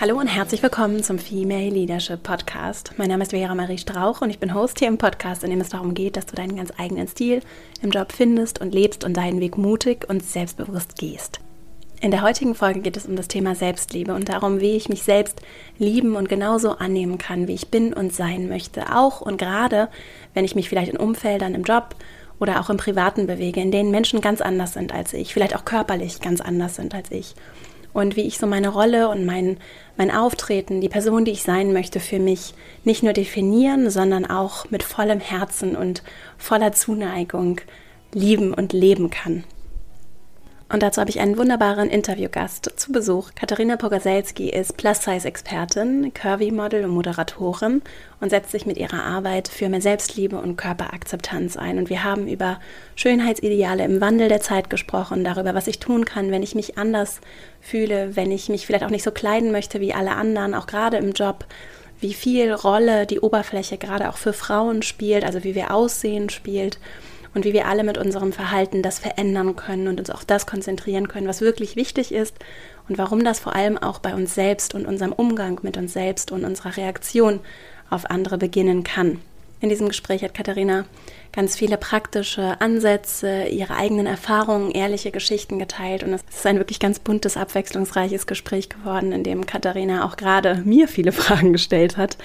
Hallo 0.00 0.16
und 0.16 0.28
herzlich 0.28 0.62
willkommen 0.62 1.02
zum 1.02 1.18
Female 1.18 1.70
Leadership 1.70 2.22
Podcast. 2.22 2.92
Mein 2.98 3.08
Name 3.08 3.24
ist 3.24 3.32
Vera 3.32 3.52
Marie 3.56 3.78
Strauch 3.78 4.20
und 4.20 4.30
ich 4.30 4.38
bin 4.38 4.54
Host 4.54 4.78
hier 4.78 4.86
im 4.86 4.96
Podcast, 4.96 5.42
in 5.42 5.50
dem 5.50 5.60
es 5.60 5.70
darum 5.70 5.92
geht, 5.92 6.16
dass 6.16 6.26
du 6.26 6.36
deinen 6.36 6.54
ganz 6.54 6.72
eigenen 6.78 7.08
Stil 7.08 7.40
im 7.82 7.90
Job 7.90 8.12
findest 8.12 8.60
und 8.60 8.72
lebst 8.72 9.02
und 9.02 9.16
deinen 9.16 9.40
Weg 9.40 9.58
mutig 9.58 10.08
und 10.08 10.24
selbstbewusst 10.24 10.96
gehst. 10.98 11.40
In 12.00 12.12
der 12.12 12.22
heutigen 12.22 12.54
Folge 12.54 12.78
geht 12.78 12.96
es 12.96 13.06
um 13.06 13.16
das 13.16 13.26
Thema 13.26 13.56
Selbstliebe 13.56 14.14
und 14.14 14.28
darum, 14.28 14.60
wie 14.60 14.76
ich 14.76 14.88
mich 14.88 15.02
selbst 15.02 15.42
lieben 15.78 16.14
und 16.14 16.28
genauso 16.28 16.78
annehmen 16.78 17.18
kann, 17.18 17.48
wie 17.48 17.54
ich 17.54 17.72
bin 17.72 17.92
und 17.92 18.14
sein 18.14 18.48
möchte. 18.48 18.94
Auch 18.94 19.20
und 19.20 19.36
gerade, 19.36 19.88
wenn 20.32 20.44
ich 20.44 20.54
mich 20.54 20.68
vielleicht 20.68 20.92
in 20.92 20.96
Umfeldern 20.96 21.56
im 21.56 21.64
Job 21.64 21.96
oder 22.38 22.60
auch 22.60 22.70
im 22.70 22.76
Privaten 22.76 23.26
bewege, 23.26 23.60
in 23.60 23.72
denen 23.72 23.90
Menschen 23.90 24.20
ganz 24.20 24.42
anders 24.42 24.74
sind 24.74 24.94
als 24.94 25.12
ich, 25.12 25.34
vielleicht 25.34 25.56
auch 25.56 25.64
körperlich 25.64 26.20
ganz 26.20 26.40
anders 26.40 26.76
sind 26.76 26.94
als 26.94 27.10
ich 27.10 27.34
und 27.98 28.16
wie 28.16 28.26
ich 28.26 28.38
so 28.38 28.46
meine 28.46 28.68
Rolle 28.68 29.08
und 29.08 29.26
mein, 29.26 29.56
mein 29.96 30.10
Auftreten, 30.10 30.80
die 30.80 30.88
Person, 30.88 31.24
die 31.24 31.32
ich 31.32 31.42
sein 31.42 31.72
möchte, 31.72 31.98
für 32.00 32.18
mich 32.18 32.54
nicht 32.84 33.02
nur 33.02 33.12
definieren, 33.12 33.90
sondern 33.90 34.24
auch 34.24 34.70
mit 34.70 34.82
vollem 34.82 35.20
Herzen 35.20 35.76
und 35.76 36.02
voller 36.36 36.72
Zuneigung 36.72 37.60
lieben 38.12 38.54
und 38.54 38.72
leben 38.72 39.10
kann. 39.10 39.44
Und 40.70 40.82
dazu 40.82 41.00
habe 41.00 41.08
ich 41.08 41.18
einen 41.20 41.38
wunderbaren 41.38 41.88
Interviewgast 41.88 42.70
zu 42.76 42.92
Besuch. 42.92 43.30
Katharina 43.34 43.76
Pogaselski 43.76 44.50
ist 44.50 44.76
Plus-Size-Expertin, 44.76 46.12
Curvy-Model 46.12 46.84
und 46.84 46.90
Moderatorin 46.90 47.80
und 48.20 48.28
setzt 48.28 48.50
sich 48.50 48.66
mit 48.66 48.76
ihrer 48.76 49.02
Arbeit 49.02 49.48
für 49.48 49.70
mehr 49.70 49.80
Selbstliebe 49.80 50.36
und 50.36 50.56
Körperakzeptanz 50.56 51.56
ein. 51.56 51.78
Und 51.78 51.88
wir 51.88 52.04
haben 52.04 52.28
über 52.28 52.60
Schönheitsideale 52.96 53.82
im 53.82 54.02
Wandel 54.02 54.28
der 54.28 54.42
Zeit 54.42 54.68
gesprochen, 54.68 55.24
darüber, 55.24 55.54
was 55.54 55.68
ich 55.68 55.78
tun 55.78 56.04
kann, 56.04 56.30
wenn 56.30 56.42
ich 56.42 56.54
mich 56.54 56.76
anders 56.76 57.22
fühle, 57.62 58.14
wenn 58.14 58.30
ich 58.30 58.50
mich 58.50 58.66
vielleicht 58.66 58.84
auch 58.84 58.90
nicht 58.90 59.04
so 59.04 59.10
kleiden 59.10 59.52
möchte 59.52 59.80
wie 59.80 59.94
alle 59.94 60.16
anderen, 60.16 60.54
auch 60.54 60.66
gerade 60.66 60.98
im 60.98 61.12
Job, 61.12 61.46
wie 62.00 62.12
viel 62.12 62.52
Rolle 62.52 63.06
die 63.06 63.20
Oberfläche 63.20 63.78
gerade 63.78 64.10
auch 64.10 64.18
für 64.18 64.34
Frauen 64.34 64.82
spielt, 64.82 65.24
also 65.24 65.44
wie 65.44 65.54
wir 65.54 65.72
aussehen 65.72 66.28
spielt 66.28 66.78
und 67.34 67.44
wie 67.44 67.52
wir 67.52 67.66
alle 67.66 67.84
mit 67.84 67.98
unserem 67.98 68.32
Verhalten 68.32 68.82
das 68.82 68.98
verändern 68.98 69.56
können 69.56 69.88
und 69.88 70.00
uns 70.00 70.10
auf 70.10 70.24
das 70.24 70.46
konzentrieren 70.46 71.08
können, 71.08 71.28
was 71.28 71.40
wirklich 71.40 71.76
wichtig 71.76 72.12
ist 72.12 72.36
und 72.88 72.98
warum 72.98 73.24
das 73.24 73.40
vor 73.40 73.54
allem 73.54 73.78
auch 73.78 73.98
bei 73.98 74.14
uns 74.14 74.34
selbst 74.34 74.74
und 74.74 74.86
unserem 74.86 75.12
Umgang 75.12 75.60
mit 75.62 75.76
uns 75.76 75.92
selbst 75.92 76.32
und 76.32 76.44
unserer 76.44 76.76
Reaktion 76.76 77.40
auf 77.90 78.10
andere 78.10 78.38
beginnen 78.38 78.84
kann. 78.84 79.20
In 79.60 79.70
diesem 79.70 79.88
Gespräch 79.88 80.22
hat 80.22 80.34
Katharina 80.34 80.84
ganz 81.32 81.56
viele 81.56 81.76
praktische 81.76 82.60
Ansätze, 82.60 83.46
ihre 83.48 83.74
eigenen 83.74 84.06
Erfahrungen, 84.06 84.70
ehrliche 84.70 85.10
Geschichten 85.10 85.58
geteilt. 85.58 86.04
Und 86.04 86.12
es 86.12 86.22
ist 86.30 86.46
ein 86.46 86.58
wirklich 86.58 86.78
ganz 86.78 87.00
buntes, 87.00 87.36
abwechslungsreiches 87.36 88.28
Gespräch 88.28 88.68
geworden, 88.68 89.10
in 89.10 89.24
dem 89.24 89.46
Katharina 89.46 90.06
auch 90.06 90.16
gerade 90.16 90.62
mir 90.64 90.86
viele 90.86 91.10
Fragen 91.12 91.52
gestellt 91.52 91.96
hat. 91.96 92.18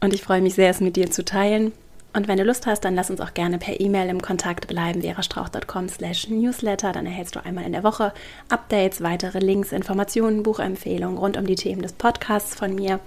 Und 0.00 0.14
ich 0.14 0.22
freue 0.22 0.40
mich 0.40 0.54
sehr, 0.54 0.70
es 0.70 0.80
mit 0.80 0.96
dir 0.96 1.10
zu 1.10 1.22
teilen. 1.22 1.72
Und 2.12 2.26
wenn 2.26 2.38
du 2.38 2.44
Lust 2.44 2.66
hast, 2.66 2.84
dann 2.84 2.96
lass 2.96 3.10
uns 3.10 3.20
auch 3.20 3.34
gerne 3.34 3.58
per 3.58 3.78
E-Mail 3.78 4.08
im 4.08 4.20
Kontakt 4.20 4.66
bleiben, 4.66 5.00
verastrauch.com 5.02 5.88
slash 5.88 6.28
newsletter. 6.28 6.90
Dann 6.90 7.06
erhältst 7.06 7.36
du 7.36 7.44
einmal 7.44 7.64
in 7.64 7.72
der 7.72 7.84
Woche 7.84 8.12
Updates, 8.48 9.00
weitere 9.00 9.38
Links, 9.38 9.70
Informationen, 9.70 10.42
Buchempfehlungen 10.42 11.18
rund 11.18 11.36
um 11.36 11.46
die 11.46 11.54
Themen 11.54 11.82
des 11.82 11.92
Podcasts 11.92 12.56
von 12.56 12.74
mir. 12.74 12.98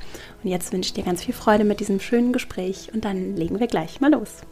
Und 0.42 0.50
jetzt 0.50 0.72
wünsche 0.72 0.88
ich 0.88 0.94
dir 0.94 1.04
ganz 1.04 1.24
viel 1.24 1.34
Freude 1.34 1.66
mit 1.66 1.82
diesem 1.82 2.00
schönen 2.00 2.32
Gespräch 2.32 2.92
und 2.94 3.04
dann 3.04 3.36
legen 3.36 3.60
wir 3.60 3.68
gleich 3.68 4.00
mal 4.00 4.12
los. 4.12 4.44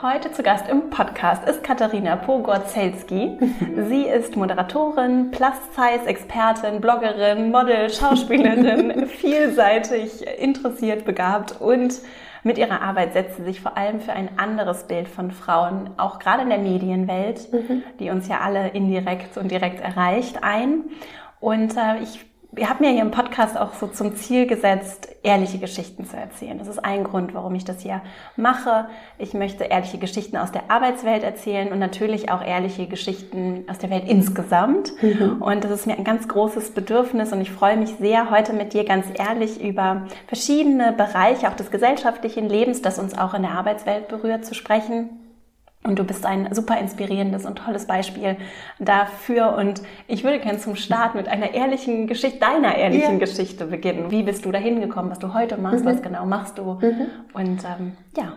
Heute 0.00 0.32
zu 0.32 0.42
Gast 0.42 0.66
im 0.70 0.88
Podcast 0.88 1.46
ist 1.46 1.62
Katharina 1.62 2.16
Pogorzelski. 2.16 3.36
Sie 3.90 4.04
ist 4.04 4.34
Moderatorin, 4.34 5.30
Plus-Size-Expertin, 5.30 6.80
Bloggerin, 6.80 7.50
Model, 7.50 7.90
Schauspielerin, 7.90 9.06
vielseitig 9.08 10.26
interessiert, 10.38 11.04
begabt 11.04 11.60
und 11.60 12.00
mit 12.42 12.58
ihrer 12.58 12.80
Arbeit 12.82 13.12
setzt 13.12 13.36
sie 13.36 13.44
sich 13.44 13.60
vor 13.60 13.76
allem 13.76 14.00
für 14.00 14.12
ein 14.12 14.38
anderes 14.38 14.84
Bild 14.84 15.08
von 15.08 15.30
Frauen, 15.30 15.90
auch 15.96 16.18
gerade 16.18 16.42
in 16.42 16.48
der 16.48 16.58
Medienwelt, 16.58 17.52
mhm. 17.52 17.82
die 17.98 18.10
uns 18.10 18.28
ja 18.28 18.40
alle 18.40 18.68
indirekt 18.68 19.36
und 19.36 19.50
direkt 19.50 19.80
erreicht, 19.80 20.42
ein. 20.42 20.84
Und 21.40 21.76
äh, 21.76 22.02
ich 22.02 22.29
ich 22.56 22.68
habe 22.68 22.84
mir 22.84 22.90
hier 22.90 23.02
im 23.02 23.12
Podcast 23.12 23.56
auch 23.56 23.74
so 23.74 23.86
zum 23.86 24.16
Ziel 24.16 24.46
gesetzt, 24.46 25.08
ehrliche 25.22 25.58
Geschichten 25.58 26.04
zu 26.04 26.16
erzählen. 26.16 26.58
Das 26.58 26.66
ist 26.66 26.84
ein 26.84 27.04
Grund, 27.04 27.32
warum 27.32 27.54
ich 27.54 27.64
das 27.64 27.80
hier 27.80 28.02
mache. 28.36 28.88
Ich 29.18 29.34
möchte 29.34 29.64
ehrliche 29.64 29.98
Geschichten 29.98 30.36
aus 30.36 30.50
der 30.50 30.70
Arbeitswelt 30.70 31.22
erzählen 31.22 31.72
und 31.72 31.78
natürlich 31.78 32.30
auch 32.30 32.44
ehrliche 32.44 32.88
Geschichten 32.88 33.64
aus 33.68 33.78
der 33.78 33.90
Welt 33.90 34.08
insgesamt. 34.08 34.92
Mhm. 35.00 35.40
Und 35.40 35.62
das 35.62 35.70
ist 35.70 35.86
mir 35.86 35.96
ein 35.96 36.04
ganz 36.04 36.26
großes 36.26 36.72
Bedürfnis 36.72 37.32
und 37.32 37.40
ich 37.40 37.52
freue 37.52 37.76
mich 37.76 37.94
sehr, 38.00 38.30
heute 38.30 38.52
mit 38.52 38.72
dir 38.72 38.84
ganz 38.84 39.06
ehrlich 39.14 39.62
über 39.62 40.06
verschiedene 40.26 40.92
Bereiche 40.92 41.48
auch 41.48 41.54
des 41.54 41.70
gesellschaftlichen 41.70 42.48
Lebens, 42.48 42.82
das 42.82 42.98
uns 42.98 43.16
auch 43.16 43.34
in 43.34 43.42
der 43.42 43.52
Arbeitswelt 43.52 44.08
berührt, 44.08 44.44
zu 44.44 44.54
sprechen. 44.54 45.19
Und 45.82 45.98
du 45.98 46.04
bist 46.04 46.26
ein 46.26 46.54
super 46.54 46.78
inspirierendes 46.78 47.46
und 47.46 47.56
tolles 47.56 47.86
Beispiel 47.86 48.36
dafür. 48.78 49.56
Und 49.56 49.80
ich 50.08 50.24
würde 50.24 50.38
gerne 50.38 50.58
zum 50.58 50.76
Start 50.76 51.14
mit 51.14 51.26
einer 51.26 51.54
ehrlichen 51.54 52.06
Geschichte, 52.06 52.38
deiner 52.38 52.76
ehrlichen 52.76 53.14
ja. 53.14 53.18
Geschichte 53.18 53.64
beginnen. 53.64 54.10
Wie 54.10 54.22
bist 54.22 54.44
du 54.44 54.52
da 54.52 54.58
hingekommen, 54.58 55.10
was 55.10 55.20
du 55.20 55.32
heute 55.32 55.56
machst, 55.56 55.84
mhm. 55.84 55.88
was 55.88 56.02
genau 56.02 56.26
machst 56.26 56.58
du? 56.58 56.74
Mhm. 56.74 57.06
Und 57.32 57.64
ähm, 57.64 57.96
ja. 58.14 58.34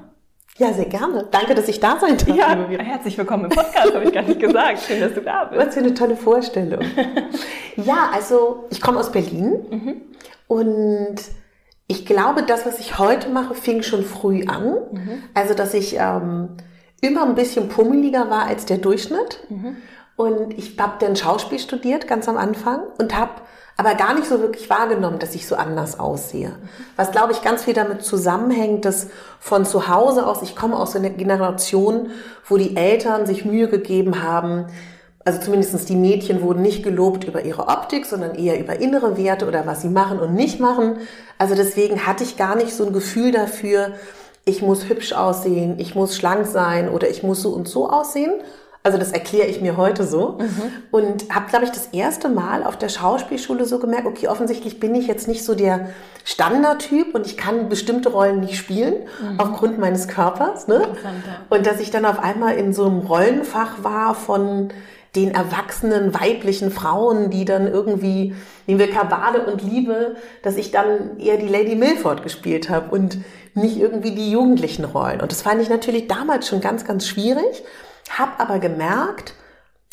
Ja, 0.58 0.72
sehr 0.72 0.86
gerne. 0.86 1.28
Danke, 1.32 1.54
dass 1.54 1.68
ich 1.68 1.82
da 1.82 1.98
sein 2.00 2.16
darf. 2.16 2.28
Ja, 2.30 2.80
herzlich 2.80 3.18
willkommen 3.18 3.46
im 3.46 3.50
Podcast, 3.50 3.94
habe 3.94 4.06
ich 4.06 4.14
gar 4.14 4.22
nicht 4.22 4.40
gesagt. 4.40 4.80
Schön, 4.80 5.02
dass 5.02 5.14
du 5.14 5.22
da 5.22 5.46
bist. 5.46 5.66
Was 5.66 5.74
für 5.74 5.80
eine 5.82 5.94
tolle 5.96 6.16
Vorstellung. 6.16 6.82
ja, 7.76 8.10
also 8.14 8.66
ich 8.70 8.80
komme 8.80 9.00
aus 9.00 9.12
Berlin 9.12 9.66
mhm. 9.70 10.02
und 10.48 11.16
ich 11.88 12.06
glaube, 12.06 12.44
das, 12.44 12.66
was 12.66 12.80
ich 12.80 13.00
heute 13.00 13.30
mache, 13.30 13.56
fing 13.56 13.82
schon 13.82 14.04
früh 14.04 14.46
an. 14.46 14.76
Mhm. 14.92 15.24
Also, 15.34 15.54
dass 15.56 15.74
ich 15.74 15.98
ähm, 16.00 16.50
immer 17.04 17.24
ein 17.24 17.36
bisschen 17.36 17.70
pummeliger 17.70 18.30
war 18.30 18.46
als 18.46 18.66
der 18.66 18.78
Durchschnitt. 18.78 19.40
Mhm. 19.50 19.78
Und 20.16 20.58
ich 20.58 20.80
habe 20.80 20.94
dann 21.00 21.16
Schauspiel 21.16 21.60
studiert 21.60 22.08
ganz 22.08 22.30
am 22.30 22.38
Anfang 22.38 22.82
und 22.98 23.18
habe 23.18 23.32
aber 23.76 23.96
gar 23.96 24.14
nicht 24.14 24.28
so 24.28 24.40
wirklich 24.40 24.70
wahrgenommen, 24.70 25.18
dass 25.18 25.34
ich 25.34 25.48
so 25.48 25.56
anders 25.56 26.00
aussehe. 26.00 26.56
Was, 26.96 27.12
glaube 27.12 27.32
ich, 27.32 27.42
ganz 27.42 27.64
viel 27.64 27.74
damit 27.74 28.04
zusammenhängt, 28.04 28.86
dass 28.86 29.08
von 29.40 29.66
zu 29.66 29.88
Hause 29.88 30.28
aus, 30.28 30.44
ich 30.44 30.56
komme 30.56 30.78
aus 30.78 30.92
so 30.92 31.00
einer 31.00 31.10
Generation, 31.10 32.12
wo 32.48 32.58
die 32.58 32.78
Eltern 32.78 33.26
sich 33.26 33.46
Mühe 33.46 33.68
gegeben 33.68 34.22
haben, 34.22 34.68
also 35.26 35.40
zumindestens 35.40 35.86
die 35.86 35.96
Mädchen 35.96 36.42
wurden 36.42 36.62
nicht 36.62 36.84
gelobt 36.84 37.24
über 37.24 37.46
ihre 37.46 37.68
Optik, 37.68 38.06
sondern 38.06 38.36
eher 38.36 38.60
über 38.60 38.80
innere 38.80 39.18
Werte 39.18 39.48
oder 39.48 39.66
was 39.66 39.82
sie 39.82 39.90
machen 39.90 40.20
und 40.20 40.36
nicht 40.36 40.60
machen. 40.60 40.98
Also 41.38 41.56
deswegen 41.56 42.06
hatte 42.06 42.24
ich 42.24 42.36
gar 42.36 42.56
nicht 42.56 42.76
so 42.76 42.86
ein 42.86 42.94
Gefühl 42.94 43.32
dafür, 43.32 43.94
ich 44.46 44.62
muss 44.62 44.90
hübsch 44.90 45.14
aussehen, 45.14 45.76
ich 45.80 45.96
muss 45.96 46.16
schlank 46.18 46.46
sein 46.48 46.90
oder 46.90 47.10
ich 47.10 47.24
muss 47.24 47.42
so 47.42 47.50
und 47.50 47.68
so 47.68 47.90
aussehen. 47.90 48.34
Also 48.86 48.98
das 48.98 49.14
erkläre 49.14 49.48
ich 49.48 49.62
mir 49.62 49.78
heute 49.78 50.04
so. 50.04 50.38
Mhm. 50.40 50.62
Und 50.92 51.34
habe, 51.34 51.50
glaube 51.50 51.64
ich, 51.64 51.72
das 51.72 51.88
erste 51.94 52.28
Mal 52.28 52.64
auf 52.66 52.78
der 52.78 52.90
Schauspielschule 52.90 53.64
so 53.64 53.80
gemerkt, 53.80 54.06
okay, 54.06 54.28
offensichtlich 54.28 54.82
bin 54.82 54.94
ich 54.94 55.08
jetzt 55.08 55.30
nicht 55.30 55.46
so 55.46 55.56
der 55.56 55.90
Standardtyp 56.26 57.16
und 57.16 57.26
ich 57.26 57.38
kann 57.38 57.70
bestimmte 57.70 58.10
Rollen 58.10 58.42
nicht 58.42 58.58
spielen 58.58 58.96
mhm. 59.22 59.40
aufgrund 59.40 59.80
meines 59.80 60.10
Körpers. 60.10 60.68
Ne? 60.68 60.86
Und 61.50 61.66
dass 61.66 61.80
ich 61.80 61.92
dann 61.92 62.06
auf 62.06 62.20
einmal 62.20 62.56
in 62.56 62.74
so 62.74 62.86
einem 62.86 63.00
Rollenfach 63.00 63.84
war 63.84 64.16
von 64.16 64.74
den 65.16 65.32
erwachsenen 65.32 66.14
weiblichen 66.14 66.72
Frauen, 66.72 67.30
die 67.30 67.46
dann 67.46 67.68
irgendwie, 67.68 68.34
nehmen 68.66 68.80
wir 68.80 68.90
Kabale 68.90 69.46
und 69.46 69.62
Liebe, 69.62 70.16
dass 70.42 70.58
ich 70.58 70.72
dann 70.72 71.20
eher 71.20 71.38
die 71.38 71.48
Lady 71.48 71.76
Milford 71.76 72.24
gespielt 72.24 72.70
habe 72.70 72.94
und 72.94 73.20
nicht 73.56 73.78
irgendwie 73.78 74.12
die 74.12 74.32
jugendlichen 74.32 74.86
Rollen. 74.86 75.22
Und 75.22 75.32
das 75.32 75.42
fand 75.42 75.62
ich 75.62 75.70
natürlich 75.70 76.08
damals 76.08 76.48
schon 76.48 76.62
ganz, 76.62 76.86
ganz 76.86 77.08
schwierig, 77.08 77.64
habe 78.10 78.40
aber 78.40 78.60
gemerkt, 78.60 79.36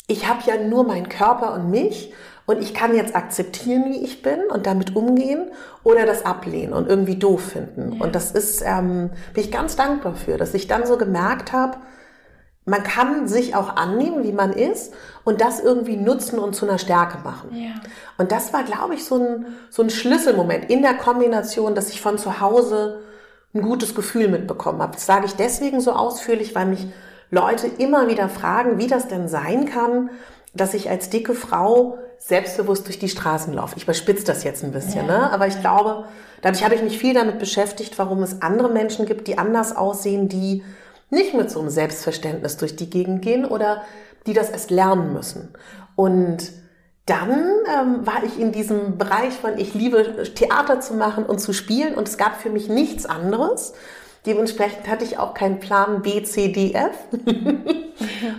ich 0.07 0.27
habe 0.27 0.41
ja 0.45 0.57
nur 0.57 0.83
meinen 0.83 1.09
Körper 1.09 1.53
und 1.53 1.69
mich 1.69 2.13
und 2.45 2.61
ich 2.61 2.73
kann 2.73 2.95
jetzt 2.95 3.15
akzeptieren, 3.15 3.85
wie 3.91 4.03
ich 4.03 4.21
bin 4.21 4.39
und 4.49 4.65
damit 4.65 4.95
umgehen 4.95 5.51
oder 5.83 6.05
das 6.05 6.25
ablehnen 6.25 6.73
und 6.73 6.89
irgendwie 6.89 7.15
doof 7.15 7.41
finden. 7.41 7.93
Ja. 7.93 8.03
Und 8.03 8.15
das 8.15 8.31
ist, 8.31 8.61
ähm, 8.65 9.11
bin 9.33 9.43
ich 9.43 9.51
ganz 9.51 9.75
dankbar 9.75 10.15
für, 10.15 10.37
dass 10.37 10.53
ich 10.53 10.67
dann 10.67 10.85
so 10.85 10.97
gemerkt 10.97 11.53
habe, 11.53 11.77
man 12.65 12.83
kann 12.83 13.27
sich 13.27 13.55
auch 13.55 13.75
annehmen, 13.75 14.23
wie 14.23 14.33
man 14.33 14.53
ist 14.53 14.93
und 15.23 15.41
das 15.41 15.59
irgendwie 15.59 15.97
nutzen 15.97 16.37
und 16.39 16.55
zu 16.55 16.67
einer 16.67 16.77
Stärke 16.77 17.17
machen. 17.23 17.55
Ja. 17.55 17.71
Und 18.17 18.31
das 18.31 18.53
war, 18.53 18.63
glaube 18.63 18.93
ich, 18.93 19.05
so 19.05 19.15
ein, 19.15 19.45
so 19.69 19.81
ein 19.81 19.89
Schlüsselmoment 19.89 20.69
in 20.69 20.81
der 20.81 20.93
Kombination, 20.93 21.73
dass 21.73 21.89
ich 21.89 22.01
von 22.01 22.17
zu 22.17 22.39
Hause 22.39 23.01
ein 23.53 23.61
gutes 23.61 23.95
Gefühl 23.95 24.27
mitbekommen 24.27 24.81
habe. 24.81 24.93
Das 24.93 25.05
sage 25.05 25.25
ich 25.25 25.35
deswegen 25.35 25.81
so 25.81 25.91
ausführlich, 25.91 26.55
weil 26.55 26.67
mich 26.67 26.87
Leute 27.29 27.67
immer 27.67 28.07
wieder 28.07 28.29
fragen, 28.29 28.77
wie 28.77 28.87
das 28.87 29.07
denn 29.07 29.27
sein 29.27 29.65
kann, 29.65 30.09
dass 30.53 30.73
ich 30.73 30.89
als 30.89 31.09
dicke 31.09 31.33
Frau 31.33 31.97
selbstbewusst 32.17 32.85
durch 32.85 32.99
die 32.99 33.09
Straßen 33.09 33.53
laufe. 33.53 33.75
Ich 33.77 33.83
überspitze 33.83 34.25
das 34.25 34.43
jetzt 34.43 34.63
ein 34.63 34.71
bisschen, 34.71 35.07
ja. 35.07 35.19
ne? 35.19 35.33
aber 35.33 35.47
ich 35.47 35.59
glaube, 35.59 36.05
dadurch 36.41 36.63
habe 36.63 36.75
ich 36.75 36.83
mich 36.83 36.99
viel 36.99 37.13
damit 37.13 37.39
beschäftigt, 37.39 37.97
warum 37.97 38.21
es 38.21 38.41
andere 38.41 38.69
Menschen 38.69 39.05
gibt, 39.05 39.27
die 39.27 39.37
anders 39.37 39.75
aussehen, 39.75 40.29
die 40.29 40.63
nicht 41.09 41.33
mit 41.33 41.49
so 41.49 41.59
einem 41.59 41.69
Selbstverständnis 41.69 42.57
durch 42.57 42.75
die 42.75 42.89
Gegend 42.89 43.21
gehen 43.21 43.45
oder 43.45 43.83
die 44.27 44.33
das 44.33 44.49
erst 44.49 44.71
lernen 44.71 45.13
müssen. 45.13 45.49
Und 45.95 46.51
dann 47.05 47.31
ähm, 47.31 48.05
war 48.05 48.23
ich 48.23 48.39
in 48.39 48.51
diesem 48.51 48.97
Bereich 48.97 49.33
von, 49.33 49.57
ich 49.57 49.73
liebe 49.73 50.23
Theater 50.35 50.79
zu 50.79 50.93
machen 50.93 51.25
und 51.25 51.39
zu 51.39 51.53
spielen 51.53 51.95
und 51.95 52.07
es 52.07 52.17
gab 52.17 52.39
für 52.39 52.49
mich 52.49 52.69
nichts 52.69 53.05
anderes. 53.05 53.73
Dementsprechend 54.25 54.87
hatte 54.87 55.03
ich 55.03 55.17
auch 55.17 55.33
keinen 55.33 55.59
Plan 55.59 56.03
B, 56.03 56.21
C, 56.23 56.51
D, 56.51 56.73
F 56.73 56.95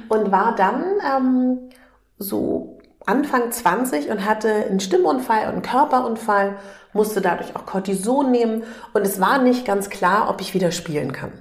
und 0.08 0.30
war 0.30 0.54
dann 0.54 0.84
ähm, 1.04 1.70
so 2.18 2.78
Anfang 3.04 3.50
20 3.50 4.10
und 4.10 4.24
hatte 4.24 4.48
einen 4.48 4.78
Stimmunfall 4.78 5.46
und 5.46 5.52
einen 5.54 5.62
Körperunfall, 5.62 6.56
musste 6.92 7.20
dadurch 7.20 7.56
auch 7.56 7.66
Cortison 7.66 8.30
nehmen 8.30 8.62
und 8.92 9.02
es 9.02 9.20
war 9.20 9.38
nicht 9.38 9.64
ganz 9.66 9.90
klar, 9.90 10.30
ob 10.30 10.40
ich 10.40 10.54
wieder 10.54 10.70
spielen 10.70 11.12
kann. 11.12 11.32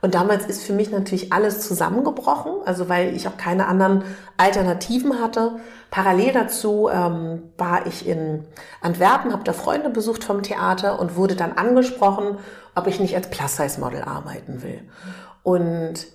Und 0.00 0.14
damals 0.14 0.46
ist 0.46 0.62
für 0.62 0.72
mich 0.72 0.90
natürlich 0.90 1.32
alles 1.32 1.66
zusammengebrochen, 1.66 2.52
also 2.64 2.88
weil 2.88 3.16
ich 3.16 3.26
auch 3.26 3.36
keine 3.36 3.66
anderen 3.66 4.04
Alternativen 4.36 5.20
hatte. 5.20 5.56
Parallel 5.90 6.32
dazu 6.32 6.88
ähm, 6.88 7.42
war 7.56 7.86
ich 7.86 8.06
in 8.06 8.44
Antwerpen, 8.80 9.32
habe 9.32 9.44
da 9.44 9.52
Freunde 9.52 9.90
besucht 9.90 10.22
vom 10.22 10.42
Theater 10.42 11.00
und 11.00 11.16
wurde 11.16 11.34
dann 11.34 11.52
angesprochen, 11.52 12.38
ob 12.74 12.86
ich 12.86 13.00
nicht 13.00 13.16
als 13.16 13.28
Plus-Size-Model 13.30 14.02
arbeiten 14.02 14.62
will. 14.62 14.82
Und 15.42 16.06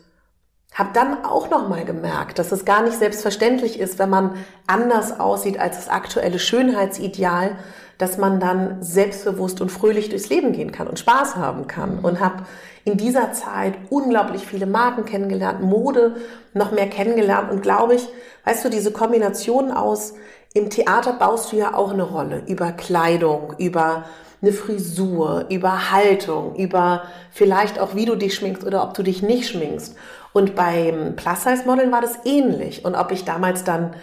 habe 0.74 0.90
dann 0.94 1.24
auch 1.24 1.50
noch 1.50 1.70
mal 1.70 1.86
gemerkt, 1.86 2.40
dass 2.40 2.52
es 2.52 2.66
gar 2.66 2.84
nicht 2.84 2.98
selbstverständlich 2.98 3.80
ist, 3.80 4.00
wenn 4.00 4.10
man 4.10 4.36
anders 4.68 5.20
aussieht 5.20 5.60
als 5.60 5.78
das 5.78 5.90
aktuelle 5.90 6.40
Schönheitsideal, 6.40 7.58
dass 7.98 8.18
man 8.18 8.40
dann 8.40 8.82
selbstbewusst 8.82 9.62
und 9.62 9.72
fröhlich 9.72 10.10
durchs 10.10 10.30
Leben 10.30 10.52
gehen 10.52 10.72
kann 10.72 10.88
und 10.88 11.00
Spaß 11.00 11.36
haben 11.36 11.68
kann. 11.68 12.00
Und 12.00 12.20
habe 12.20 12.44
in 12.86 12.98
dieser 12.98 13.34
Zeit 13.34 13.76
unglaublich 13.90 14.46
viele 14.46 14.66
Marken 14.66 15.06
kennengelernt, 15.06 15.62
Mode 15.62 16.16
noch 16.54 16.72
mehr 16.72 16.90
kennengelernt 16.90 17.52
und 17.52 17.62
glaube 17.62 17.96
ich, 17.96 18.08
weißt 18.46 18.66
du, 18.66 18.70
diese 18.70 18.92
Kombination 18.92 19.72
aus 19.72 20.14
im 20.54 20.70
Theater 20.70 21.14
baust 21.14 21.52
du 21.52 21.58
ja 21.58 21.74
auch 21.74 21.94
eine 21.94 22.04
Rolle 22.04 22.44
über 22.48 22.72
Kleidung, 22.72 23.56
über 23.58 24.06
eine 24.42 24.52
Frisur, 24.52 25.46
über 25.50 25.92
Haltung, 25.92 26.56
über 26.56 27.04
vielleicht 27.32 27.80
auch, 27.80 27.96
wie 27.96 28.06
du 28.06 28.16
dich 28.16 28.36
schminkst 28.36 28.66
oder 28.66 28.84
ob 28.84 28.94
du 28.94 29.02
dich 29.02 29.24
nicht 29.24 29.50
schminkst. 29.50 29.96
Und 30.34 30.56
beim 30.56 31.16
Plus-Size-Modeln 31.16 31.92
war 31.92 32.02
das 32.02 32.20
ähnlich. 32.26 32.84
Und 32.84 32.96
ob 32.96 33.12
ich 33.12 33.24
damals 33.24 33.64
dann 33.64 33.94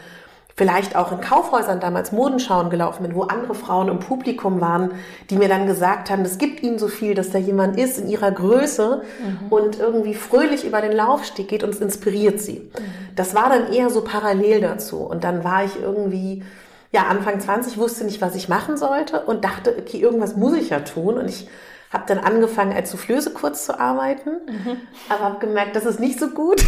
vielleicht 0.61 0.95
auch 0.95 1.11
in 1.11 1.23
Kaufhäusern 1.23 1.81
damals 1.81 2.13
Modenschauen 2.13 2.69
gelaufen 2.69 3.03
bin, 3.03 3.15
wo 3.15 3.23
andere 3.23 3.55
Frauen 3.55 3.89
im 3.89 3.99
Publikum 3.99 4.61
waren, 4.61 4.91
die 5.31 5.37
mir 5.37 5.49
dann 5.49 5.67
gesagt 5.67 6.11
haben, 6.11 6.21
es 6.21 6.37
gibt 6.37 6.63
ihnen 6.63 6.79
so 6.79 6.89
viel, 6.89 7.15
dass 7.15 7.31
da 7.31 7.39
jemand 7.39 7.79
ist 7.79 7.99
in 7.99 8.09
ihrer 8.09 8.31
Größe 8.31 9.01
mhm. 9.01 9.49
und 9.49 9.79
irgendwie 9.79 10.13
fröhlich 10.13 10.67
über 10.67 10.83
den 10.83 10.93
Laufsteg 10.93 11.49
geht 11.49 11.65
und 11.65 11.71
es 11.71 11.81
inspiriert 11.81 12.41
sie. 12.41 12.59
Mhm. 12.59 13.17
Das 13.17 13.35
war 13.35 13.49
dann 13.49 13.73
eher 13.73 13.89
so 13.89 14.03
parallel 14.03 14.61
dazu. 14.61 14.99
Und 14.99 15.25
dann 15.25 15.45
war 15.45 15.65
ich 15.65 15.81
irgendwie, 15.81 16.45
ja, 16.93 17.05
Anfang 17.05 17.41
20, 17.41 17.79
wusste 17.79 18.05
nicht, 18.05 18.21
was 18.21 18.35
ich 18.35 18.51
machen 18.51 18.77
sollte 18.77 19.21
und 19.21 19.47
dachte, 19.47 19.75
okay, 19.79 19.97
irgendwas 19.97 20.37
muss 20.37 20.55
ich 20.59 20.69
ja 20.69 20.81
tun. 20.81 21.17
Und 21.17 21.29
ich 21.29 21.49
habe 21.91 22.05
dann 22.07 22.19
angefangen, 22.21 22.73
als 22.73 22.93
Soufflöse 22.93 23.33
kurz 23.33 23.67
zu 23.67 23.79
arbeiten, 23.79 24.31
mhm. 24.47 24.77
aber 25.09 25.25
habe 25.25 25.39
gemerkt, 25.41 25.75
das 25.75 25.85
ist 25.85 25.99
nicht 25.99 26.21
so 26.21 26.29
gut, 26.29 26.65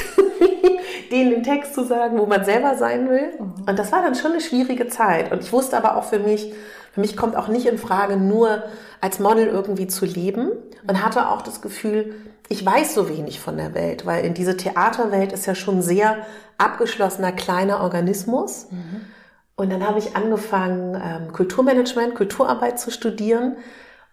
denen 1.12 1.30
den 1.30 1.42
Text 1.44 1.74
zu 1.74 1.84
sagen, 1.84 2.19
wo 2.19 2.26
man 2.26 2.44
selber 2.44 2.76
sein 2.76 3.08
will. 3.08 3.32
Mhm. 3.38 3.64
Und 3.69 3.78
das 3.78 3.92
war 3.92 4.02
dann 4.02 4.16
schon 4.16 4.32
eine 4.32 4.40
schwierige 4.40 4.88
Zeit. 4.88 5.30
Und 5.30 5.42
ich 5.42 5.52
wusste 5.52 5.76
aber 5.76 5.96
auch 5.96 6.04
für 6.04 6.19
mich, 6.19 6.52
für 6.92 7.00
mich 7.00 7.16
kommt 7.16 7.36
auch 7.36 7.48
nicht 7.48 7.66
in 7.66 7.78
Frage, 7.78 8.16
nur 8.16 8.64
als 9.00 9.20
Model 9.20 9.46
irgendwie 9.46 9.86
zu 9.86 10.04
leben. 10.04 10.50
Und 10.88 11.04
hatte 11.04 11.28
auch 11.28 11.42
das 11.42 11.62
Gefühl, 11.62 12.16
ich 12.48 12.66
weiß 12.66 12.94
so 12.94 13.08
wenig 13.08 13.38
von 13.38 13.56
der 13.56 13.74
Welt, 13.74 14.04
weil 14.04 14.24
in 14.24 14.34
diese 14.34 14.56
Theaterwelt 14.56 15.32
ist 15.32 15.46
ja 15.46 15.54
schon 15.54 15.82
sehr 15.82 16.19
abgeschlossener 16.58 17.30
kleiner 17.30 17.80
Organismus. 17.80 18.66
Mhm. 18.70 19.02
Und 19.54 19.70
dann 19.72 19.86
habe 19.86 20.00
ich 20.00 20.16
angefangen, 20.16 21.00
ähm, 21.00 21.32
Kulturmanagement, 21.32 22.16
Kulturarbeit 22.16 22.80
zu 22.80 22.90
studieren 22.90 23.56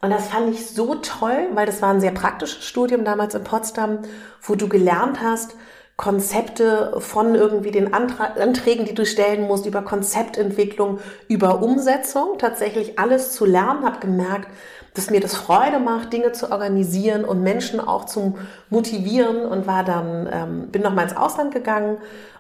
und 0.01 0.11
das 0.11 0.27
fand 0.27 0.53
ich 0.53 0.67
so 0.67 0.95
toll, 0.95 1.49
weil 1.53 1.65
das 1.65 1.81
war 1.81 1.89
ein 1.89 1.99
sehr 1.99 2.11
praktisches 2.11 2.63
Studium 2.63 3.03
damals 3.03 3.35
in 3.35 3.43
Potsdam, 3.43 3.99
wo 4.41 4.55
du 4.55 4.69
gelernt 4.69 5.21
hast, 5.21 5.55
Konzepte 5.97 6.93
von 6.99 7.35
irgendwie 7.35 7.71
den 7.71 7.93
Anträgen, 7.93 8.85
die 8.85 8.93
du 8.93 9.05
stellen 9.05 9.47
musst, 9.47 9.65
über 9.65 9.81
Konzeptentwicklung, 9.81 10.99
über 11.27 11.61
Umsetzung, 11.61 12.37
tatsächlich 12.37 12.97
alles 12.97 13.33
zu 13.33 13.45
lernen, 13.45 13.83
habe 13.83 13.99
gemerkt, 13.99 14.47
dass 14.93 15.09
mir 15.09 15.19
das 15.19 15.35
Freude 15.35 15.79
macht, 15.79 16.13
Dinge 16.13 16.31
zu 16.31 16.53
organisieren 16.53 17.25
und 17.25 17.43
Menschen 17.43 17.81
auch 17.81 18.05
zu 18.05 18.37
motivieren 18.69 19.45
und 19.45 19.67
war 19.67 19.83
dann, 19.83 20.29
ähm, 20.31 20.67
bin 20.71 20.81
nochmal 20.81 21.03
ins 21.03 21.17
Ausland 21.17 21.53
gegangen 21.53 21.97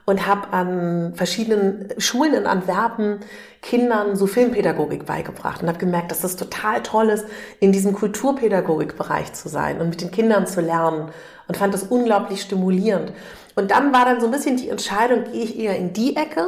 und 0.09 0.25
habe 0.25 0.51
an 0.51 1.13
verschiedenen 1.13 1.89
Schulen 1.99 2.33
in 2.33 2.47
Antwerpen 2.47 3.19
Kindern 3.61 4.15
so 4.15 4.25
Filmpädagogik 4.25 5.05
beigebracht 5.05 5.61
und 5.61 5.67
habe 5.67 5.77
gemerkt, 5.77 6.09
dass 6.09 6.21
das 6.21 6.35
total 6.35 6.81
toll 6.81 7.09
ist, 7.09 7.25
in 7.59 7.71
diesem 7.71 7.93
Kulturpädagogikbereich 7.93 9.33
zu 9.33 9.49
sein 9.49 9.79
und 9.79 9.89
mit 9.89 10.01
den 10.01 10.09
Kindern 10.09 10.47
zu 10.47 10.61
lernen 10.61 11.11
und 11.47 11.57
fand 11.57 11.75
das 11.75 11.83
unglaublich 11.83 12.41
stimulierend. 12.41 13.13
Und 13.55 13.69
dann 13.69 13.93
war 13.93 14.05
dann 14.05 14.19
so 14.19 14.25
ein 14.25 14.31
bisschen 14.31 14.57
die 14.57 14.69
Entscheidung, 14.69 15.25
gehe 15.25 15.43
ich 15.43 15.59
eher 15.59 15.77
in 15.77 15.93
die 15.93 16.15
Ecke 16.15 16.47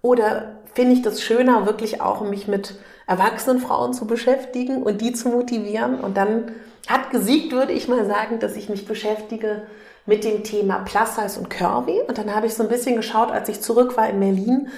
oder 0.00 0.52
finde 0.72 0.92
ich 0.92 1.02
das 1.02 1.22
schöner, 1.22 1.66
wirklich 1.66 2.00
auch 2.00 2.20
mich 2.20 2.46
mit 2.46 2.76
erwachsenen 3.08 3.58
Frauen 3.58 3.94
zu 3.94 4.06
beschäftigen 4.06 4.84
und 4.84 5.00
die 5.00 5.12
zu 5.12 5.28
motivieren. 5.28 5.98
Und 5.98 6.16
dann 6.16 6.52
hat 6.86 7.10
gesiegt, 7.10 7.52
würde 7.52 7.72
ich 7.72 7.88
mal 7.88 8.06
sagen, 8.06 8.38
dass 8.38 8.54
ich 8.54 8.68
mich 8.68 8.86
beschäftige 8.86 9.62
mit 10.06 10.24
dem 10.24 10.42
Thema 10.42 10.78
Plus 10.78 11.16
Size 11.16 11.38
und 11.38 11.50
Curvy. 11.50 12.00
Und 12.06 12.18
dann 12.18 12.34
habe 12.34 12.46
ich 12.46 12.54
so 12.54 12.62
ein 12.62 12.68
bisschen 12.68 12.96
geschaut, 12.96 13.30
als 13.30 13.48
ich 13.48 13.60
zurück 13.60 13.96
war 13.96 14.08
in 14.08 14.20
Berlin. 14.20 14.68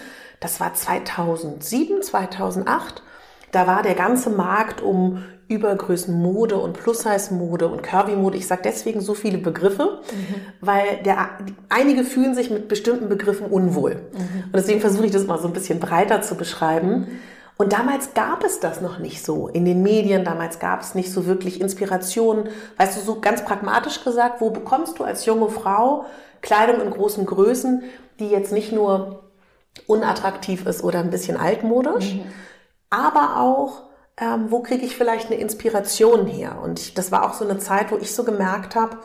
Das 0.40 0.60
war 0.60 0.74
2007, 0.74 2.02
2008. 2.02 3.02
Da 3.52 3.66
war 3.66 3.82
der 3.82 3.94
ganze 3.94 4.30
Markt 4.30 4.82
um 4.82 5.22
Übergrößenmode 5.48 6.56
und 6.56 6.72
Plus-Size-Mode 6.72 7.68
und 7.68 7.82
Curvy-Mode. 7.82 8.36
Ich 8.36 8.46
sage 8.46 8.62
deswegen 8.64 9.00
so 9.00 9.14
viele 9.14 9.38
Begriffe, 9.38 10.00
mhm. 10.10 10.34
weil 10.60 11.02
der, 11.04 11.30
einige 11.68 12.04
fühlen 12.04 12.34
sich 12.34 12.50
mit 12.50 12.68
bestimmten 12.68 13.08
Begriffen 13.08 13.46
unwohl. 13.46 13.94
Mhm. 13.94 14.44
Und 14.46 14.54
deswegen 14.54 14.80
versuche 14.80 15.06
ich 15.06 15.12
das 15.12 15.26
mal 15.26 15.38
so 15.38 15.46
ein 15.46 15.52
bisschen 15.52 15.80
breiter 15.80 16.22
zu 16.22 16.34
beschreiben. 16.34 17.20
Und 17.56 17.72
damals 17.72 18.14
gab 18.14 18.42
es 18.42 18.58
das 18.58 18.80
noch 18.80 18.98
nicht 18.98 19.24
so 19.24 19.46
in 19.46 19.64
den 19.64 19.82
Medien, 19.82 20.24
damals 20.24 20.58
gab 20.58 20.80
es 20.80 20.94
nicht 20.94 21.12
so 21.12 21.26
wirklich 21.26 21.60
Inspiration. 21.60 22.48
Weißt 22.78 22.96
du, 22.96 23.00
so 23.00 23.20
ganz 23.20 23.44
pragmatisch 23.44 24.02
gesagt, 24.02 24.40
wo 24.40 24.50
bekommst 24.50 24.98
du 24.98 25.04
als 25.04 25.24
junge 25.24 25.48
Frau 25.48 26.04
Kleidung 26.42 26.80
in 26.80 26.90
großen 26.90 27.24
Größen, 27.24 27.84
die 28.18 28.28
jetzt 28.28 28.52
nicht 28.52 28.72
nur 28.72 29.24
unattraktiv 29.86 30.66
ist 30.66 30.84
oder 30.84 31.00
ein 31.00 31.10
bisschen 31.10 31.36
altmodisch, 31.36 32.14
mhm. 32.14 32.26
aber 32.90 33.40
auch, 33.40 33.82
ähm, 34.16 34.50
wo 34.50 34.60
kriege 34.60 34.84
ich 34.84 34.96
vielleicht 34.96 35.26
eine 35.26 35.40
Inspiration 35.40 36.26
her? 36.26 36.58
Und 36.62 36.78
ich, 36.80 36.94
das 36.94 37.10
war 37.10 37.24
auch 37.24 37.34
so 37.34 37.44
eine 37.44 37.58
Zeit, 37.58 37.90
wo 37.90 37.96
ich 37.96 38.14
so 38.14 38.24
gemerkt 38.24 38.76
habe, 38.76 38.98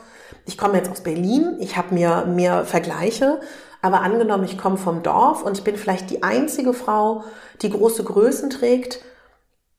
ich 0.46 0.58
komme 0.58 0.76
jetzt 0.76 0.90
aus 0.90 1.02
Berlin, 1.02 1.56
ich 1.60 1.76
habe 1.76 1.94
mir 1.94 2.24
mehr 2.26 2.64
Vergleiche 2.64 3.40
aber 3.82 4.02
angenommen, 4.02 4.44
ich 4.44 4.58
komme 4.58 4.76
vom 4.76 5.02
Dorf 5.02 5.42
und 5.42 5.58
ich 5.58 5.64
bin 5.64 5.76
vielleicht 5.76 6.10
die 6.10 6.22
einzige 6.22 6.72
Frau, 6.74 7.24
die 7.62 7.70
große 7.70 8.04
Größen 8.04 8.50
trägt. 8.50 9.00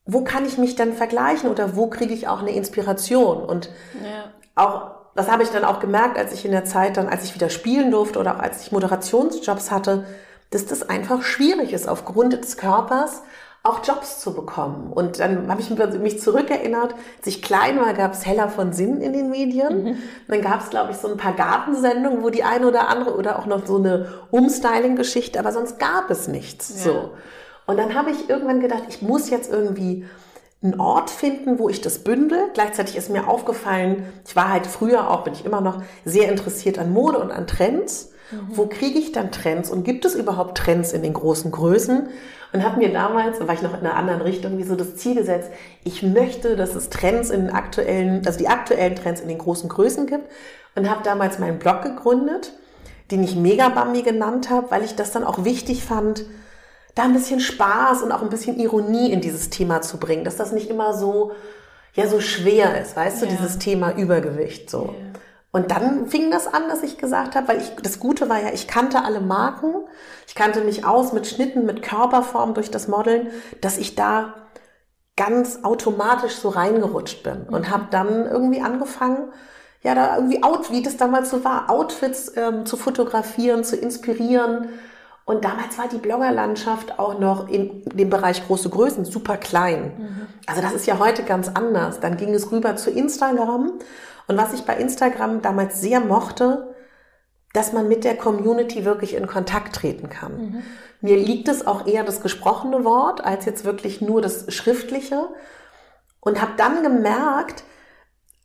Wo 0.06 0.24
kann 0.24 0.46
ich 0.46 0.58
mich 0.58 0.76
dann 0.76 0.94
vergleichen 0.94 1.50
oder 1.50 1.76
wo 1.76 1.88
kriege 1.88 2.14
ich 2.14 2.28
auch 2.28 2.40
eine 2.40 2.52
Inspiration? 2.52 3.44
Und 3.44 3.70
ja. 4.04 4.32
auch, 4.56 4.92
das 5.16 5.30
habe 5.30 5.44
ich 5.44 5.50
dann 5.50 5.64
auch 5.64 5.80
gemerkt, 5.80 6.18
als 6.18 6.34
ich 6.34 6.46
in 6.46 6.52
der 6.52 6.66
Zeit 6.66 6.98
dann, 6.98 7.08
als 7.08 7.26
ich 7.26 7.36
wieder 7.36 7.50
spielen 7.50 7.92
durfte 7.92 8.20
oder 8.20 8.36
auch 8.36 8.40
als 8.40 8.64
ich 8.64 8.72
Moderationsjobs 8.72 9.70
hatte, 9.70 10.06
dass 10.50 10.66
das 10.66 10.90
einfach 10.90 11.22
schwierig 11.22 11.72
ist 11.72 11.88
aufgrund 11.88 12.34
des 12.34 12.58
Körpers 12.58 13.22
auch 13.64 13.86
Jobs 13.86 14.20
zu 14.20 14.34
bekommen. 14.34 14.92
Und 14.92 15.20
dann 15.20 15.48
habe 15.48 15.62
ich 15.62 15.70
mich 15.70 16.20
zurückerinnert, 16.20 16.96
als 17.18 17.28
ich 17.28 17.44
klein 17.44 17.80
war, 17.80 17.94
gab 17.94 18.14
es 18.14 18.26
Heller 18.26 18.50
von 18.50 18.74
Sinn 18.74 19.02
in 19.02 19.14
den 19.14 19.30
Medien. 19.30 19.84
Mhm. 19.84 19.98
Dann 20.28 20.42
gab 20.42 20.62
es, 20.62 20.72
glaube 20.72 20.92
ich, 20.92 20.98
so 20.98 21.08
ein 21.08 21.18
paar 21.18 21.34
Gartensendungen, 21.34 22.24
wo 22.24 22.32
die 22.32 22.44
eine 22.44 22.68
oder 22.68 22.88
andere 22.88 23.16
oder 23.16 23.38
auch 23.38 23.46
noch 23.46 23.66
so 23.68 23.78
eine 23.78 24.08
Umstyling-Geschichte, 24.32 25.40
aber 25.40 25.52
sonst 25.52 25.78
gab 25.78 26.10
es 26.10 26.28
nichts. 26.28 26.84
Ja. 26.84 26.92
So. 26.92 27.12
Und 27.68 27.78
dann 27.78 27.94
habe 27.94 28.10
ich 28.10 28.30
irgendwann 28.30 28.62
gedacht, 28.62 28.84
ich 28.90 29.04
muss 29.04 29.30
jetzt 29.30 29.52
irgendwie 29.52 30.06
einen 30.64 30.80
Ort 30.80 31.12
finden, 31.12 31.60
wo 31.60 31.70
ich 31.70 31.82
das 31.82 32.00
bündel. 32.00 32.50
Gleichzeitig 32.56 32.96
ist 32.96 33.12
mir 33.12 33.28
aufgefallen, 33.28 34.06
ich 34.26 34.36
war 34.36 34.50
halt 34.50 34.66
früher 34.66 35.10
auch, 35.10 35.24
bin 35.24 35.34
ich 35.34 35.46
immer 35.46 35.62
noch 35.62 35.84
sehr 36.04 36.30
interessiert 36.30 36.80
an 36.80 36.92
Mode 36.92 37.20
und 37.20 37.32
an 37.32 37.46
Trends. 37.46 38.12
Mhm. 38.32 38.38
Wo 38.50 38.66
kriege 38.66 38.98
ich 38.98 39.12
dann 39.12 39.32
Trends 39.32 39.70
und 39.70 39.84
gibt 39.84 40.04
es 40.06 40.16
überhaupt 40.16 40.58
Trends 40.58 40.94
in 40.94 41.04
den 41.04 41.14
großen 41.14 41.52
Größen? 41.52 42.10
Und 42.54 42.64
habe 42.64 42.80
mir 42.80 42.92
damals, 42.92 43.40
da 43.40 43.48
war 43.48 43.54
ich 43.54 43.62
noch 43.62 43.74
in 43.74 43.80
einer 43.80 43.96
anderen 43.96 44.22
Richtung, 44.22 44.58
wie 44.58 44.64
so 44.64 44.76
das 44.76 44.96
Ziel 44.96 45.16
gesetzt, 45.16 45.50
ich 45.84 46.04
möchte, 46.04 46.56
dass 46.56 46.76
es 46.76 46.90
Trends 46.90 47.30
in 47.30 47.46
den 47.46 47.56
aktuellen, 47.56 48.26
also 48.26 48.38
die 48.38 48.50
aktuellen 48.50 48.96
Trends 48.96 49.22
in 49.22 49.30
den 49.30 49.38
großen 49.38 49.70
Größen 49.70 50.06
gibt. 50.06 50.30
Und 50.76 50.90
habe 50.90 51.04
damals 51.04 51.38
meinen 51.38 51.60
Blog 51.60 51.82
gegründet, 51.82 52.54
den 53.12 53.24
ich 53.24 53.36
Megabambi 53.36 54.04
genannt 54.04 54.50
habe, 54.50 54.72
weil 54.72 54.84
ich 54.84 54.96
das 54.96 55.12
dann 55.12 55.26
auch 55.26 55.44
wichtig 55.44 55.84
fand, 55.84 56.26
da 56.96 57.04
ein 57.04 57.14
bisschen 57.14 57.40
Spaß 57.40 58.04
und 58.04 58.12
auch 58.12 58.22
ein 58.22 58.30
bisschen 58.30 58.60
Ironie 58.60 59.12
in 59.12 59.22
dieses 59.22 59.50
Thema 59.50 59.82
zu 59.82 59.98
bringen, 59.98 60.24
dass 60.24 60.38
das 60.38 60.52
nicht 60.52 60.70
immer 60.70 60.94
so, 60.94 61.32
ja, 61.94 62.08
so 62.08 62.22
schwer 62.22 62.82
ist, 62.82 62.96
weißt 62.96 63.22
ja. 63.22 63.28
du, 63.28 63.36
dieses 63.36 63.60
Thema 63.60 63.92
Übergewicht, 63.98 64.70
so. 64.70 64.96
Ja. 64.98 65.20
Und 65.52 65.72
dann 65.72 66.08
fing 66.08 66.32
das 66.32 66.48
an, 66.48 66.70
dass 66.70 66.82
ich 66.82 66.98
gesagt 66.98 67.36
habe, 67.36 67.50
weil 67.50 67.58
ich, 67.58 67.76
das 67.84 68.00
Gute 68.00 68.30
war 68.30 68.42
ja, 68.42 68.54
ich 68.54 68.68
kannte 68.68 69.04
alle 69.04 69.20
Marken, 69.20 69.74
ich 70.28 70.36
kannte 70.36 70.62
mich 70.62 70.86
aus 70.86 71.12
mit 71.12 71.28
Schnitten, 71.28 71.66
mit 71.66 71.82
Körperform 71.82 72.54
durch 72.54 72.72
das 72.72 72.88
Modeln, 72.88 73.28
dass 73.60 73.78
ich 73.78 73.96
da 73.96 74.34
ganz 75.18 75.60
automatisch 75.64 76.36
so 76.36 76.50
reingerutscht 76.50 77.24
bin 77.24 77.44
und 77.50 77.70
habe 77.70 77.88
dann 77.92 78.26
irgendwie 78.28 78.62
angefangen, 78.62 79.32
ja, 79.84 79.94
da 79.96 80.16
irgendwie 80.16 80.44
out, 80.44 80.72
wie 80.72 80.84
das 80.84 80.96
damals 80.96 81.32
so 81.32 81.44
war, 81.44 81.70
Outfits 81.70 82.32
ähm, 82.38 82.66
zu 82.66 82.78
fotografieren, 82.78 83.64
zu 83.64 83.76
inspirieren. 83.76 84.70
Und 85.26 85.44
damals 85.44 85.78
war 85.78 85.88
die 85.88 85.98
Bloggerlandschaft 85.98 87.00
auch 87.00 87.20
noch 87.20 87.50
in 87.50 87.84
dem 87.86 88.10
Bereich 88.10 88.46
große 88.46 88.70
Größen 88.70 89.06
super 89.06 89.38
klein. 89.38 89.94
Mhm. 89.98 90.28
Also 90.46 90.62
das 90.62 90.74
ist 90.74 90.88
ja 90.88 91.00
heute 91.00 91.24
ganz 91.24 91.50
anders. 91.50 92.00
Dann 92.00 92.18
ging 92.18 92.34
es 92.34 92.52
rüber 92.52 92.76
zu 92.76 92.92
Instagram. 92.92 93.74
Und 94.28 94.38
was 94.38 94.54
ich 94.54 94.62
bei 94.64 94.78
Instagram 94.78 95.42
damals 95.42 95.82
sehr 95.82 96.00
mochte, 96.00 96.74
dass 97.54 97.74
man 97.74 97.88
mit 97.88 98.04
der 98.04 98.16
Community 98.16 98.86
wirklich 98.86 99.16
in 99.16 99.28
Kontakt 99.28 99.76
treten 99.76 100.10
kann. 100.10 100.38
Mhm. 100.38 100.64
Mir 101.02 101.18
liegt 101.18 101.48
es 101.48 101.66
auch 101.68 101.88
eher 101.88 102.04
das 102.04 102.22
gesprochene 102.22 102.86
Wort 102.86 103.24
als 103.24 103.46
jetzt 103.46 103.66
wirklich 103.66 104.02
nur 104.02 104.22
das 104.22 104.54
schriftliche 104.54 105.30
und 106.20 106.42
habe 106.42 106.54
dann 106.58 106.84
gemerkt, 106.84 107.64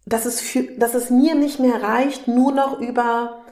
dass 0.06 0.24
es, 0.24 0.40
für, 0.40 0.62
dass 0.78 0.94
es 0.94 1.10
mir 1.10 1.34
nicht 1.34 1.60
mehr 1.60 1.82
reicht, 1.82 2.28
nur 2.28 2.52
noch 2.52 2.80
über 2.80 3.42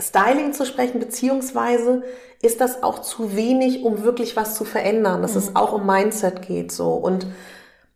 Styling 0.00 0.52
zu 0.52 0.64
sprechen, 0.64 0.98
beziehungsweise 0.98 2.02
ist 2.40 2.60
das 2.60 2.82
auch 2.82 3.00
zu 3.00 3.36
wenig, 3.36 3.84
um 3.84 4.02
wirklich 4.02 4.34
was 4.36 4.54
zu 4.54 4.64
verändern, 4.64 5.22
dass 5.22 5.32
mhm. 5.32 5.38
es 5.38 5.56
auch 5.56 5.72
um 5.72 5.86
Mindset 5.86 6.42
geht 6.42 6.72
so 6.72 6.94
und 6.94 7.26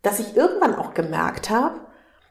dass 0.02 0.18
ich 0.18 0.36
irgendwann 0.36 0.74
auch 0.74 0.92
gemerkt 0.92 1.48
habe, 1.48 1.80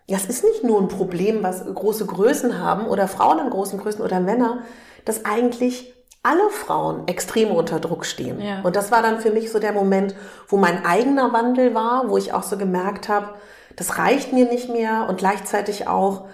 das 0.07 0.25
ist 0.25 0.43
nicht 0.43 0.63
nur 0.63 0.81
ein 0.81 0.89
Problem, 0.89 1.43
was 1.43 1.63
große 1.65 2.05
Größen 2.05 2.59
haben 2.59 2.87
oder 2.87 3.07
Frauen 3.07 3.39
in 3.39 3.49
großen 3.49 3.79
Größen 3.79 4.03
oder 4.03 4.19
Männer, 4.19 4.63
dass 5.05 5.25
eigentlich 5.25 5.93
alle 6.23 6.49
Frauen 6.49 7.07
extrem 7.07 7.51
unter 7.51 7.79
Druck 7.79 8.05
stehen. 8.05 8.39
Ja. 8.39 8.61
Und 8.63 8.75
das 8.75 8.91
war 8.91 9.01
dann 9.01 9.19
für 9.19 9.31
mich 9.31 9.51
so 9.51 9.59
der 9.59 9.73
Moment, 9.73 10.15
wo 10.47 10.57
mein 10.57 10.85
eigener 10.85 11.33
Wandel 11.33 11.75
war, 11.75 12.09
wo 12.09 12.17
ich 12.17 12.33
auch 12.33 12.43
so 12.43 12.57
gemerkt 12.57 13.09
habe, 13.09 13.29
das 13.75 13.97
reicht 13.97 14.31
mir 14.31 14.45
nicht 14.45 14.69
mehr 14.69 15.07
und 15.09 15.17
gleichzeitig 15.17 15.87
auch, 15.87 16.25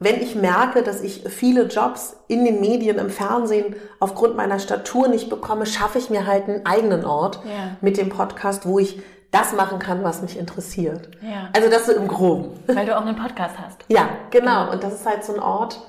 wenn 0.00 0.20
ich 0.20 0.34
merke, 0.34 0.82
dass 0.82 1.00
ich 1.00 1.24
viele 1.28 1.64
Jobs 1.64 2.16
in 2.28 2.44
den 2.44 2.60
Medien, 2.60 2.98
im 2.98 3.10
Fernsehen 3.10 3.76
aufgrund 4.00 4.36
meiner 4.36 4.58
Statur 4.58 5.08
nicht 5.08 5.30
bekomme, 5.30 5.66
schaffe 5.66 5.98
ich 5.98 6.10
mir 6.10 6.26
halt 6.26 6.48
einen 6.48 6.66
eigenen 6.66 7.04
Ort 7.06 7.40
ja. 7.44 7.76
mit 7.80 7.96
dem 7.96 8.08
Podcast, 8.08 8.66
wo 8.66 8.78
ich 8.78 9.00
das 9.34 9.52
machen 9.52 9.78
kann, 9.78 10.04
was 10.04 10.22
mich 10.22 10.38
interessiert. 10.38 11.08
Ja. 11.20 11.48
Also 11.52 11.68
das 11.68 11.86
so 11.86 11.92
im 11.92 12.08
Groben. 12.08 12.50
Weil 12.66 12.86
du 12.86 12.96
auch 12.96 13.04
einen 13.04 13.16
Podcast 13.16 13.56
hast. 13.58 13.84
Ja, 13.88 14.08
genau. 14.30 14.70
Und 14.70 14.82
das 14.82 14.94
ist 14.94 15.06
halt 15.06 15.24
so 15.24 15.34
ein 15.34 15.40
Ort, 15.40 15.80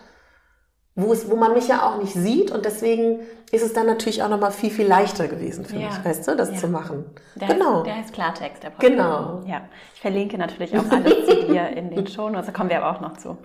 wo, 0.96 1.12
es, 1.12 1.30
wo 1.30 1.36
man 1.36 1.54
mich 1.54 1.68
ja 1.68 1.88
auch 1.88 1.98
nicht 1.98 2.14
sieht 2.14 2.52
und 2.52 2.66
deswegen 2.66 3.20
ist 3.52 3.64
es 3.64 3.74
dann 3.74 3.86
natürlich 3.86 4.24
auch 4.24 4.30
nochmal 4.30 4.52
viel, 4.52 4.70
viel 4.72 4.88
leichter 4.88 5.28
gewesen 5.28 5.66
für 5.66 5.76
ja. 5.76 5.88
mich, 5.88 6.06
weißt 6.06 6.28
du, 6.28 6.36
das 6.36 6.52
ja. 6.52 6.58
zu 6.58 6.68
machen. 6.68 7.06
Der 7.36 7.50
genau. 7.50 7.78
Heißt, 7.78 7.86
der 7.86 7.96
heißt 7.96 8.14
Klartext, 8.14 8.64
der 8.64 8.70
Podcast. 8.70 8.92
Genau. 8.92 9.44
Ja, 9.46 9.62
ich 9.94 10.02
verlinke 10.02 10.38
natürlich 10.38 10.78
auch 10.78 10.90
alles 10.90 11.26
zu 11.26 11.46
dir 11.46 11.70
in 11.70 11.90
den 11.90 12.08
Shownotes, 12.08 12.48
da 12.48 12.52
kommen 12.52 12.70
wir 12.70 12.84
aber 12.84 12.96
auch 12.96 13.02
noch 13.02 13.18
zu. 13.18 13.38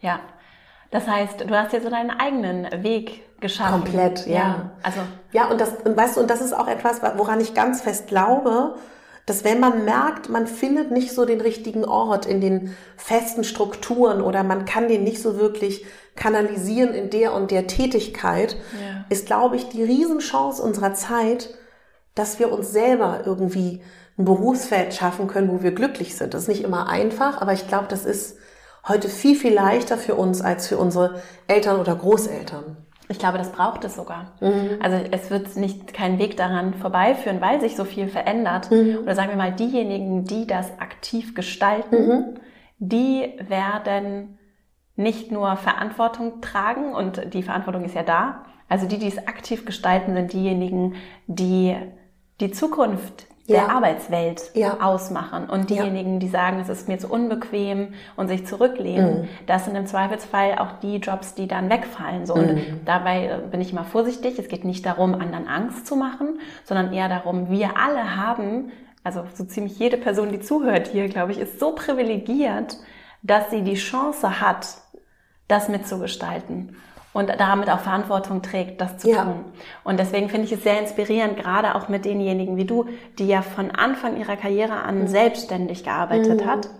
Ja, 0.00 0.20
das 0.90 1.08
heißt, 1.08 1.40
du 1.40 1.58
hast 1.58 1.72
jetzt 1.72 1.84
so 1.84 1.90
deinen 1.90 2.10
eigenen 2.10 2.68
Weg 2.82 3.40
geschaffen. 3.40 3.82
Komplett, 3.82 4.26
ja. 4.26 4.34
ja. 4.34 4.70
Also 4.82 5.00
ja, 5.32 5.46
und 5.46 5.60
das, 5.60 5.74
und 5.84 5.96
weißt 5.96 6.16
du, 6.16 6.20
und 6.20 6.30
das 6.30 6.40
ist 6.40 6.52
auch 6.52 6.68
etwas, 6.68 7.02
woran 7.16 7.40
ich 7.40 7.54
ganz 7.54 7.82
fest 7.82 8.06
glaube, 8.06 8.76
dass 9.26 9.44
wenn 9.44 9.60
man 9.60 9.84
merkt, 9.84 10.28
man 10.28 10.46
findet 10.46 10.90
nicht 10.90 11.12
so 11.12 11.24
den 11.24 11.40
richtigen 11.40 11.84
Ort 11.84 12.26
in 12.26 12.40
den 12.40 12.76
festen 12.96 13.44
Strukturen 13.44 14.20
oder 14.20 14.42
man 14.42 14.64
kann 14.64 14.88
den 14.88 15.04
nicht 15.04 15.22
so 15.22 15.38
wirklich 15.38 15.84
kanalisieren 16.16 16.92
in 16.92 17.10
der 17.10 17.32
und 17.32 17.50
der 17.50 17.66
Tätigkeit, 17.66 18.56
ja. 18.72 19.04
ist, 19.08 19.26
glaube 19.26 19.56
ich, 19.56 19.68
die 19.68 19.82
Riesenchance 19.82 20.62
unserer 20.62 20.94
Zeit, 20.94 21.54
dass 22.14 22.38
wir 22.38 22.52
uns 22.52 22.72
selber 22.72 23.22
irgendwie 23.24 23.80
ein 24.18 24.24
Berufsfeld 24.24 24.92
schaffen 24.92 25.28
können, 25.28 25.50
wo 25.50 25.62
wir 25.62 25.72
glücklich 25.72 26.16
sind. 26.16 26.34
Das 26.34 26.42
ist 26.42 26.48
nicht 26.48 26.64
immer 26.64 26.88
einfach, 26.88 27.40
aber 27.40 27.52
ich 27.52 27.66
glaube, 27.66 27.86
das 27.88 28.04
ist 28.04 28.36
heute 28.86 29.08
viel, 29.08 29.36
viel 29.36 29.54
leichter 29.54 29.96
für 29.96 30.16
uns 30.16 30.42
als 30.42 30.66
für 30.66 30.76
unsere 30.76 31.22
Eltern 31.46 31.80
oder 31.80 31.94
Großeltern. 31.94 32.76
Ich 33.08 33.18
glaube, 33.18 33.38
das 33.38 33.52
braucht 33.52 33.84
es 33.84 33.94
sogar. 33.94 34.32
Mhm. 34.40 34.78
Also 34.80 34.96
es 35.10 35.30
wird 35.30 35.56
nicht 35.56 35.92
keinen 35.92 36.18
Weg 36.18 36.36
daran 36.36 36.74
vorbeiführen, 36.74 37.40
weil 37.40 37.60
sich 37.60 37.76
so 37.76 37.84
viel 37.84 38.08
verändert. 38.08 38.70
Mhm. 38.70 38.98
Oder 39.02 39.14
sagen 39.14 39.30
wir 39.30 39.36
mal, 39.36 39.52
diejenigen, 39.52 40.24
die 40.24 40.46
das 40.46 40.78
aktiv 40.78 41.34
gestalten, 41.34 42.06
mhm. 42.06 42.24
die 42.78 43.34
werden 43.48 44.38
nicht 44.96 45.32
nur 45.32 45.56
Verantwortung 45.56 46.40
tragen 46.40 46.94
und 46.94 47.34
die 47.34 47.42
Verantwortung 47.42 47.84
ist 47.84 47.94
ja 47.94 48.02
da. 48.02 48.44
Also 48.68 48.86
die, 48.86 48.98
die 48.98 49.08
es 49.08 49.26
aktiv 49.26 49.66
gestalten, 49.66 50.14
sind 50.14 50.32
diejenigen, 50.32 50.94
die 51.26 51.76
die 52.40 52.50
Zukunft. 52.50 53.26
Der 53.52 53.70
Arbeitswelt 53.70 54.50
ja. 54.54 54.80
ausmachen. 54.80 55.48
Und 55.48 55.70
diejenigen, 55.70 56.20
die 56.20 56.28
sagen, 56.28 56.60
es 56.60 56.68
ist 56.68 56.88
mir 56.88 56.98
zu 56.98 57.08
unbequem 57.08 57.94
und 58.16 58.28
sich 58.28 58.46
zurücklehnen, 58.46 59.22
mhm. 59.22 59.28
das 59.46 59.64
sind 59.64 59.76
im 59.76 59.86
Zweifelsfall 59.86 60.58
auch 60.58 60.72
die 60.82 60.96
Jobs, 60.96 61.34
die 61.34 61.46
dann 61.46 61.70
wegfallen. 61.70 62.26
So. 62.26 62.34
Und 62.34 62.54
mhm. 62.54 62.80
dabei 62.84 63.26
äh, 63.26 63.38
bin 63.50 63.60
ich 63.60 63.72
immer 63.72 63.84
vorsichtig. 63.84 64.38
Es 64.38 64.48
geht 64.48 64.64
nicht 64.64 64.84
darum, 64.84 65.14
anderen 65.14 65.46
Angst 65.46 65.86
zu 65.86 65.96
machen, 65.96 66.40
sondern 66.64 66.92
eher 66.92 67.08
darum, 67.08 67.50
wir 67.50 67.76
alle 67.76 68.16
haben, 68.16 68.72
also 69.04 69.24
so 69.34 69.44
ziemlich 69.44 69.78
jede 69.78 69.96
Person, 69.96 70.30
die 70.30 70.40
zuhört 70.40 70.88
hier, 70.88 71.08
glaube 71.08 71.32
ich, 71.32 71.38
ist 71.38 71.60
so 71.60 71.74
privilegiert, 71.74 72.76
dass 73.22 73.50
sie 73.50 73.62
die 73.62 73.74
Chance 73.74 74.40
hat, 74.40 74.66
das 75.48 75.68
mitzugestalten 75.68 76.76
und 77.12 77.28
damit 77.38 77.68
auch 77.68 77.80
Verantwortung 77.80 78.42
trägt, 78.42 78.80
das 78.80 78.98
zu 78.98 79.10
ja. 79.10 79.24
tun. 79.24 79.44
Und 79.84 79.98
deswegen 79.98 80.28
finde 80.28 80.46
ich 80.46 80.52
es 80.52 80.62
sehr 80.62 80.80
inspirierend, 80.80 81.36
gerade 81.36 81.74
auch 81.74 81.88
mit 81.88 82.04
denjenigen 82.04 82.56
wie 82.56 82.64
du, 82.64 82.86
die 83.18 83.26
ja 83.26 83.42
von 83.42 83.70
Anfang 83.70 84.18
ihrer 84.18 84.36
Karriere 84.36 84.74
an 84.74 85.00
mhm. 85.00 85.06
selbstständig 85.08 85.84
gearbeitet 85.84 86.44
mhm. 86.44 86.48
hat. 86.48 86.70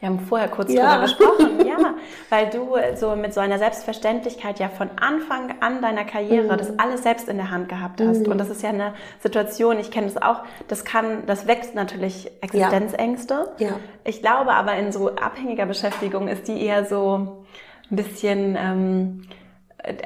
Wir 0.00 0.10
haben 0.10 0.20
vorher 0.20 0.48
kurz 0.48 0.70
ja. 0.70 0.90
drüber 0.90 1.02
gesprochen, 1.04 1.66
ja, 1.66 1.94
weil 2.28 2.50
du 2.50 2.76
so 2.94 3.16
mit 3.16 3.32
so 3.32 3.40
einer 3.40 3.58
Selbstverständlichkeit 3.58 4.58
ja 4.58 4.68
von 4.68 4.90
Anfang 5.00 5.54
an 5.60 5.80
deiner 5.80 6.04
Karriere 6.04 6.52
mhm. 6.52 6.58
das 6.58 6.78
alles 6.78 7.02
selbst 7.02 7.28
in 7.28 7.38
der 7.38 7.50
Hand 7.50 7.70
gehabt 7.70 8.02
hast. 8.02 8.26
Mhm. 8.26 8.32
Und 8.32 8.38
das 8.38 8.50
ist 8.50 8.62
ja 8.62 8.68
eine 8.68 8.92
Situation, 9.20 9.78
ich 9.78 9.90
kenne 9.90 10.08
das 10.08 10.20
auch, 10.20 10.42
das 10.68 10.84
kann, 10.84 11.24
das 11.26 11.46
wächst 11.46 11.74
natürlich 11.74 12.30
Existenzängste. 12.42 13.52
Ja. 13.56 13.68
ja. 13.68 13.74
Ich 14.04 14.20
glaube 14.20 14.52
aber 14.52 14.74
in 14.74 14.92
so 14.92 15.16
abhängiger 15.16 15.64
Beschäftigung 15.64 16.28
ist 16.28 16.48
die 16.48 16.62
eher 16.62 16.84
so, 16.84 17.43
ein 17.90 17.96
bisschen, 17.96 18.56
ähm, 18.58 19.22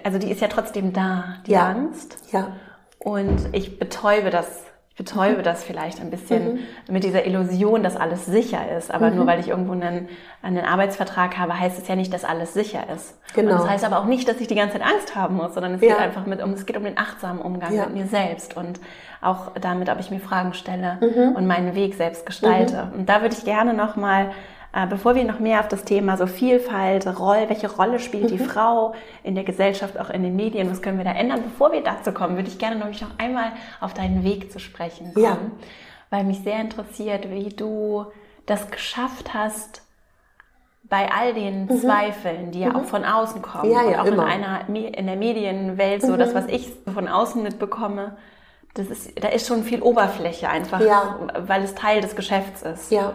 also 0.05 0.19
die 0.19 0.31
ist 0.31 0.41
ja 0.41 0.49
trotzdem 0.49 0.93
da, 0.93 1.37
die 1.47 1.53
ja. 1.53 1.69
Angst. 1.69 2.33
Ja. 2.33 2.53
Und 2.99 3.49
ich 3.53 3.79
betäube 3.79 4.31
das, 4.31 4.65
ich 4.91 4.97
betäube 4.97 5.39
mhm. 5.39 5.43
das 5.45 5.63
vielleicht 5.63 6.01
ein 6.01 6.11
bisschen 6.11 6.55
mhm. 6.55 6.59
mit 6.89 7.05
dieser 7.05 7.25
Illusion, 7.25 7.85
dass 7.85 7.97
alles 7.97 8.27
sicher 8.27 8.77
ist. 8.77 8.93
Aber 8.93 9.11
mhm. 9.11 9.17
nur 9.17 9.27
weil 9.27 9.39
ich 9.39 9.49
irgendwo 9.49 9.73
einen, 9.73 10.09
einen 10.43 10.65
Arbeitsvertrag 10.65 11.39
habe, 11.39 11.59
heißt 11.59 11.81
es 11.81 11.87
ja 11.87 11.95
nicht, 11.95 12.13
dass 12.13 12.25
alles 12.25 12.55
sicher 12.55 12.85
ist. 12.93 13.17
Genau. 13.35 13.53
Und 13.53 13.59
das 13.61 13.69
heißt 13.69 13.85
aber 13.85 14.01
auch 14.01 14.07
nicht, 14.07 14.29
dass 14.29 14.41
ich 14.41 14.49
die 14.49 14.57
ganze 14.57 14.79
Zeit 14.79 14.87
Angst 14.87 15.15
haben 15.15 15.37
muss, 15.37 15.55
sondern 15.55 15.75
es 15.75 15.81
ja. 15.81 15.89
geht 15.89 15.99
einfach 15.99 16.27
mit 16.27 16.43
um, 16.43 16.53
es 16.53 16.67
geht 16.67 16.77
um 16.77 16.85
den 16.85 16.99
achtsamen 16.99 17.41
Umgang 17.41 17.73
ja. 17.73 17.85
mit 17.85 17.95
mir 17.95 18.07
selbst 18.07 18.57
und 18.57 18.81
auch 19.21 19.53
damit, 19.61 19.89
ob 19.89 20.01
ich 20.01 20.11
mir 20.11 20.21
Fragen 20.21 20.53
stelle 20.55 20.99
mhm. 21.01 21.37
und 21.37 21.47
meinen 21.47 21.77
Weg 21.77 21.95
selbst 21.95 22.27
gestalte. 22.27 22.87
Mhm. 22.87 23.01
Und 23.01 23.09
da 23.09 23.23
würde 23.23 23.37
ich 23.37 23.45
gerne 23.45 23.75
nochmal 23.75 24.33
bevor 24.89 25.15
wir 25.15 25.25
noch 25.25 25.39
mehr 25.39 25.61
auf 25.61 25.69
das 25.69 25.85
Thema 25.85 26.17
so 26.17 26.27
Vielfalt, 26.27 27.07
Roll, 27.19 27.49
welche 27.49 27.71
Rolle 27.71 27.99
spielt 27.99 28.25
mhm. 28.25 28.29
die 28.29 28.39
Frau 28.39 28.95
in 29.23 29.35
der 29.35 29.45
Gesellschaft, 29.45 29.99
auch 29.99 30.11
in 30.11 30.23
den 30.23 30.37
Medien, 30.37 30.71
was 30.71 30.83
können 30.83 30.99
wir 30.99 31.05
da 31.05 31.13
ändern? 31.13 31.43
Bevor 31.43 31.73
wir 31.73 31.83
dazu 31.83 32.13
kommen, 32.13 32.37
würde 32.37 32.49
ich 32.49 32.59
gerne 32.59 32.77
noch 32.77 32.89
einmal 33.19 33.53
auf 33.81 33.95
deinen 33.95 34.25
Weg 34.25 34.53
zu 34.53 34.61
sprechen 34.61 35.15
kommen, 35.15 35.25
ja. 35.25 35.39
weil 36.11 36.25
mich 36.25 36.41
sehr 36.41 36.61
interessiert, 36.61 37.31
wie 37.31 37.49
du 37.49 38.07
das 38.47 38.71
geschafft 38.71 39.33
hast, 39.33 39.83
bei 40.85 41.11
all 41.13 41.35
den 41.35 41.67
mhm. 41.67 41.81
Zweifeln, 41.81 42.51
die 42.51 42.61
ja 42.61 42.71
mhm. 42.71 42.77
auch 42.77 42.85
von 42.85 43.05
außen 43.05 43.43
kommen 43.43 43.71
ja, 43.71 43.91
ja, 43.91 44.03
auch 44.03 44.07
immer. 44.07 44.25
in 44.25 44.45
einer 44.45 44.69
in 44.69 45.07
der 45.07 45.17
Medienwelt 45.17 46.01
so 46.03 46.17
das, 46.17 46.31
mhm. 46.31 46.35
was 46.35 46.47
ich 46.47 46.71
von 46.93 47.09
außen 47.09 47.43
mitbekomme, 47.43 48.17
das 48.73 48.87
ist, 48.89 49.23
da 49.23 49.29
ist 49.29 49.47
schon 49.47 49.65
viel 49.65 49.83
Oberfläche 49.83 50.49
einfach, 50.49 50.81
ja. 50.81 51.19
weil 51.41 51.63
es 51.63 51.75
Teil 51.75 52.01
des 52.01 52.17
Geschäfts 52.17 52.63
ist. 52.63 52.91
Ja 52.91 53.13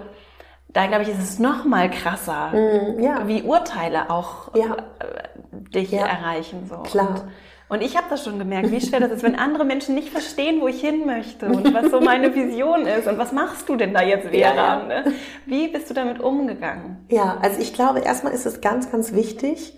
da 0.73 0.87
glaube 0.87 1.03
ich, 1.03 1.09
ist 1.09 1.21
es 1.21 1.39
noch 1.39 1.65
mal 1.65 1.89
krasser, 1.89 2.51
mm, 2.51 2.99
ja. 2.99 3.27
wie 3.27 3.43
Urteile 3.43 4.09
auch 4.09 4.53
ja. 4.55 4.75
Äh, 4.99 5.69
dich 5.69 5.91
ja. 5.91 6.05
erreichen. 6.05 6.67
So. 6.67 6.77
Klar. 6.77 7.09
Und, 7.09 7.23
und 7.69 7.81
ich 7.81 7.95
habe 7.95 8.07
das 8.09 8.23
schon 8.23 8.37
gemerkt, 8.39 8.71
wie 8.71 8.81
schwer 8.81 8.99
das 8.99 9.11
ist, 9.11 9.23
wenn 9.23 9.35
andere 9.35 9.65
Menschen 9.65 9.95
nicht 9.95 10.09
verstehen, 10.09 10.61
wo 10.61 10.67
ich 10.67 10.81
hin 10.81 11.05
möchte 11.05 11.47
und 11.47 11.73
was 11.73 11.89
so 11.91 12.01
meine 12.01 12.35
Vision 12.35 12.85
ist 12.85 13.07
und 13.07 13.17
was 13.17 13.31
machst 13.31 13.69
du 13.69 13.75
denn 13.75 13.93
da 13.93 14.01
jetzt, 14.01 14.27
Vera? 14.27 14.53
Ja, 14.53 14.83
ne? 14.83 15.13
Wie 15.45 15.69
bist 15.69 15.89
du 15.89 15.93
damit 15.93 16.19
umgegangen? 16.19 17.05
Ja, 17.09 17.37
also 17.41 17.59
ich 17.59 17.73
glaube, 17.73 17.99
erstmal 17.99 18.33
ist 18.33 18.45
es 18.45 18.61
ganz, 18.61 18.91
ganz 18.91 19.13
wichtig, 19.13 19.77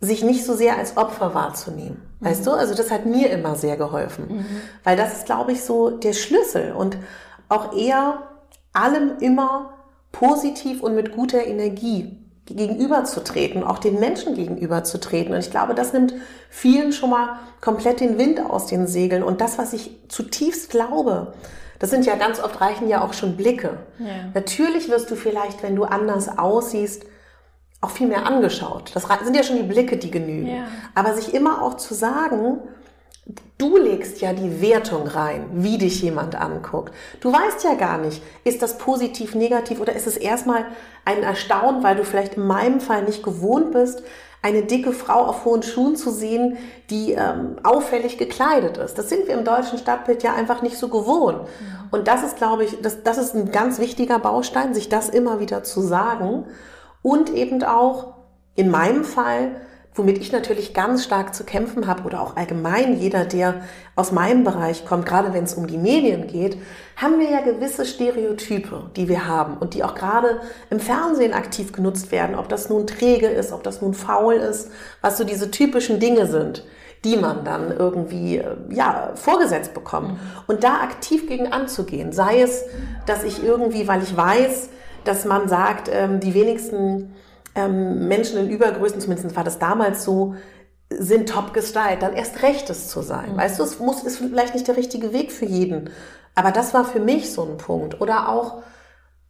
sich 0.00 0.22
nicht 0.22 0.44
so 0.44 0.54
sehr 0.54 0.78
als 0.78 0.96
Opfer 0.96 1.34
wahrzunehmen. 1.34 2.02
Mhm. 2.20 2.26
Weißt 2.26 2.46
du? 2.46 2.52
Also 2.52 2.74
das 2.74 2.90
hat 2.90 3.04
mir 3.04 3.30
immer 3.30 3.56
sehr 3.56 3.76
geholfen. 3.76 4.26
Mhm. 4.28 4.46
Weil 4.84 4.96
das 4.96 5.14
ist, 5.14 5.26
glaube 5.26 5.52
ich, 5.52 5.64
so 5.64 5.90
der 5.90 6.12
Schlüssel 6.12 6.72
und 6.72 6.96
auch 7.48 7.76
eher 7.76 8.22
allem 8.72 9.18
immer 9.20 9.77
positiv 10.12 10.82
und 10.82 10.94
mit 10.94 11.12
guter 11.12 11.46
Energie 11.46 12.18
gegenüberzutreten, 12.46 13.62
auch 13.62 13.78
den 13.78 14.00
Menschen 14.00 14.34
gegenüberzutreten. 14.34 15.34
Und 15.34 15.40
ich 15.40 15.50
glaube, 15.50 15.74
das 15.74 15.92
nimmt 15.92 16.14
vielen 16.48 16.92
schon 16.92 17.10
mal 17.10 17.38
komplett 17.60 18.00
den 18.00 18.18
Wind 18.18 18.40
aus 18.40 18.66
den 18.66 18.86
Segeln. 18.86 19.22
Und 19.22 19.40
das, 19.40 19.58
was 19.58 19.72
ich 19.72 19.90
zutiefst 20.08 20.70
glaube, 20.70 21.34
das 21.78 21.90
sind 21.90 22.06
ja 22.06 22.16
ganz 22.16 22.40
oft 22.40 22.60
reichen 22.60 22.88
ja 22.88 23.02
auch 23.02 23.12
schon 23.12 23.36
Blicke. 23.36 23.78
Ja. 23.98 24.06
Natürlich 24.34 24.88
wirst 24.88 25.10
du 25.10 25.16
vielleicht, 25.16 25.62
wenn 25.62 25.76
du 25.76 25.84
anders 25.84 26.38
aussiehst, 26.38 27.04
auch 27.80 27.90
viel 27.90 28.08
mehr 28.08 28.26
angeschaut. 28.26 28.90
Das 28.94 29.06
sind 29.22 29.36
ja 29.36 29.44
schon 29.44 29.56
die 29.56 29.62
Blicke, 29.62 29.98
die 29.98 30.10
genügen. 30.10 30.48
Ja. 30.48 30.64
Aber 30.94 31.14
sich 31.14 31.34
immer 31.34 31.62
auch 31.62 31.74
zu 31.74 31.94
sagen, 31.94 32.58
Du 33.58 33.76
legst 33.76 34.20
ja 34.20 34.32
die 34.32 34.60
Wertung 34.60 35.08
rein, 35.08 35.46
wie 35.52 35.78
dich 35.78 36.00
jemand 36.00 36.36
anguckt. 36.36 36.94
Du 37.20 37.32
weißt 37.32 37.64
ja 37.64 37.74
gar 37.74 37.98
nicht, 37.98 38.22
ist 38.44 38.62
das 38.62 38.78
positiv, 38.78 39.34
negativ 39.34 39.80
oder 39.80 39.96
ist 39.96 40.06
es 40.06 40.16
erstmal 40.16 40.64
ein 41.04 41.24
Erstaunen, 41.24 41.82
weil 41.82 41.96
du 41.96 42.04
vielleicht 42.04 42.34
in 42.34 42.46
meinem 42.46 42.80
Fall 42.80 43.02
nicht 43.02 43.24
gewohnt 43.24 43.72
bist, 43.72 44.04
eine 44.42 44.62
dicke 44.62 44.92
Frau 44.92 45.24
auf 45.24 45.44
hohen 45.44 45.64
Schuhen 45.64 45.96
zu 45.96 46.12
sehen, 46.12 46.56
die 46.90 47.14
ähm, 47.14 47.56
auffällig 47.64 48.16
gekleidet 48.16 48.76
ist. 48.76 48.96
Das 48.96 49.08
sind 49.08 49.26
wir 49.26 49.34
im 49.34 49.44
deutschen 49.44 49.78
Stadtbild 49.78 50.22
ja 50.22 50.34
einfach 50.34 50.62
nicht 50.62 50.78
so 50.78 50.88
gewohnt. 50.88 51.48
Und 51.90 52.06
das 52.06 52.22
ist, 52.22 52.36
glaube 52.36 52.64
ich, 52.64 52.80
das, 52.80 53.02
das 53.02 53.18
ist 53.18 53.34
ein 53.34 53.50
ganz 53.50 53.80
wichtiger 53.80 54.20
Baustein, 54.20 54.72
sich 54.72 54.88
das 54.88 55.08
immer 55.08 55.40
wieder 55.40 55.64
zu 55.64 55.80
sagen 55.80 56.44
und 57.02 57.30
eben 57.30 57.60
auch 57.64 58.14
in 58.54 58.70
meinem 58.70 59.02
Fall 59.02 59.60
womit 59.98 60.18
ich 60.18 60.32
natürlich 60.32 60.72
ganz 60.72 61.04
stark 61.04 61.34
zu 61.34 61.44
kämpfen 61.44 61.86
habe 61.86 62.04
oder 62.04 62.22
auch 62.22 62.36
allgemein 62.36 62.98
jeder, 62.98 63.24
der 63.24 63.62
aus 63.96 64.12
meinem 64.12 64.44
Bereich 64.44 64.86
kommt, 64.86 65.06
gerade 65.06 65.34
wenn 65.34 65.44
es 65.44 65.54
um 65.54 65.66
die 65.66 65.76
Medien 65.76 66.26
geht, 66.26 66.56
haben 66.96 67.18
wir 67.18 67.30
ja 67.30 67.40
gewisse 67.40 67.84
Stereotype, 67.84 68.90
die 68.96 69.08
wir 69.08 69.26
haben 69.26 69.56
und 69.58 69.74
die 69.74 69.84
auch 69.84 69.94
gerade 69.94 70.40
im 70.70 70.80
Fernsehen 70.80 71.34
aktiv 71.34 71.72
genutzt 71.72 72.12
werden, 72.12 72.36
ob 72.36 72.48
das 72.48 72.70
nun 72.70 72.86
träge 72.86 73.26
ist, 73.26 73.52
ob 73.52 73.62
das 73.62 73.82
nun 73.82 73.94
faul 73.94 74.34
ist, 74.34 74.70
was 75.00 75.18
so 75.18 75.24
diese 75.24 75.50
typischen 75.50 76.00
Dinge 76.00 76.26
sind 76.26 76.64
die 77.04 77.16
man 77.16 77.44
dann 77.44 77.70
irgendwie 77.70 78.42
ja 78.70 79.12
vorgesetzt 79.14 79.72
bekommt. 79.72 80.18
Und 80.46 80.64
da 80.64 80.80
aktiv 80.80 81.28
gegen 81.28 81.52
anzugehen, 81.52 82.12
sei 82.12 82.42
es, 82.42 82.64
dass 83.06 83.22
ich 83.22 83.42
irgendwie, 83.42 83.86
weil 83.86 84.02
ich 84.02 84.16
weiß, 84.16 84.68
dass 85.04 85.24
man 85.24 85.48
sagt, 85.48 85.88
ähm, 85.92 86.20
die 86.20 86.34
wenigsten 86.34 87.14
ähm, 87.58 88.06
Menschen 88.06 88.38
in 88.38 88.50
Übergrößen, 88.50 89.00
zumindest 89.00 89.34
war 89.36 89.44
das 89.44 89.58
damals 89.58 90.04
so, 90.04 90.36
sind 90.90 91.28
top 91.28 91.52
gestylt, 91.52 92.00
dann 92.00 92.14
erst 92.14 92.42
rechtes 92.42 92.88
zu 92.88 93.02
sein. 93.02 93.32
Mhm. 93.32 93.36
Weißt 93.36 93.58
du, 93.58 93.64
es 93.64 93.78
muss, 93.78 94.02
ist 94.04 94.18
vielleicht 94.18 94.54
nicht 94.54 94.68
der 94.68 94.76
richtige 94.76 95.12
Weg 95.12 95.32
für 95.32 95.44
jeden. 95.44 95.90
Aber 96.34 96.52
das 96.52 96.72
war 96.72 96.84
für 96.84 97.00
mich 97.00 97.32
so 97.32 97.42
ein 97.42 97.56
Punkt. 97.58 98.00
Oder 98.00 98.28
auch, 98.28 98.62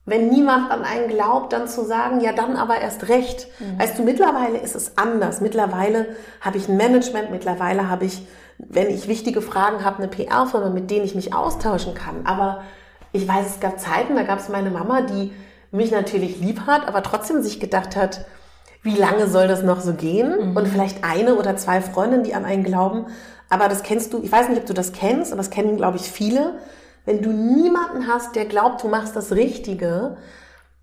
wenn 0.05 0.29
niemand 0.29 0.71
an 0.71 0.85
einen 0.85 1.09
glaubt, 1.09 1.53
dann 1.53 1.67
zu 1.67 1.85
sagen, 1.85 2.21
ja, 2.21 2.33
dann 2.33 2.57
aber 2.57 2.81
erst 2.81 3.09
recht. 3.09 3.49
Mhm. 3.59 3.81
Weißt 3.81 3.99
du, 3.99 4.03
mittlerweile 4.03 4.59
ist 4.59 4.77
es 4.77 4.99
anders. 4.99 5.41
Mittlerweile 5.41 6.07
habe 6.41 6.59
ich 6.59 6.69
ein 6.69 6.77
Management, 6.77 7.31
mittlerweile 7.31 7.89
habe 7.89 8.05
ich, 8.05 8.27
wenn 8.59 8.91
ich 8.91 9.09
wichtige 9.09 9.41
Fragen 9.41 9.85
habe, 9.85 9.99
eine 9.99 10.09
PR-Firma, 10.09 10.69
mit 10.69 10.91
denen 10.91 11.05
ich 11.05 11.15
mich 11.15 11.35
austauschen 11.35 11.95
kann. 11.95 12.27
Aber 12.27 12.63
ich 13.13 13.27
weiß, 13.27 13.47
es 13.47 13.61
gab 13.61 13.81
Zeiten, 13.81 14.17
da 14.17 14.23
gab 14.23 14.39
es 14.39 14.49
meine 14.49 14.71
Mama, 14.71 15.01
die 15.01 15.33
mich 15.71 15.91
natürlich 15.91 16.41
lieb 16.41 16.67
hat, 16.67 16.87
aber 16.89 17.03
trotzdem 17.03 17.43
sich 17.43 17.61
gedacht 17.61 17.97
hat, 17.97 18.25
wie 18.83 18.97
lange 18.97 19.29
soll 19.29 19.49
das 19.49 19.63
noch 19.63 19.81
so 19.81 19.93
gehen? 19.93 20.51
Mhm. 20.51 20.57
Und 20.57 20.69
vielleicht 20.69 21.05
eine 21.05 21.35
oder 21.35 21.57
zwei 21.57 21.81
Freundinnen, 21.81 22.25
die 22.25 22.35
an 22.35 22.45
einen 22.45 22.65
glauben. 22.65 23.07
Aber 23.51 23.69
das 23.69 23.83
kennst 23.83 24.13
du, 24.13 24.23
ich 24.23 24.31
weiß 24.31 24.49
nicht, 24.49 24.61
ob 24.61 24.67
du 24.67 24.75
das 24.75 24.93
kennst, 24.93 25.33
aber 25.33 25.43
das 25.43 25.51
kennen, 25.51 25.77
glaube 25.77 25.97
ich, 25.97 26.11
viele. 26.11 26.59
Wenn 27.05 27.23
du 27.23 27.31
niemanden 27.31 28.07
hast, 28.07 28.37
der 28.37 28.45
glaubt, 28.45 28.83
du 28.83 28.89
machst 28.89 29.17
das 29.17 29.33
Richtige, 29.33 30.17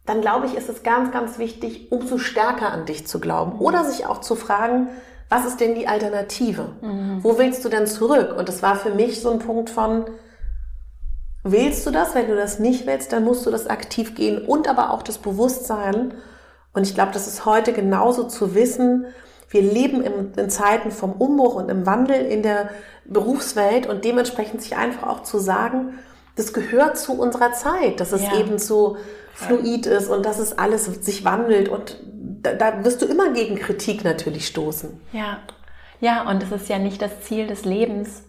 dann 0.06 0.22
glaube 0.22 0.48
ich, 0.48 0.56
ist 0.56 0.70
es 0.70 0.84
ganz, 0.84 1.12
ganz 1.12 1.38
wichtig, 1.38 1.92
umso 1.92 2.18
stärker 2.18 2.72
an 2.72 2.86
dich 2.86 3.08
zu 3.08 3.20
glauben. 3.20 3.60
Oder 3.60 3.84
sich 3.86 4.06
auch 4.06 4.22
zu 4.22 4.36
fragen, 4.36 4.90
was 5.30 5.46
ist 5.46 5.60
denn 5.60 5.76
die 5.76 5.88
Alternative? 5.88 6.70
Mhm. 6.82 7.24
Wo 7.24 7.38
willst 7.38 7.66
du 7.66 7.70
denn 7.70 7.88
zurück? 7.88 8.36
Und 8.38 8.50
das 8.50 8.62
war 8.62 8.76
für 8.76 8.92
mich 8.92 9.22
so 9.22 9.32
ein 9.32 9.40
Punkt 9.40 9.70
von, 9.70 10.06
Willst 11.48 11.86
du 11.86 11.92
das? 11.92 12.16
Wenn 12.16 12.28
du 12.28 12.36
das 12.36 12.58
nicht 12.58 12.88
willst, 12.88 13.14
dann 13.14 13.24
musst 13.24 13.46
du 13.46 13.52
das 13.52 13.68
aktiv 13.68 14.16
gehen 14.16 14.44
und 14.44 14.68
aber 14.68 14.90
auch 14.90 15.04
das 15.04 15.20
Bewusstsein. 15.20 16.16
Und 16.74 16.88
ich 16.88 16.96
glaube, 16.96 17.12
das 17.14 17.28
ist 17.28 17.46
heute 17.46 17.72
genauso 17.72 18.24
zu 18.24 18.56
wissen. 18.56 19.06
Wir 19.50 19.62
leben 19.62 20.04
in, 20.04 20.50
Zeiten 20.50 20.90
vom 20.90 21.12
Umbruch 21.12 21.54
und 21.54 21.70
im 21.70 21.86
Wandel 21.86 22.26
in 22.26 22.42
der 22.42 22.72
Berufswelt 23.06 23.86
und 23.86 24.04
dementsprechend 24.04 24.64
sich 24.64 24.76
einfach 24.76 25.08
auch 25.08 25.22
zu 25.22 25.38
sagen, 25.38 26.00
das 26.36 26.52
gehört 26.52 26.98
zu 26.98 27.14
unserer 27.14 27.54
Zeit, 27.54 28.00
dass 28.00 28.12
es 28.12 28.24
ja. 28.24 28.40
eben 28.40 28.58
so 28.58 28.98
fluid 29.36 29.86
ist 29.86 30.10
und 30.10 30.26
dass 30.26 30.40
es 30.40 30.58
alles 30.58 30.86
sich 30.86 31.26
wandelt 31.26 31.70
und 31.70 32.00
da, 32.42 32.54
da 32.54 32.84
wirst 32.84 33.04
du 33.04 33.06
immer 33.06 33.34
gegen 33.34 33.56
Kritik 33.56 34.04
natürlich 34.04 34.48
stoßen. 34.48 35.00
Ja. 35.14 35.38
Ja, 36.02 36.28
und 36.28 36.42
es 36.42 36.52
ist 36.52 36.70
ja 36.70 36.80
nicht 36.80 37.02
das 37.02 37.22
Ziel 37.22 37.48
des 37.48 37.66
Lebens, 37.66 38.24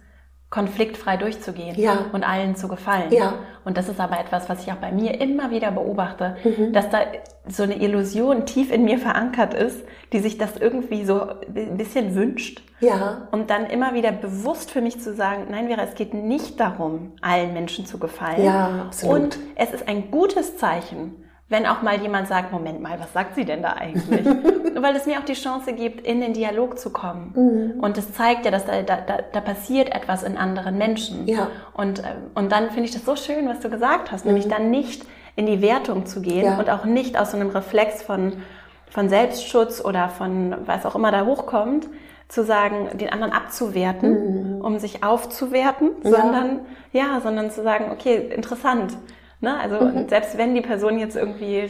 konfliktfrei 0.49 1.17
durchzugehen 1.17 1.75
ja. 1.77 2.07
und 2.13 2.23
allen 2.23 2.55
zu 2.55 2.69
gefallen. 2.69 3.13
Ja. 3.13 3.35
Und 3.65 3.77
das 3.77 3.89
ist 3.89 3.99
aber 3.99 4.21
etwas, 4.21 4.49
was 4.49 4.63
ich 4.63 4.73
auch 4.73 4.77
bei 4.77 4.93
mir 4.93 5.21
immer 5.21 5.51
wieder 5.51 5.73
beobachte, 5.73 6.37
mhm. 6.45 6.73
dass 6.73 6.89
da 6.89 7.01
so 7.49 7.65
eine 7.65 7.81
Illusion 7.81 8.47
tief 8.47 8.71
in 8.71 8.85
mir 8.85 8.99
verankert 8.99 9.55
ist, 9.55 9.85
die 10.13 10.21
sich 10.21 10.39
das 10.39 10.57
irgendwie 10.57 11.05
so 11.05 11.21
ein 11.23 11.77
bisschen 11.77 12.15
wünscht. 12.15 12.63
Ja. 12.81 13.27
Und 13.33 13.51
dann 13.51 13.67
immer 13.67 13.95
wieder 13.95 14.13
bewusst 14.13 14.71
für 14.71 14.81
mich 14.81 15.01
zu 15.01 15.15
sagen, 15.15 15.49
nein, 15.51 15.67
Vera, 15.67 15.83
es 15.83 15.95
geht 15.95 16.15
nicht 16.15 16.61
darum, 16.61 17.13
allen 17.23 17.53
Menschen 17.53 17.85
zu 17.85 17.99
gefallen. 17.99 18.45
Ja, 18.45 18.85
absolut. 18.87 19.17
Und 19.17 19.39
es 19.57 19.73
ist 19.73 19.89
ein 19.89 20.13
gutes 20.13 20.59
Zeichen, 20.59 21.26
wenn 21.49 21.65
auch 21.67 21.81
mal 21.83 22.01
jemand 22.01 22.27
sagt, 22.27 22.53
Moment 22.53 22.81
mal, 22.81 22.99
was 22.99 23.13
sagt 23.13 23.37
sie 23.37 23.45
denn 23.45 23.63
da 23.63 23.75
eigentlich? 23.75 24.27
Weil 24.83 24.97
es 24.97 25.07
mir 25.07 25.19
auch 25.19 25.25
die 25.25 25.35
Chance 25.35 25.73
gibt, 25.73 26.05
in 26.05 26.21
den 26.21 26.33
Dialog 26.33 26.79
zu 26.79 26.91
kommen. 26.91 27.33
Mhm. 27.35 27.81
Und 27.81 27.97
es 27.97 28.13
zeigt 28.13 28.45
ja, 28.45 28.51
dass 28.51 28.67
da, 28.67 28.83
da, 28.83 28.99
da 29.33 29.41
passiert 29.41 29.95
etwas 29.95 30.25
in 30.25 30.37
anderen 30.37 30.77
Menschen. 30.77 31.27
Ja. 31.29 31.49
Und, 31.73 32.01
äh, 32.01 32.15
und 32.35 32.51
dann 32.51 32.71
finde 32.71 32.85
ich 32.85 32.91
das 32.91 33.05
so 33.05 33.15
schön, 33.15 33.49
was 33.49 33.61
du 33.61 33.71
gesagt 33.71 34.11
hast, 34.11 34.25
mhm. 34.25 34.33
nämlich 34.33 34.49
dann 34.49 34.71
nicht 34.71 35.07
in 35.37 35.47
die 35.47 35.63
Wertung 35.63 36.07
zu 36.07 36.21
gehen 36.21 36.45
ja. 36.45 36.59
und 36.59 36.69
auch 36.69 36.85
nicht 36.85 37.19
aus 37.19 37.31
so 37.31 37.37
einem 37.37 37.51
Reflex 37.51 38.03
von, 38.03 38.43
von 38.91 39.09
Selbstschutz 39.09 39.85
oder 39.85 40.09
von 40.09 40.55
was 40.67 40.85
auch 40.85 40.97
immer 40.97 41.13
da 41.13 41.27
hochkommt, 41.27 41.87
zu 42.29 42.43
sagen, 42.43 42.89
den 42.99 43.11
anderen 43.11 43.33
abzuwerten, 43.33 44.57
mhm. 44.57 44.61
um 44.63 44.79
sich 44.81 45.05
aufzuwerten, 45.05 45.93
ja. 46.03 46.11
sondern 46.11 46.61
ja, 46.93 47.21
sondern 47.23 47.53
zu 47.53 47.63
sagen, 47.63 47.93
okay, 47.93 48.17
interessant 48.35 48.97
Ne? 49.41 49.59
Also 49.59 49.85
mhm. 49.85 50.09
selbst 50.09 50.39
wenn 50.39 50.55
die 50.55 50.61
Person 50.61 50.99
jetzt 50.99 51.17
irgendwie 51.17 51.69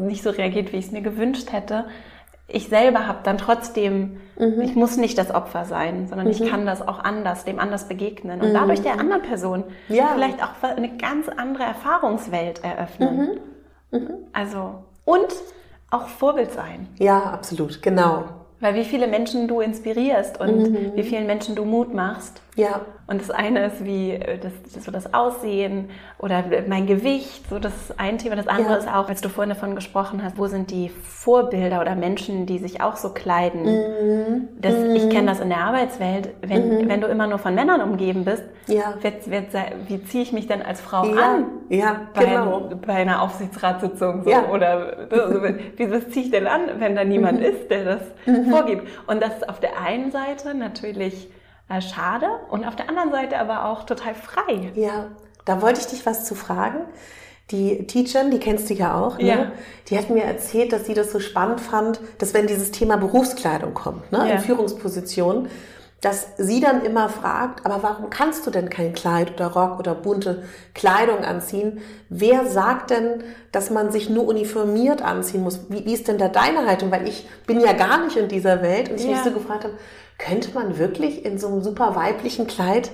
nicht 0.00 0.22
so 0.22 0.30
reagiert, 0.30 0.72
wie 0.72 0.78
ich 0.78 0.86
es 0.86 0.92
mir 0.92 1.02
gewünscht 1.02 1.52
hätte, 1.52 1.84
ich 2.46 2.68
selber 2.68 3.06
habe 3.06 3.20
dann 3.22 3.38
trotzdem, 3.38 4.18
mhm. 4.38 4.60
ich 4.60 4.74
muss 4.74 4.96
nicht 4.96 5.16
das 5.16 5.34
Opfer 5.34 5.64
sein, 5.64 6.08
sondern 6.08 6.26
mhm. 6.26 6.32
ich 6.32 6.44
kann 6.44 6.66
das 6.66 6.86
auch 6.86 6.98
anders, 6.98 7.44
dem 7.44 7.58
anders 7.58 7.88
begegnen 7.88 8.40
und 8.40 8.52
dadurch 8.52 8.82
der 8.82 8.94
mhm. 8.94 9.00
anderen 9.00 9.22
Person 9.22 9.64
ja. 9.88 10.10
vielleicht 10.14 10.42
auch 10.42 10.62
eine 10.62 10.96
ganz 10.96 11.28
andere 11.28 11.62
Erfahrungswelt 11.64 12.62
eröffnen. 12.62 13.38
Mhm. 13.90 13.98
Mhm. 13.98 14.10
Also 14.32 14.84
und 15.04 15.28
auch 15.90 16.08
Vorbild 16.08 16.52
sein. 16.52 16.88
Ja, 16.98 17.18
absolut, 17.20 17.80
genau. 17.80 18.24
Weil 18.60 18.74
wie 18.74 18.84
viele 18.84 19.06
Menschen 19.06 19.48
du 19.48 19.60
inspirierst 19.60 20.40
und 20.40 20.96
wie 20.96 21.02
vielen 21.02 21.26
Menschen 21.26 21.54
du 21.54 21.64
Mut 21.64 21.92
machst. 21.94 22.40
Ja. 22.56 22.82
Und 23.06 23.20
das 23.20 23.30
eine 23.30 23.66
ist 23.66 23.84
wie 23.84 24.12
äh, 24.12 24.38
das, 24.38 24.52
das, 24.72 24.84
so 24.84 24.90
das 24.90 25.12
Aussehen 25.12 25.90
oder 26.18 26.44
mein 26.68 26.86
Gewicht, 26.86 27.48
so 27.50 27.58
das 27.58 27.74
ist 27.74 28.00
ein 28.00 28.18
Thema. 28.18 28.36
Das 28.36 28.46
andere 28.46 28.72
ja. 28.72 28.76
ist 28.76 28.88
auch, 28.88 29.08
als 29.08 29.20
du 29.20 29.28
vorhin 29.28 29.50
davon 29.50 29.74
gesprochen 29.74 30.22
hast, 30.22 30.38
wo 30.38 30.46
sind 30.46 30.70
die 30.70 30.88
Vorbilder 30.88 31.80
oder 31.80 31.96
Menschen, 31.96 32.46
die 32.46 32.58
sich 32.58 32.80
auch 32.80 32.96
so 32.96 33.10
kleiden. 33.10 33.64
Mhm. 33.64 34.48
Das, 34.60 34.74
mhm. 34.74 34.96
Ich 34.96 35.10
kenne 35.10 35.26
das 35.26 35.40
in 35.40 35.48
der 35.48 35.58
Arbeitswelt. 35.58 36.30
Wenn, 36.42 36.68
mhm. 36.68 36.88
wenn 36.88 37.00
du 37.00 37.08
immer 37.08 37.26
nur 37.26 37.38
von 37.38 37.54
Männern 37.54 37.80
umgeben 37.80 38.24
bist, 38.24 38.44
ja. 38.68 38.94
wird, 39.00 39.28
wird, 39.28 39.46
wie 39.88 40.02
ziehe 40.04 40.22
ich 40.22 40.32
mich 40.32 40.46
denn 40.46 40.62
als 40.62 40.80
Frau 40.80 41.04
ja. 41.04 41.34
an? 41.34 41.46
Ja, 41.68 42.02
bei, 42.14 42.24
genau. 42.24 42.70
bei 42.86 42.94
einer 42.94 43.20
Aufsichtsratssitzung 43.22 44.22
so, 44.24 44.30
ja. 44.30 44.48
oder 44.50 45.08
so, 45.10 45.42
wie 45.76 45.90
was 45.90 46.08
ziehe 46.10 46.26
ich 46.26 46.30
denn 46.30 46.46
an, 46.46 46.62
wenn 46.78 46.94
da 46.94 47.04
niemand 47.04 47.40
mhm. 47.40 47.46
ist, 47.46 47.70
der 47.70 47.84
das 47.84 48.02
mhm. 48.26 48.50
vorgibt? 48.50 48.88
Und 49.08 49.22
das 49.22 49.36
ist 49.36 49.48
auf 49.48 49.60
der 49.60 49.80
einen 49.80 50.10
Seite 50.10 50.54
natürlich 50.54 51.28
äh, 51.68 51.80
schade 51.80 52.26
und 52.50 52.64
auf 52.64 52.76
der 52.76 52.88
anderen 52.88 53.10
Seite 53.10 53.38
aber 53.38 53.66
auch 53.66 53.84
total 53.84 54.14
frei. 54.14 54.72
Ja, 54.74 55.08
da 55.44 55.62
wollte 55.62 55.80
ich 55.80 55.86
dich 55.86 56.06
was 56.06 56.24
zu 56.24 56.34
fragen. 56.34 56.80
Die 57.50 57.86
Teacherin, 57.86 58.30
die 58.30 58.38
kennst 58.38 58.70
du 58.70 58.74
ja 58.74 58.98
auch, 58.98 59.18
ne? 59.18 59.26
ja. 59.26 59.52
die 59.88 59.98
hat 59.98 60.08
mir 60.08 60.24
erzählt, 60.24 60.72
dass 60.72 60.86
sie 60.86 60.94
das 60.94 61.12
so 61.12 61.20
spannend 61.20 61.60
fand, 61.60 62.00
dass 62.16 62.32
wenn 62.32 62.46
dieses 62.46 62.70
Thema 62.70 62.96
Berufskleidung 62.96 63.74
kommt, 63.74 64.10
ne, 64.12 64.18
ja. 64.18 64.36
in 64.36 64.38
Führungspositionen, 64.38 65.50
dass 66.04 66.28
sie 66.36 66.60
dann 66.60 66.84
immer 66.84 67.08
fragt, 67.08 67.64
aber 67.64 67.82
warum 67.82 68.10
kannst 68.10 68.46
du 68.46 68.50
denn 68.50 68.68
kein 68.68 68.92
Kleid 68.92 69.32
oder 69.32 69.46
Rock 69.46 69.78
oder 69.78 69.94
bunte 69.94 70.42
Kleidung 70.74 71.24
anziehen? 71.24 71.80
Wer 72.10 72.44
sagt 72.44 72.90
denn, 72.90 73.24
dass 73.52 73.70
man 73.70 73.90
sich 73.90 74.10
nur 74.10 74.26
uniformiert 74.26 75.00
anziehen 75.00 75.42
muss? 75.42 75.70
Wie, 75.70 75.86
wie 75.86 75.94
ist 75.94 76.06
denn 76.06 76.18
da 76.18 76.28
deine 76.28 76.66
Haltung? 76.66 76.90
Weil 76.90 77.08
ich 77.08 77.26
bin 77.46 77.58
ja 77.58 77.72
gar 77.72 78.04
nicht 78.04 78.18
in 78.18 78.28
dieser 78.28 78.60
Welt 78.60 78.90
und 78.90 78.96
ich 78.96 79.06
ja. 79.06 79.12
mich 79.12 79.20
so 79.20 79.30
gefragt 79.30 79.64
habe, 79.64 79.78
könnte 80.18 80.52
man 80.52 80.76
wirklich 80.76 81.24
in 81.24 81.38
so 81.38 81.48
einem 81.48 81.62
super 81.62 81.96
weiblichen 81.96 82.46
Kleid 82.46 82.90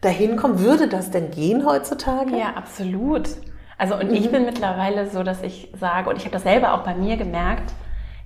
dahin 0.00 0.36
kommen? 0.36 0.60
Würde 0.60 0.86
das 0.86 1.10
denn 1.10 1.32
gehen 1.32 1.66
heutzutage? 1.66 2.36
Ja, 2.36 2.52
absolut. 2.54 3.28
Also 3.76 3.96
und 3.96 4.10
mhm. 4.10 4.14
ich 4.14 4.30
bin 4.30 4.44
mittlerweile 4.44 5.10
so, 5.10 5.24
dass 5.24 5.42
ich 5.42 5.72
sage, 5.80 6.08
und 6.08 6.16
ich 6.16 6.22
habe 6.26 6.32
das 6.34 6.44
selber 6.44 6.74
auch 6.74 6.84
bei 6.84 6.94
mir 6.94 7.16
gemerkt, 7.16 7.72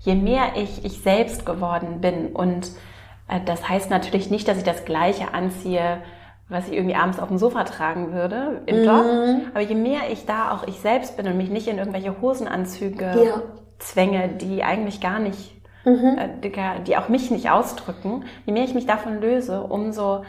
je 0.00 0.14
mehr 0.14 0.56
ich 0.56 0.84
ich 0.84 1.00
selbst 1.00 1.46
geworden 1.46 2.02
bin 2.02 2.34
und 2.34 2.70
das 3.44 3.68
heißt 3.68 3.90
natürlich 3.90 4.30
nicht, 4.30 4.46
dass 4.48 4.58
ich 4.58 4.64
das 4.64 4.84
Gleiche 4.84 5.34
anziehe, 5.34 6.02
was 6.48 6.68
ich 6.68 6.74
irgendwie 6.74 6.94
abends 6.94 7.18
auf 7.18 7.28
dem 7.28 7.38
Sofa 7.38 7.64
tragen 7.64 8.12
würde 8.12 8.62
im 8.66 8.84
Job. 8.84 9.04
Mhm. 9.04 9.42
Aber 9.50 9.60
je 9.62 9.74
mehr 9.74 10.10
ich 10.10 10.26
da 10.26 10.52
auch 10.52 10.66
ich 10.66 10.78
selbst 10.78 11.16
bin 11.16 11.26
und 11.26 11.36
mich 11.36 11.50
nicht 11.50 11.66
in 11.66 11.78
irgendwelche 11.78 12.20
Hosenanzüge 12.20 13.04
ja. 13.04 13.42
zwänge, 13.78 14.28
die 14.28 14.62
eigentlich 14.62 15.00
gar 15.00 15.18
nicht, 15.18 15.60
mhm. 15.84 16.18
äh, 16.18 16.80
die 16.82 16.96
auch 16.96 17.08
mich 17.08 17.30
nicht 17.30 17.50
ausdrücken, 17.50 18.24
je 18.44 18.52
mehr 18.52 18.64
ich 18.64 18.74
mich 18.74 18.86
davon 18.86 19.20
löse, 19.20 19.62
umso 19.62 20.22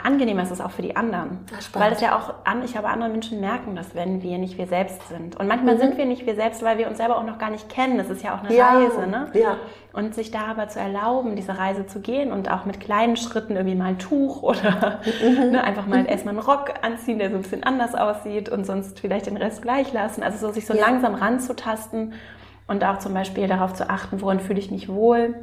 angenehmer 0.00 0.42
ist 0.42 0.50
es 0.50 0.60
auch 0.60 0.70
für 0.70 0.82
die 0.82 0.96
anderen. 0.96 1.40
Ach, 1.56 1.80
weil 1.80 1.92
es 1.92 2.00
ja 2.00 2.16
auch, 2.16 2.34
ich 2.64 2.72
glaube, 2.72 2.88
andere 2.88 3.10
Menschen 3.10 3.40
merken 3.40 3.76
das, 3.76 3.94
wenn 3.94 4.22
wir 4.22 4.38
nicht 4.38 4.58
wir 4.58 4.66
selbst 4.66 5.08
sind. 5.08 5.36
Und 5.36 5.46
manchmal 5.46 5.74
mhm. 5.74 5.80
sind 5.80 5.98
wir 5.98 6.06
nicht 6.06 6.26
wir 6.26 6.34
selbst, 6.34 6.62
weil 6.62 6.78
wir 6.78 6.88
uns 6.88 6.98
selber 6.98 7.18
auch 7.18 7.24
noch 7.24 7.38
gar 7.38 7.50
nicht 7.50 7.68
kennen. 7.68 7.98
Das 7.98 8.10
ist 8.10 8.22
ja 8.22 8.34
auch 8.34 8.42
eine 8.42 8.54
ja. 8.54 8.78
Reise, 8.78 9.06
ne? 9.06 9.30
Ja. 9.34 9.56
Und 9.92 10.14
sich 10.14 10.30
da 10.30 10.46
aber 10.46 10.68
zu 10.68 10.80
erlauben, 10.80 11.36
diese 11.36 11.56
Reise 11.56 11.86
zu 11.86 12.00
gehen 12.00 12.32
und 12.32 12.50
auch 12.50 12.64
mit 12.64 12.80
kleinen 12.80 13.16
Schritten 13.16 13.54
irgendwie 13.54 13.76
mal 13.76 13.90
ein 13.90 13.98
Tuch 13.98 14.42
oder 14.42 15.00
mhm. 15.22 15.52
ne, 15.52 15.62
einfach 15.62 15.86
mal 15.86 16.04
erstmal 16.06 16.34
einen 16.34 16.44
Rock 16.44 16.74
anziehen, 16.82 17.18
der 17.18 17.30
so 17.30 17.36
ein 17.36 17.42
bisschen 17.42 17.62
anders 17.62 17.94
aussieht 17.94 18.48
und 18.48 18.64
sonst 18.64 18.98
vielleicht 18.98 19.26
den 19.26 19.36
Rest 19.36 19.62
gleich 19.62 19.92
lassen. 19.92 20.22
Also 20.22 20.46
so 20.46 20.52
sich 20.52 20.66
so 20.66 20.74
ja. 20.74 20.80
langsam 20.80 21.14
ranzutasten 21.14 22.14
und 22.66 22.84
auch 22.84 22.98
zum 22.98 23.14
Beispiel 23.14 23.46
darauf 23.46 23.74
zu 23.74 23.88
achten, 23.88 24.20
worin 24.20 24.40
fühle 24.40 24.58
ich 24.58 24.70
mich 24.70 24.88
wohl 24.88 25.34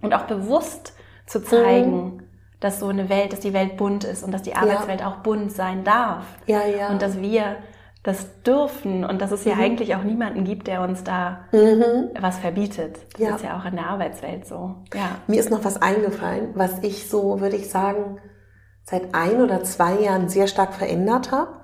und 0.00 0.14
auch 0.14 0.22
bewusst 0.22 0.94
zu 1.26 1.42
zeigen, 1.42 2.04
mhm 2.04 2.23
dass 2.64 2.80
so 2.80 2.88
eine 2.88 3.10
Welt, 3.10 3.32
dass 3.34 3.40
die 3.40 3.52
Welt 3.52 3.76
bunt 3.76 4.04
ist 4.04 4.24
und 4.24 4.32
dass 4.32 4.40
die 4.40 4.56
Arbeitswelt 4.56 5.00
ja. 5.00 5.08
auch 5.08 5.16
bunt 5.16 5.52
sein 5.52 5.84
darf. 5.84 6.24
Ja, 6.46 6.64
ja. 6.64 6.88
Und 6.88 7.02
dass 7.02 7.20
wir 7.20 7.56
das 8.02 8.42
dürfen 8.42 9.04
und 9.04 9.20
dass 9.20 9.32
es 9.32 9.44
ja 9.44 9.56
mhm. 9.56 9.60
eigentlich 9.60 9.94
auch 9.96 10.02
niemanden 10.02 10.44
gibt, 10.44 10.66
der 10.66 10.80
uns 10.80 11.04
da 11.04 11.44
mhm. 11.52 12.10
was 12.18 12.38
verbietet. 12.38 12.98
Das 13.12 13.20
ja. 13.20 13.36
ist 13.36 13.44
ja 13.44 13.58
auch 13.58 13.66
in 13.66 13.76
der 13.76 13.86
Arbeitswelt 13.86 14.46
so. 14.46 14.76
Ja. 14.94 15.16
Mir 15.26 15.40
ist 15.40 15.50
noch 15.50 15.62
was 15.64 15.80
eingefallen, 15.80 16.52
was 16.54 16.78
ich 16.82 17.08
so, 17.08 17.40
würde 17.40 17.56
ich 17.56 17.68
sagen, 17.68 18.18
seit 18.82 19.14
ein 19.14 19.42
oder 19.42 19.62
zwei 19.62 20.00
Jahren 20.00 20.30
sehr 20.30 20.46
stark 20.46 20.72
verändert 20.72 21.32
habe. 21.32 21.60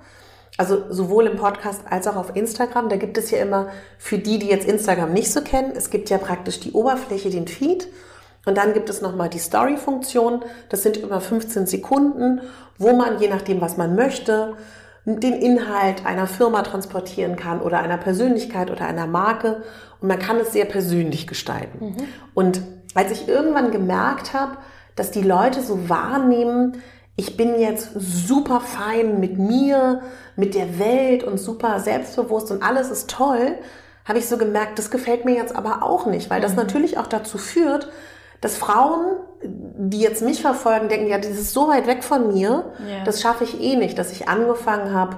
Also 0.57 0.83
sowohl 0.91 1.25
im 1.25 1.37
Podcast 1.37 1.81
als 1.89 2.07
auch 2.07 2.15
auf 2.15 2.35
Instagram. 2.35 2.89
Da 2.89 2.97
gibt 2.97 3.17
es 3.17 3.31
ja 3.31 3.39
immer, 3.39 3.69
für 3.97 4.19
die, 4.19 4.37
die 4.37 4.47
jetzt 4.47 4.67
Instagram 4.67 5.13
nicht 5.13 5.31
so 5.31 5.41
kennen, 5.41 5.73
es 5.75 5.89
gibt 5.89 6.11
ja 6.11 6.19
praktisch 6.19 6.59
die 6.59 6.73
Oberfläche, 6.73 7.31
den 7.31 7.47
Feed. 7.47 7.87
Und 8.45 8.57
dann 8.57 8.73
gibt 8.73 8.89
es 8.89 9.01
nochmal 9.01 9.29
die 9.29 9.39
Story-Funktion. 9.39 10.43
Das 10.69 10.83
sind 10.83 10.97
über 10.97 11.21
15 11.21 11.67
Sekunden, 11.67 12.41
wo 12.77 12.93
man, 12.93 13.19
je 13.19 13.29
nachdem, 13.29 13.61
was 13.61 13.77
man 13.77 13.95
möchte, 13.95 14.55
den 15.05 15.33
Inhalt 15.33 16.05
einer 16.05 16.27
Firma 16.27 16.61
transportieren 16.61 17.35
kann 17.35 17.61
oder 17.61 17.79
einer 17.79 17.97
Persönlichkeit 17.97 18.71
oder 18.71 18.85
einer 18.85 19.07
Marke. 19.07 19.63
Und 19.99 20.07
man 20.07 20.19
kann 20.19 20.37
es 20.37 20.53
sehr 20.53 20.65
persönlich 20.65 21.27
gestalten. 21.27 21.85
Mhm. 21.85 21.95
Und 22.33 22.61
als 22.93 23.11
ich 23.11 23.27
irgendwann 23.27 23.71
gemerkt 23.71 24.33
habe, 24.33 24.57
dass 24.95 25.11
die 25.11 25.21
Leute 25.21 25.61
so 25.61 25.89
wahrnehmen, 25.89 26.81
ich 27.15 27.37
bin 27.37 27.59
jetzt 27.59 27.91
super 27.95 28.61
fein 28.61 29.19
mit 29.19 29.37
mir, 29.37 30.01
mit 30.35 30.55
der 30.55 30.79
Welt 30.79 31.23
und 31.23 31.37
super 31.37 31.79
selbstbewusst 31.79 32.51
und 32.51 32.63
alles 32.63 32.89
ist 32.89 33.09
toll, 33.09 33.55
habe 34.05 34.19
ich 34.19 34.27
so 34.27 34.37
gemerkt, 34.37 34.79
das 34.79 34.89
gefällt 34.89 35.25
mir 35.25 35.35
jetzt 35.35 35.55
aber 35.55 35.83
auch 35.83 36.05
nicht, 36.05 36.29
weil 36.29 36.41
das 36.41 36.51
mhm. 36.51 36.57
natürlich 36.57 36.97
auch 36.97 37.07
dazu 37.07 37.37
führt, 37.37 37.89
dass 38.41 38.57
Frauen, 38.57 39.17
die 39.43 39.99
jetzt 39.99 40.21
mich 40.21 40.41
verfolgen, 40.41 40.89
denken, 40.89 41.07
ja, 41.07 41.17
das 41.17 41.31
ist 41.31 41.53
so 41.53 41.67
weit 41.67 41.87
weg 41.87 42.03
von 42.03 42.33
mir, 42.33 42.73
ja. 42.87 43.03
das 43.05 43.21
schaffe 43.21 43.43
ich 43.43 43.61
eh 43.61 43.75
nicht, 43.75 43.97
dass 43.97 44.11
ich 44.11 44.27
angefangen 44.27 44.93
habe, 44.93 45.17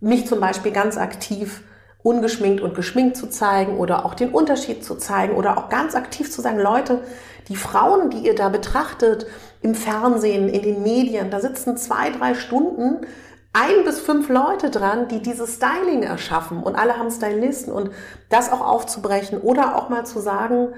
mich 0.00 0.26
zum 0.26 0.40
Beispiel 0.40 0.72
ganz 0.72 0.96
aktiv 0.96 1.62
ungeschminkt 2.02 2.60
und 2.60 2.74
geschminkt 2.74 3.16
zu 3.16 3.28
zeigen 3.28 3.78
oder 3.78 4.04
auch 4.04 4.14
den 4.14 4.30
Unterschied 4.30 4.84
zu 4.84 4.96
zeigen 4.96 5.34
oder 5.34 5.58
auch 5.58 5.68
ganz 5.68 5.94
aktiv 5.94 6.32
zu 6.32 6.40
sagen, 6.40 6.58
Leute, 6.58 7.00
die 7.48 7.56
Frauen, 7.56 8.10
die 8.10 8.18
ihr 8.18 8.34
da 8.34 8.48
betrachtet, 8.48 9.26
im 9.60 9.74
Fernsehen, 9.74 10.48
in 10.48 10.62
den 10.62 10.82
Medien, 10.82 11.30
da 11.30 11.40
sitzen 11.40 11.76
zwei, 11.76 12.10
drei 12.10 12.34
Stunden 12.34 13.06
ein 13.52 13.84
bis 13.84 14.00
fünf 14.00 14.28
Leute 14.28 14.70
dran, 14.70 15.08
die 15.08 15.20
dieses 15.20 15.56
Styling 15.56 16.02
erschaffen 16.02 16.62
und 16.62 16.74
alle 16.74 16.96
haben 16.96 17.10
Stylisten 17.10 17.72
und 17.72 17.90
das 18.30 18.50
auch 18.50 18.62
aufzubrechen 18.62 19.40
oder 19.40 19.76
auch 19.76 19.88
mal 19.88 20.06
zu 20.06 20.20
sagen, 20.20 20.68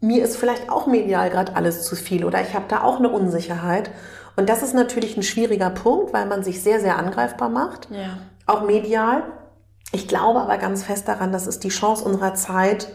mir 0.00 0.24
ist 0.24 0.36
vielleicht 0.36 0.70
auch 0.70 0.86
medial 0.86 1.30
gerade 1.30 1.56
alles 1.56 1.84
zu 1.84 1.94
viel 1.94 2.24
oder 2.24 2.40
ich 2.40 2.54
habe 2.54 2.66
da 2.68 2.82
auch 2.82 2.98
eine 2.98 3.10
Unsicherheit. 3.10 3.90
Und 4.36 4.48
das 4.48 4.62
ist 4.62 4.74
natürlich 4.74 5.16
ein 5.16 5.22
schwieriger 5.22 5.70
Punkt, 5.70 6.12
weil 6.12 6.26
man 6.26 6.42
sich 6.42 6.62
sehr, 6.62 6.80
sehr 6.80 6.96
angreifbar 6.96 7.48
macht, 7.48 7.88
ja. 7.90 8.18
auch 8.46 8.62
medial. 8.62 9.24
Ich 9.92 10.08
glaube 10.08 10.40
aber 10.40 10.56
ganz 10.56 10.84
fest 10.84 11.08
daran, 11.08 11.32
dass 11.32 11.46
es 11.46 11.58
die 11.58 11.68
Chance 11.68 12.04
unserer 12.04 12.34
Zeit, 12.34 12.88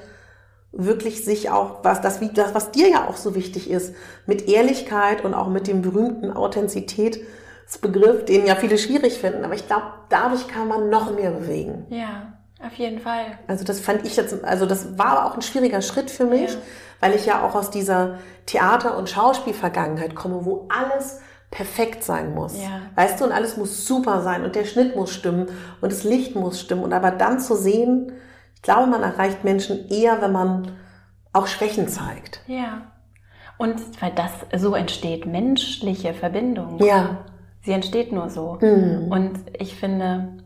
wirklich 0.71 1.23
sich 1.23 1.49
auch, 1.49 1.83
was, 1.83 2.01
das, 2.01 2.19
das, 2.33 2.53
was 2.53 2.71
dir 2.71 2.89
ja 2.89 3.07
auch 3.07 3.15
so 3.15 3.33
wichtig 3.35 3.69
ist, 3.69 3.95
mit 4.25 4.47
Ehrlichkeit 4.47 5.23
und 5.23 5.33
auch 5.33 5.47
mit 5.47 5.67
dem 5.67 5.81
berühmten 5.81 6.31
Authentizitätsbegriff, 6.31 8.25
den 8.25 8.45
ja 8.45 8.55
viele 8.55 8.77
schwierig 8.77 9.19
finden. 9.19 9.45
Aber 9.45 9.53
ich 9.53 9.67
glaube, 9.67 9.85
dadurch 10.09 10.47
kann 10.47 10.67
man 10.67 10.89
noch 10.89 11.15
mehr 11.15 11.31
bewegen. 11.31 11.85
Ja, 11.89 12.34
auf 12.63 12.73
jeden 12.73 12.99
Fall. 12.99 13.37
Also 13.47 13.63
das 13.63 13.79
fand 13.79 14.05
ich 14.05 14.15
jetzt, 14.15 14.43
also 14.43 14.65
das 14.65 14.97
war 14.97 15.17
aber 15.17 15.25
auch 15.25 15.35
ein 15.35 15.41
schwieriger 15.41 15.81
Schritt 15.81 16.09
für 16.09 16.25
mich. 16.25 16.53
Ja 16.53 16.59
weil 16.99 17.15
ich 17.15 17.25
ja 17.25 17.45
auch 17.45 17.55
aus 17.55 17.69
dieser 17.69 18.17
Theater- 18.45 18.97
und 18.97 19.09
Schauspielvergangenheit 19.09 20.15
komme, 20.15 20.45
wo 20.45 20.67
alles 20.69 21.21
perfekt 21.51 22.03
sein 22.03 22.33
muss. 22.33 22.61
Ja. 22.61 22.81
Weißt 22.95 23.19
du, 23.19 23.25
und 23.25 23.31
alles 23.31 23.57
muss 23.57 23.85
super 23.85 24.21
sein 24.21 24.43
und 24.43 24.55
der 24.55 24.65
Schnitt 24.65 24.95
muss 24.95 25.13
stimmen 25.13 25.47
und 25.81 25.91
das 25.91 26.03
Licht 26.03 26.35
muss 26.35 26.59
stimmen. 26.59 26.83
Und 26.83 26.93
aber 26.93 27.11
dann 27.11 27.39
zu 27.39 27.55
sehen, 27.55 28.11
ich 28.55 28.61
glaube, 28.61 28.87
man 28.87 29.03
erreicht 29.03 29.43
Menschen 29.43 29.87
eher, 29.89 30.21
wenn 30.21 30.31
man 30.31 30.71
auch 31.31 31.47
Schwächen 31.47 31.87
zeigt. 31.87 32.41
Ja. 32.47 32.91
Und 33.57 33.79
weil 34.01 34.11
das 34.11 34.31
so 34.61 34.75
entsteht 34.75 35.25
menschliche 35.25 36.13
Verbindung. 36.13 36.79
Ja. 36.83 37.19
Sie 37.61 37.71
entsteht 37.71 38.11
nur 38.11 38.29
so. 38.29 38.57
Mhm. 38.61 39.11
Und 39.11 39.39
ich 39.57 39.75
finde, 39.75 40.43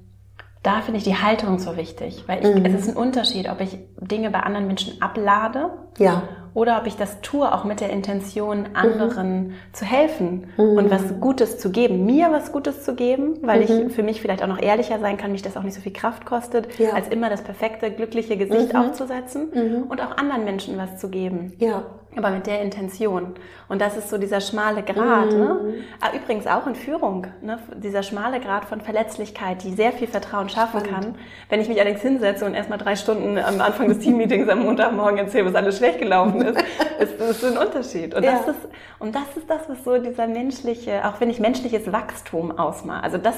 da 0.64 0.82
finde 0.82 0.98
ich 0.98 1.04
die 1.06 1.16
Haltung 1.16 1.60
so 1.60 1.78
wichtig, 1.78 2.24
weil 2.28 2.46
ich, 2.46 2.56
mhm. 2.56 2.66
es 2.66 2.82
ist 2.82 2.90
ein 2.90 2.98
Unterschied, 2.98 3.50
ob 3.50 3.62
ich 3.62 3.78
Dinge 4.00 4.30
bei 4.30 4.42
anderen 4.42 4.68
Menschen 4.68 5.02
ablade 5.02 5.72
ja 5.98 6.24
oder 6.54 6.80
ob 6.80 6.88
ich 6.88 6.96
das 6.96 7.22
tue, 7.22 7.52
auch 7.54 7.64
mit 7.64 7.80
der 7.80 7.90
Intention, 7.90 8.70
anderen 8.74 9.48
mhm. 9.48 9.54
zu 9.74 9.86
helfen 9.86 10.48
mhm. 10.58 10.78
und 10.78 10.92
was 10.92 11.20
Gutes 11.20 11.58
zu 11.58 11.72
geben, 11.72 12.06
mir 12.06 12.32
was 12.32 12.52
Gutes 12.52 12.84
zu 12.84 12.96
geben, 12.96 13.38
weil 13.42 13.60
mhm. 13.60 13.88
ich 13.88 13.94
für 13.94 14.04
mich 14.04 14.22
vielleicht 14.22 14.44
auch 14.44 14.48
noch 14.48 14.62
ehrlicher 14.62 15.00
sein 15.00 15.18
kann, 15.18 15.32
mich 15.32 15.42
das 15.42 15.58
auch 15.58 15.64
nicht 15.64 15.76
so 15.76 15.82
viel 15.82 15.94
Kraft 15.94 16.26
kostet, 16.26 16.80
ja. 16.80 16.92
als 16.92 17.08
immer 17.10 17.30
das 17.30 17.42
perfekte, 17.42 17.92
glückliche 17.92 18.38
Gesicht 18.38 18.74
mhm. 18.74 18.80
aufzusetzen 18.80 19.50
mhm. 19.54 19.84
und 19.84 20.02
auch 20.02 20.18
anderen 20.18 20.46
Menschen 20.46 20.78
was 20.78 20.98
zu 20.98 21.10
geben. 21.10 21.54
Ja. 21.60 21.84
Aber 22.16 22.32
mit 22.32 22.48
der 22.48 22.62
Intention. 22.62 23.36
Und 23.68 23.82
das 23.82 23.96
ist 23.96 24.10
so 24.10 24.18
dieser 24.18 24.42
schmale 24.42 24.82
Grad. 24.82 25.32
Ne? 25.32 25.60
Mhm. 25.62 25.74
Ah, 26.02 26.10
übrigens 26.16 26.48
auch 26.48 26.66
in 26.66 26.74
Führung. 26.74 27.28
Ne? 27.44 27.60
Dieser 27.76 28.02
schmale 28.02 28.40
Grad 28.40 28.66
von 28.66 28.82
Verletzlichkeit, 28.82 29.64
die 29.64 29.74
sehr 29.74 29.92
viel 29.92 30.08
Vertrauen 30.08 30.50
schaffen 30.50 30.80
Spannend. 30.80 31.06
kann. 31.06 31.16
Wenn 31.50 31.62
ich 31.62 31.70
mich 31.70 31.80
allerdings 31.80 32.02
hinsetze 32.02 32.46
und 32.46 32.56
erstmal 32.56 32.80
drei 32.80 32.96
Stunden 32.96 33.38
am 33.38 33.62
Anfang 33.62 33.90
des 33.90 34.00
Teammeetings 34.00 34.50
am 34.50 34.64
Montagmorgen 34.64 35.20
erzähle, 35.20 35.46
was 35.46 35.56
alles 35.56 35.78
schlecht 35.78 36.00
gelaufen 36.00 36.39
ist, 37.00 37.20
ist 37.20 37.20
das 37.20 37.44
ein 37.44 37.58
Unterschied. 37.58 38.16
Und, 38.16 38.24
ja. 38.24 38.32
das 38.32 38.56
ist, 38.56 38.68
und 39.00 39.16
das 39.16 39.38
ist 39.38 39.50
das, 39.50 39.68
was 39.68 39.84
so 39.84 39.98
dieser 39.98 40.28
menschliche, 40.28 41.08
auch 41.08 41.20
wenn 41.20 41.30
ich 41.30 41.40
menschliches 41.40 41.92
Wachstum 41.92 42.58
ausmache. 42.58 43.04
Also 43.04 43.18
das, 43.18 43.36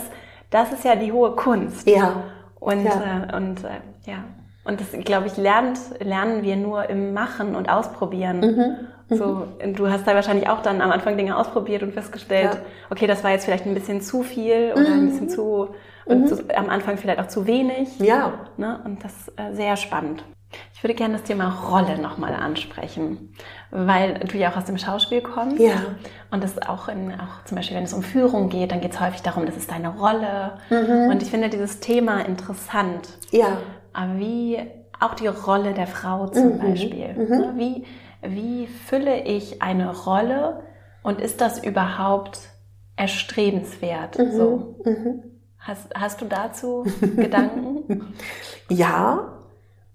das 0.50 0.72
ist 0.74 0.84
ja 0.84 0.96
die 0.96 1.12
hohe 1.12 1.32
Kunst. 1.32 1.88
Ja. 1.88 2.24
Und, 2.60 2.84
ja. 2.84 3.28
Äh, 3.30 3.36
und 3.36 3.64
äh, 3.64 3.70
ja. 4.06 4.24
Und 4.64 4.80
das, 4.80 4.92
glaube 5.04 5.28
ich, 5.28 5.38
lernt, 5.38 5.80
lernen 6.00 6.44
wir 6.44 6.56
nur 6.56 6.88
im 6.90 7.14
Machen 7.14 7.56
und 7.56 7.68
Ausprobieren. 7.68 8.40
Mhm. 8.40 9.18
So, 9.18 9.48
mhm. 9.64 9.76
du 9.76 9.90
hast 9.90 10.08
da 10.08 10.16
wahrscheinlich 10.16 10.48
auch 10.48 10.62
dann 10.62 10.82
am 10.82 10.92
Anfang 10.92 11.18
Dinge 11.18 11.36
ausprobiert 11.36 11.84
und 11.84 11.94
festgestellt, 11.94 12.54
ja. 12.54 12.60
okay, 12.90 13.08
das 13.08 13.24
war 13.24 13.32
jetzt 13.32 13.46
vielleicht 13.46 13.66
ein 13.66 13.74
bisschen 13.74 14.02
zu 14.02 14.24
viel 14.24 14.72
oder 14.74 14.90
mhm. 14.90 14.94
ein 14.94 15.06
bisschen 15.08 15.30
zu, 15.30 15.70
und 16.06 16.22
mhm. 16.22 16.28
zu, 16.28 16.44
am 16.56 16.70
Anfang 16.70 16.98
vielleicht 16.98 17.20
auch 17.20 17.28
zu 17.28 17.48
wenig. 17.48 18.00
Ja. 18.00 18.34
Ne? 18.58 18.80
Und 18.86 19.04
das 19.04 19.12
ist 19.14 19.40
äh, 19.40 19.54
sehr 19.54 19.76
spannend. 19.76 20.24
Ich 20.74 20.84
würde 20.84 20.96
gerne 20.96 21.14
das 21.14 21.24
Thema 21.24 21.50
Rolle 21.70 22.00
nochmal 22.00 22.34
ansprechen, 22.34 23.34
weil 23.70 24.16
du 24.16 24.38
ja 24.38 24.52
auch 24.52 24.58
aus 24.58 24.66
dem 24.66 24.78
Schauspiel 24.78 25.22
kommst. 25.22 25.60
Ja. 25.60 25.76
Und 26.32 26.44
das 26.44 26.60
auch, 26.62 26.88
in, 26.88 27.14
auch 27.14 27.46
zum 27.46 27.56
Beispiel, 27.56 27.78
wenn 27.78 27.84
es 27.84 27.94
um 27.94 28.02
Führung 28.02 28.50
geht, 28.50 28.72
dann 28.72 28.82
geht 28.82 28.94
es 28.94 29.00
häufig 29.00 29.22
darum, 29.22 29.46
das 29.46 29.58
ist 29.58 29.70
deine 29.70 29.90
Rolle. 29.90 30.54
Mhm. 30.70 31.12
Und 31.12 31.22
ich 31.22 31.30
finde 31.30 31.50
dieses 31.50 31.80
Thema 31.80 32.26
interessant. 32.26 33.10
Ja. 33.32 33.58
Aber 33.94 34.18
wie 34.18 34.58
auch 35.00 35.14
die 35.16 35.28
Rolle 35.28 35.74
der 35.74 35.88
Frau 35.88 36.28
zum 36.28 36.56
mhm. 36.56 36.60
Beispiel. 36.60 37.14
Mhm. 37.14 37.30
Ne? 37.30 37.54
Wie, 37.58 37.86
wie 38.22 38.68
fülle 38.68 39.24
ich 39.24 39.62
eine 39.62 39.96
Rolle 39.96 40.64
und 41.04 41.20
ist 41.20 41.42
das 41.42 41.64
überhaupt 41.64 42.40
erstrebenswert? 42.96 44.18
Mhm. 44.18 44.32
So. 44.32 44.76
Mhm. 44.86 45.24
Hast, 45.60 45.94
hast 45.94 46.22
du 46.22 46.26
dazu 46.26 46.86
Gedanken? 47.16 48.14
Ja, 48.70 49.41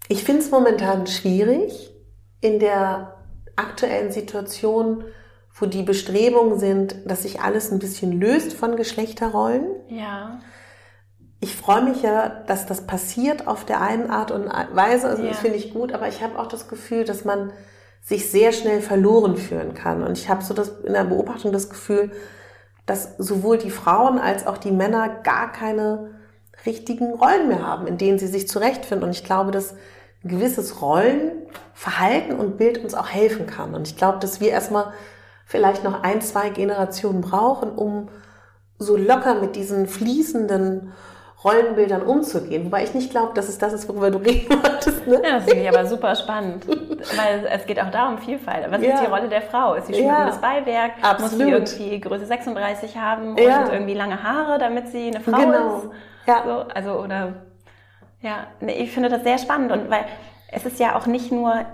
ich 0.08 0.24
finde 0.24 0.42
es 0.42 0.50
momentan 0.50 1.06
schwierig 1.06 1.92
in 2.40 2.58
der 2.58 3.16
aktuellen 3.56 4.12
Situation, 4.12 5.04
wo 5.58 5.66
die 5.66 5.82
Bestrebungen 5.82 6.58
sind, 6.58 6.96
dass 7.06 7.22
sich 7.22 7.40
alles 7.40 7.72
ein 7.72 7.78
bisschen 7.78 8.12
löst 8.20 8.52
von 8.52 8.76
Geschlechterrollen. 8.76 9.66
Ja. 9.88 10.38
ich 11.40 11.54
freue 11.54 11.82
mich 11.82 12.02
ja, 12.02 12.28
dass 12.46 12.66
das 12.66 12.86
passiert 12.86 13.46
auf 13.46 13.64
der 13.64 13.80
einen 13.82 14.10
Art 14.10 14.30
und 14.30 14.46
Weise. 14.72 15.08
Also 15.08 15.22
Ja. 15.22 15.28
das 15.30 15.38
finde 15.40 15.56
ich 15.58 15.72
gut, 15.72 15.92
aber 15.92 16.08
ich 16.08 16.22
habe 16.22 16.38
auch 16.38 16.46
das 16.46 16.66
Gefühl, 16.68 17.04
dass 17.04 17.24
man 17.24 17.52
sich 18.02 18.30
sehr 18.30 18.52
schnell 18.52 18.80
verloren 18.80 19.36
führen 19.36 19.74
kann. 19.74 20.02
Und 20.02 20.16
ich 20.18 20.28
habe 20.28 20.42
so 20.42 20.54
das 20.54 20.68
in 20.84 20.92
der 20.92 21.04
Beobachtung 21.04 21.52
das 21.52 21.68
Gefühl, 21.68 22.10
dass 22.86 23.16
sowohl 23.18 23.58
die 23.58 23.70
Frauen 23.70 24.18
als 24.18 24.46
auch 24.46 24.58
die 24.58 24.70
Männer 24.70 25.08
gar 25.24 25.52
keine 25.52 26.14
richtigen 26.64 27.12
Rollen 27.14 27.48
mehr 27.48 27.66
haben, 27.66 27.86
in 27.86 27.98
denen 27.98 28.18
sie 28.18 28.28
sich 28.28 28.48
zurechtfinden. 28.48 29.04
Und 29.04 29.10
ich 29.14 29.24
glaube, 29.24 29.50
dass 29.50 29.74
gewisses 30.28 30.80
Rollenverhalten 30.82 32.38
und 32.38 32.56
Bild 32.58 32.82
uns 32.82 32.94
auch 32.94 33.08
helfen 33.08 33.46
kann. 33.46 33.74
Und 33.74 33.86
ich 33.88 33.96
glaube, 33.96 34.18
dass 34.18 34.40
wir 34.40 34.50
erstmal 34.50 34.92
vielleicht 35.44 35.84
noch 35.84 36.02
ein, 36.02 36.20
zwei 36.20 36.48
Generationen 36.50 37.20
brauchen, 37.20 37.70
um 37.70 38.08
so 38.78 38.96
locker 38.96 39.34
mit 39.36 39.56
diesen 39.56 39.86
fließenden 39.86 40.92
Rollenbildern 41.44 42.02
umzugehen. 42.02 42.64
Wobei 42.64 42.82
ich 42.82 42.94
nicht 42.94 43.10
glaube, 43.10 43.32
dass 43.34 43.48
es 43.48 43.58
das 43.58 43.72
ist, 43.72 43.88
worüber 43.88 44.10
du 44.10 44.18
reden 44.24 44.48
wolltest. 44.50 45.06
Ne? 45.06 45.20
Ja, 45.22 45.36
das 45.36 45.44
finde 45.44 45.62
ich 45.62 45.68
aber 45.68 45.86
super 45.86 46.14
spannend, 46.16 46.66
weil 46.66 47.46
es 47.52 47.64
geht 47.66 47.80
auch 47.80 47.90
da 47.90 48.08
um 48.08 48.18
Vielfalt. 48.18 48.66
Was 48.70 48.82
Ja. 48.82 48.94
ist 48.94 49.02
die 49.02 49.06
Rolle 49.10 49.28
der 49.28 49.42
Frau? 49.42 49.74
Ist 49.74 49.86
sie 49.86 49.92
Ja. 49.92 49.98
schmückendes 49.98 50.38
Beiwerk? 50.38 50.96
Muss 51.00 51.08
Absolut. 51.10 51.68
sie 51.68 51.82
irgendwie 51.84 52.00
Größe 52.00 52.26
36 52.26 52.96
haben 52.96 53.36
Ja. 53.38 53.64
und 53.64 53.72
irgendwie 53.72 53.94
lange 53.94 54.20
Haare, 54.22 54.58
damit 54.58 54.88
sie 54.88 55.08
eine 55.14 55.20
Frau 55.20 55.38
Genau. 55.38 55.76
ist? 55.78 55.88
Ja. 56.26 56.42
So, 56.44 56.50
also, 56.74 56.90
oder, 57.00 57.34
ja, 58.20 58.46
ich 58.66 58.90
finde 58.90 59.08
das 59.08 59.22
sehr 59.22 59.38
spannend 59.38 59.72
und 59.72 59.90
weil 59.90 60.04
es 60.50 60.64
ist 60.64 60.78
ja 60.80 60.96
auch 60.96 61.06
nicht 61.06 61.32
nur, 61.32 61.64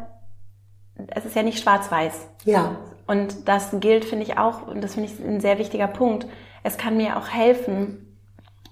es 1.08 1.24
ist 1.24 1.36
ja 1.36 1.42
nicht 1.42 1.62
schwarz-weiß. 1.62 2.28
Ja. 2.44 2.76
Und 3.06 3.48
das 3.48 3.70
gilt, 3.80 4.04
finde 4.04 4.24
ich 4.24 4.38
auch, 4.38 4.66
und 4.66 4.82
das 4.82 4.94
finde 4.94 5.08
ich 5.08 5.18
ein 5.20 5.40
sehr 5.40 5.58
wichtiger 5.58 5.88
Punkt. 5.88 6.26
Es 6.62 6.78
kann 6.78 6.96
mir 6.96 7.16
auch 7.16 7.28
helfen, 7.28 8.18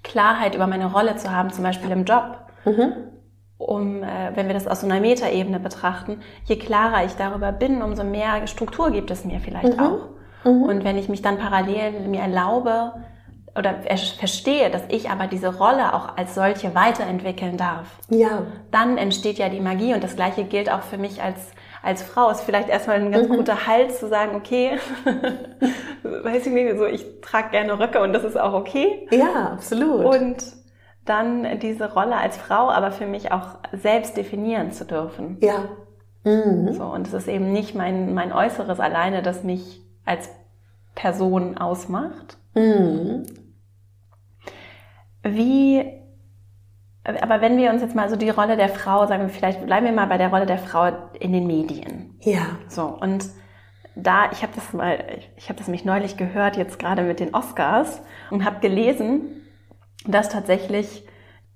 Klarheit 0.03 0.55
über 0.55 0.67
meine 0.67 0.93
Rolle 0.93 1.17
zu 1.17 1.31
haben, 1.31 1.51
zum 1.51 1.65
Beispiel 1.65 1.91
im 1.91 2.05
Job. 2.05 2.39
Um, 3.59 4.03
äh, 4.03 4.35
wenn 4.35 4.47
wir 4.47 4.55
das 4.55 4.67
aus 4.67 4.81
so 4.81 4.87
einer 4.87 5.01
Metaebene 5.01 5.61
betrachten, 5.61 6.21
je 6.45 6.57
klarer 6.57 7.05
ich 7.05 7.13
darüber 7.17 7.53
bin, 7.53 7.83
umso 7.83 8.05
mehr 8.05 8.47
Struktur 8.47 8.91
gibt 8.91 9.11
es 9.11 9.25
mir 9.27 9.39
vielleicht 9.41 9.79
auch. 9.79 10.09
Und 10.45 10.85
wenn 10.85 10.97
ich 10.97 11.11
mich 11.11 11.21
dann 11.21 11.37
parallel 11.37 12.09
mir 12.09 12.23
erlaube 12.23 12.95
oder 13.57 13.75
ver- 13.83 13.97
verstehe, 14.19 14.71
dass 14.71 14.83
ich 14.89 15.11
aber 15.11 15.27
diese 15.27 15.57
Rolle 15.59 15.93
auch 15.95 16.17
als 16.17 16.35
solche 16.35 16.75
weiterentwickeln 16.75 17.57
darf, 17.57 17.87
Ja. 18.09 18.43
dann 18.71 18.97
entsteht 18.99 19.39
ja 19.39 19.49
die 19.49 19.61
Magie 19.61 19.95
und 19.95 20.03
das 20.05 20.17
gleiche 20.17 20.45
gilt 20.45 20.71
auch 20.73 20.83
für 20.83 20.99
mich 20.99 21.23
als 21.23 21.39
als 21.83 22.03
Frau 22.03 22.29
ist 22.29 22.43
vielleicht 22.43 22.69
erstmal 22.69 22.97
ein 22.97 23.11
ganz 23.11 23.27
guter 23.29 23.67
Halt 23.67 23.95
zu 23.95 24.07
sagen, 24.07 24.37
okay, 24.37 24.79
weiß 26.03 26.47
ich 26.47 26.53
nicht, 26.53 26.77
so 26.77 26.85
ich 26.85 27.07
trage 27.23 27.51
gerne 27.51 27.79
Röcke 27.79 28.01
und 28.03 28.13
das 28.13 28.25
ist 28.25 28.39
auch 28.39 28.53
okay. 28.53 29.07
Ja, 29.11 29.53
absolut. 29.53 30.05
Und 30.05 30.37
dann 31.07 31.59
diese 31.61 31.93
Rolle 31.93 32.17
als 32.17 32.37
Frau 32.37 32.69
aber 32.71 32.93
für 32.93 33.07
mich 33.07 33.33
auch 33.33 33.57
selbst 33.73 34.17
definieren 34.17 34.73
zu 34.73 34.85
dürfen. 34.85 35.39
ja. 35.41 35.65
Mhm. 36.23 36.75
So, 36.75 36.85
und 36.85 37.07
es 37.07 37.15
ist 37.15 37.29
eben 37.29 37.51
nicht 37.51 37.75
mein, 37.75 38.13
mein 38.13 38.31
Äußeres 38.35 38.79
alleine, 38.79 39.23
das 39.23 39.43
mich 39.43 39.81
als 40.05 40.29
Person 40.95 41.57
ausmacht. 41.57 42.37
Mhm. 42.55 43.23
Wie, 45.23 45.85
aber 47.05 47.41
wenn 47.41 47.57
wir 47.57 47.71
uns 47.71 47.83
jetzt 47.83 47.95
mal 47.95 48.09
so 48.09 48.17
die 48.17 48.31
Rolle 48.31 48.57
der 48.57 48.69
Frau, 48.69 49.07
sagen 49.07 49.23
wir 49.23 49.29
vielleicht, 49.29 49.65
bleiben 49.65 49.87
wir 49.87 49.93
mal 49.93 50.07
bei 50.07 50.19
der 50.19 50.31
Rolle 50.31 50.47
der 50.47 50.59
Frau 50.59 50.91
in 51.19 51.33
den 51.33 51.47
Medien. 51.47 52.19
Ja. 52.21 52.59
So, 52.69 52.87
und 52.87 53.27
da, 53.95 54.31
ich 54.33 54.43
habe 54.43 54.53
das 54.55 54.73
mal, 54.73 55.19
ich 55.37 55.49
habe 55.49 55.59
das 55.59 55.69
mich 55.69 55.85
neulich 55.85 56.17
gehört, 56.17 56.57
jetzt 56.57 56.79
gerade 56.79 57.03
mit 57.03 57.21
den 57.21 57.35
Oscars, 57.35 58.03
und 58.31 58.45
habe 58.45 58.61
gelesen, 58.61 59.43
dass 60.07 60.29
tatsächlich 60.29 61.05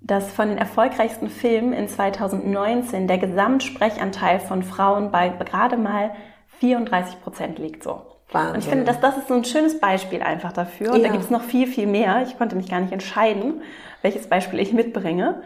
dass 0.04 0.30
von 0.30 0.48
den 0.48 0.58
erfolgreichsten 0.58 1.30
Filmen 1.30 1.72
in 1.72 1.88
2019 1.88 3.08
der 3.08 3.16
Gesamtsprechanteil 3.16 4.38
von 4.38 4.62
Frauen 4.62 5.10
bei 5.10 5.30
gerade 5.30 5.78
mal 5.78 6.10
34 6.60 7.22
Prozent 7.22 7.58
liegt 7.58 7.82
so. 7.82 8.02
Wahnsinn. 8.32 8.54
Und 8.54 8.58
ich 8.60 8.68
finde, 8.68 8.84
dass 8.84 9.00
das 9.00 9.16
ist 9.18 9.28
so 9.28 9.34
ein 9.34 9.44
schönes 9.44 9.78
Beispiel 9.80 10.22
einfach 10.22 10.52
dafür. 10.52 10.92
Und 10.92 11.00
da 11.02 11.06
Ja. 11.06 11.12
gibt 11.12 11.24
es 11.24 11.30
noch 11.30 11.42
viel, 11.42 11.66
viel 11.66 11.86
mehr. 11.86 12.22
Ich 12.26 12.36
konnte 12.38 12.56
mich 12.56 12.68
gar 12.70 12.80
nicht 12.80 12.92
entscheiden, 12.92 13.62
welches 14.02 14.26
Beispiel 14.28 14.58
ich 14.60 14.72
mitbringe. 14.72 15.42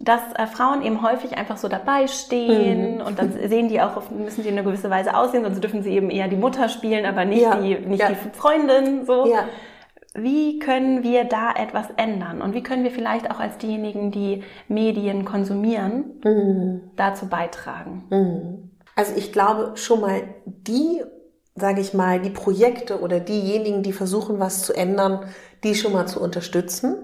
Dass 0.00 0.20
äh, 0.34 0.46
Frauen 0.46 0.82
eben 0.82 1.02
häufig 1.02 1.36
einfach 1.38 1.56
so 1.56 1.68
dabei 1.68 2.06
stehen 2.08 3.00
und 3.00 3.18
dann 3.18 3.32
sehen 3.48 3.68
die 3.68 3.80
auch, 3.80 4.10
müssen 4.10 4.42
die 4.42 4.48
in 4.48 4.54
einer 4.58 4.64
gewisse 4.66 4.90
Weise 4.90 5.16
aussehen, 5.16 5.44
sonst 5.44 5.62
dürfen 5.62 5.82
sie 5.82 5.90
eben 5.92 6.10
eher 6.10 6.28
die 6.28 6.36
Mutter 6.36 6.68
spielen, 6.68 7.06
aber 7.06 7.24
nicht, 7.24 7.42
Ja. 7.42 7.56
die, 7.56 7.76
nicht 7.76 8.00
Ja. 8.00 8.08
die 8.10 8.16
Freundin. 8.36 9.06
So. 9.06 9.26
Ja. 9.26 9.44
Wie 10.16 10.60
können 10.60 11.02
wir 11.02 11.24
da 11.24 11.52
etwas 11.52 11.86
ändern? 11.96 12.40
Und 12.42 12.54
wie 12.54 12.62
können 12.62 12.84
wir 12.84 12.92
vielleicht 12.92 13.28
auch 13.30 13.40
als 13.40 13.58
diejenigen, 13.58 14.12
die 14.12 14.44
Medien 14.68 15.24
konsumieren, 15.24 16.04
dazu 16.94 17.28
beitragen? 17.28 18.70
Also 18.94 19.12
ich 19.16 19.32
glaube 19.32 19.72
schon 19.76 20.00
mal 20.00 20.22
die, 20.46 21.02
sage 21.54 21.80
ich 21.80 21.94
mal, 21.94 22.20
die 22.20 22.30
Projekte 22.30 23.00
oder 23.00 23.20
diejenigen, 23.20 23.82
die 23.82 23.92
versuchen, 23.92 24.40
was 24.40 24.62
zu 24.62 24.72
ändern, 24.72 25.20
die 25.62 25.74
schon 25.74 25.92
mal 25.92 26.06
zu 26.06 26.20
unterstützen. 26.20 26.96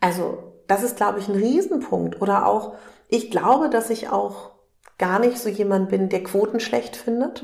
Also 0.00 0.52
das 0.66 0.82
ist, 0.82 0.96
glaube 0.96 1.18
ich, 1.18 1.28
ein 1.28 1.34
Riesenpunkt. 1.34 2.22
Oder 2.22 2.46
auch, 2.46 2.74
ich 3.08 3.30
glaube, 3.30 3.68
dass 3.68 3.90
ich 3.90 4.10
auch 4.10 4.52
gar 4.98 5.18
nicht 5.18 5.38
so 5.38 5.48
jemand 5.48 5.88
bin, 5.88 6.08
der 6.08 6.22
Quoten 6.22 6.60
schlecht 6.60 6.96
findet. 6.96 7.42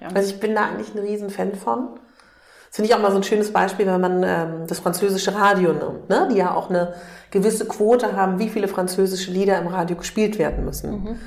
Ja. 0.00 0.08
Also 0.14 0.34
ich 0.34 0.40
bin 0.40 0.54
da 0.54 0.66
eigentlich 0.66 0.94
ein 0.94 1.00
Riesenfan 1.00 1.54
von. 1.54 1.88
Das 2.68 2.76
finde 2.76 2.90
ich 2.90 2.94
auch 2.94 3.00
mal 3.00 3.10
so 3.10 3.16
ein 3.16 3.24
schönes 3.24 3.52
Beispiel, 3.52 3.86
wenn 3.86 4.00
man 4.00 4.22
ähm, 4.22 4.66
das 4.68 4.78
französische 4.78 5.34
Radio 5.34 5.72
nimmt, 5.72 6.08
ne? 6.08 6.28
die 6.30 6.36
ja 6.36 6.54
auch 6.54 6.70
eine 6.70 6.94
gewisse 7.30 7.66
Quote 7.66 8.14
haben, 8.14 8.38
wie 8.38 8.48
viele 8.48 8.68
französische 8.68 9.32
Lieder 9.32 9.58
im 9.58 9.66
Radio 9.66 9.96
gespielt 9.96 10.38
werden 10.38 10.64
müssen. 10.64 11.18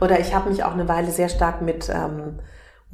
Oder 0.00 0.20
ich 0.20 0.34
habe 0.34 0.50
mich 0.50 0.62
auch 0.62 0.72
eine 0.72 0.86
Weile 0.86 1.10
sehr 1.10 1.28
stark 1.28 1.62
mit 1.62 1.88
ähm, 1.88 2.38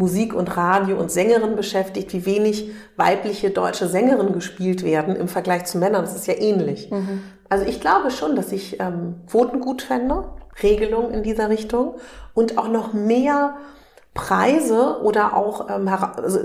Musik 0.01 0.33
und 0.35 0.57
Radio 0.57 0.97
und 0.99 1.11
Sängerinnen 1.11 1.57
beschäftigt, 1.57 2.15
wie 2.15 2.25
wenig 2.25 2.71
weibliche 2.97 3.51
deutsche 3.51 3.87
Sängerinnen 3.87 4.33
gespielt 4.33 4.83
werden 4.83 5.15
im 5.15 5.29
Vergleich 5.29 5.67
zu 5.67 5.77
Männern. 5.77 6.01
Das 6.03 6.17
ist 6.17 6.27
ja 6.27 6.35
ähnlich. 6.39 6.91
Also 7.51 7.67
ich 7.67 7.83
glaube 7.83 8.11
schon, 8.11 8.35
dass 8.35 8.51
ich 8.51 8.81
ähm, 8.81 9.17
Quoten 9.31 9.61
gut 9.61 9.83
fände, 9.83 10.25
Regelungen 10.63 11.13
in 11.13 11.23
dieser 11.23 11.51
Richtung 11.51 11.97
und 12.33 12.57
auch 12.57 12.69
noch 12.69 12.95
mehr 12.95 13.57
Preise 14.13 15.01
oder 15.03 15.37
auch, 15.37 15.69
ähm, 15.71 15.89
also, 15.89 16.41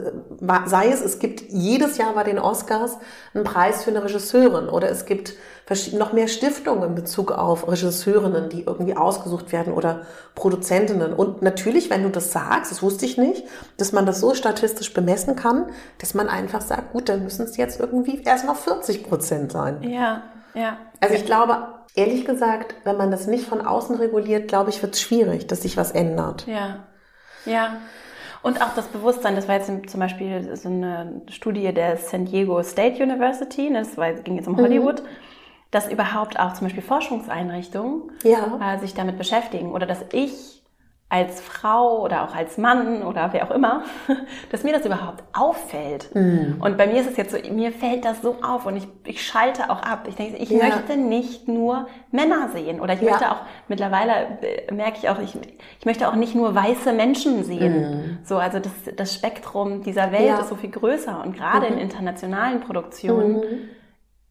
sei 0.66 0.90
es, 0.90 1.02
es 1.02 1.18
gibt 1.18 1.42
jedes 1.50 1.98
Jahr 1.98 2.14
bei 2.14 2.24
den 2.24 2.38
Oscars 2.38 2.98
einen 3.34 3.44
Preis 3.44 3.84
für 3.84 3.90
eine 3.90 4.04
Regisseurin 4.04 4.70
oder 4.70 4.90
es 4.90 5.06
gibt 5.06 5.34
noch 5.94 6.14
mehr 6.14 6.28
Stiftungen 6.28 6.90
in 6.90 6.96
Bezug 6.96 7.32
auf 7.32 7.68
Regisseurinnen, 7.68 8.50
die 8.50 8.66
irgendwie 8.66 8.96
ausgesucht 8.96 9.52
werden 9.52 9.74
oder 9.74 10.02
Produzentinnen. 10.36 11.12
Und 11.14 11.42
natürlich, 11.42 11.90
wenn 11.90 12.04
du 12.04 12.10
das 12.10 12.32
sagst, 12.32 12.72
das 12.72 12.84
wusste 12.84 13.06
ich 13.06 13.18
nicht, 13.18 13.44
dass 13.78 13.92
man 13.92 14.06
das 14.06 14.20
so 14.20 14.36
statistisch 14.36 14.94
bemessen 14.94 15.36
kann, 15.36 15.66
dass 15.98 16.14
man 16.14 16.30
einfach 16.30 16.62
sagt, 16.62 16.94
gut, 16.94 17.10
dann 17.10 17.24
müssen 17.24 17.46
es 17.46 17.58
jetzt 17.58 17.80
irgendwie 17.80 18.22
erstmal 18.24 18.56
40 18.56 19.10
Prozent 19.10 19.52
sein. 19.52 19.82
Ja, 19.82 20.22
ja. 20.54 20.78
Also 21.02 21.16
ich 21.16 21.26
glaube, 21.26 21.58
ehrlich 21.96 22.26
gesagt, 22.26 22.76
wenn 22.84 22.98
man 22.98 23.10
das 23.10 23.26
nicht 23.26 23.48
von 23.48 23.66
außen 23.66 23.96
reguliert, 23.96 24.48
glaube 24.48 24.70
ich, 24.70 24.84
wird 24.84 24.94
es 24.94 25.02
schwierig, 25.02 25.48
dass 25.48 25.64
sich 25.64 25.78
was 25.78 25.92
ändert. 25.92 26.46
Ja, 26.46 26.86
ja. 27.46 27.78
Und 28.42 28.62
auch 28.62 28.76
das 28.76 28.88
Bewusstsein, 28.90 29.36
das 29.36 29.48
war 29.48 29.56
jetzt 29.56 29.72
zum 29.90 30.00
Beispiel 30.00 30.56
so 30.56 30.70
eine 30.70 31.22
Studie 31.30 31.74
der 31.74 31.98
San 31.98 32.26
Diego 32.26 32.62
State 32.62 33.02
University, 33.02 33.70
ne, 33.72 33.80
das 33.80 33.98
war, 33.98 34.14
ging 34.14 34.36
jetzt 34.36 34.48
um 34.48 34.56
Hollywood, 34.58 35.02
dass 35.72 35.92
überhaupt 35.92 36.40
auch 36.40 36.54
zum 36.54 36.68
Beispiel 36.68 36.84
Forschungseinrichtungen 36.84 38.04
Ja. 38.24 38.76
äh, 38.76 38.80
sich 38.80 38.94
damit 38.94 39.18
beschäftigen 39.18 39.72
oder 39.72 39.88
dass 39.88 40.06
ich 40.12 40.62
als 41.16 41.40
Frau 41.40 42.02
oder 42.02 42.24
auch 42.24 42.36
als 42.36 42.58
Mann 42.58 43.04
oder 43.04 43.30
wer 43.32 43.46
auch 43.46 43.52
immer, 43.52 43.84
dass 44.52 44.64
mir 44.64 44.74
das 44.74 44.86
überhaupt 44.86 45.24
auffällt. 45.34 46.10
Und 46.14 46.78
bei 46.78 46.88
mir 46.88 47.00
ist 47.02 47.10
es 47.10 47.18
jetzt 47.18 47.32
so, 47.32 47.54
mir 47.54 47.72
fällt 47.72 48.04
das 48.04 48.22
so 48.22 48.36
auf 48.42 48.66
und 48.66 48.76
ich, 48.76 48.88
ich 49.06 49.26
schalte 49.26 49.70
auch 49.70 49.82
ab. 49.82 50.06
Ich 50.10 50.16
denke, 50.16 50.38
ich 50.38 50.50
Ja. 50.50 50.58
möchte 50.66 50.98
nicht 50.98 51.48
nur 51.48 51.88
Männer 52.12 52.50
sehen 52.54 52.82
oder 52.82 52.94
ich 52.94 53.02
Ja. 53.02 53.12
möchte 53.12 53.32
auch, 53.32 53.38
mittlerweile 53.68 54.12
äh, 54.42 54.74
merke 54.74 54.98
ich 55.02 55.10
auch, 55.10 55.20
ich, 55.20 55.38
ich 55.80 55.86
möchte 55.86 56.08
auch 56.10 56.16
nicht 56.16 56.36
nur 56.36 56.54
weiße 56.54 56.92
Menschen 56.94 57.44
sehen. 57.44 58.20
So, 58.26 58.38
also 58.38 58.60
das, 58.60 58.74
das 58.96 59.14
Spektrum 59.14 59.84
dieser 59.84 60.12
Welt 60.12 60.28
Ja. 60.28 60.40
ist 60.40 60.50
so 60.50 60.56
viel 60.56 60.72
größer 60.72 61.22
und 61.24 61.38
gerade 61.38 61.68
in 61.68 61.78
internationalen 61.78 62.60
Produktionen 62.60 63.44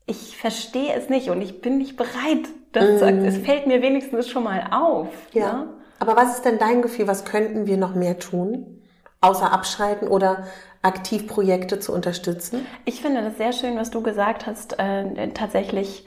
ich 0.07 0.37
verstehe 0.37 0.93
es 0.95 1.09
nicht 1.09 1.31
und 1.31 1.41
ich 1.41 1.63
bin 1.63 1.79
nicht 1.79 1.97
bereit, 1.97 2.45
das 2.73 2.99
zu 2.99 3.07
Es 3.07 3.39
fällt 3.39 3.67
mir 3.67 3.81
wenigstens 3.81 4.29
schon 4.29 4.45
mal 4.45 4.69
auf. 4.71 5.09
Ja. 5.33 5.67
Aber 5.99 6.17
was 6.17 6.37
ist 6.37 6.45
denn 6.45 6.59
dein 6.59 6.83
Gefühl? 6.83 7.07
Was 7.07 7.25
könnten 7.25 7.67
wir 7.67 7.77
noch 7.77 7.95
mehr 7.95 8.19
tun? 8.19 8.83
Außer 9.21 9.53
abschreiten 9.53 10.09
oder 10.09 10.45
aktiv 10.83 11.27
Projekte 11.27 11.81
zu 11.81 11.93
unterstützen? 11.93 12.67
Ich 12.85 13.01
finde 13.01 13.23
das 13.23 13.39
sehr 13.39 13.53
schön, 13.53 13.77
was 13.77 13.91
du 13.91 14.03
gesagt 14.03 14.47
hast, 14.47 14.79
äh, 14.79 15.29
tatsächlich 15.31 16.07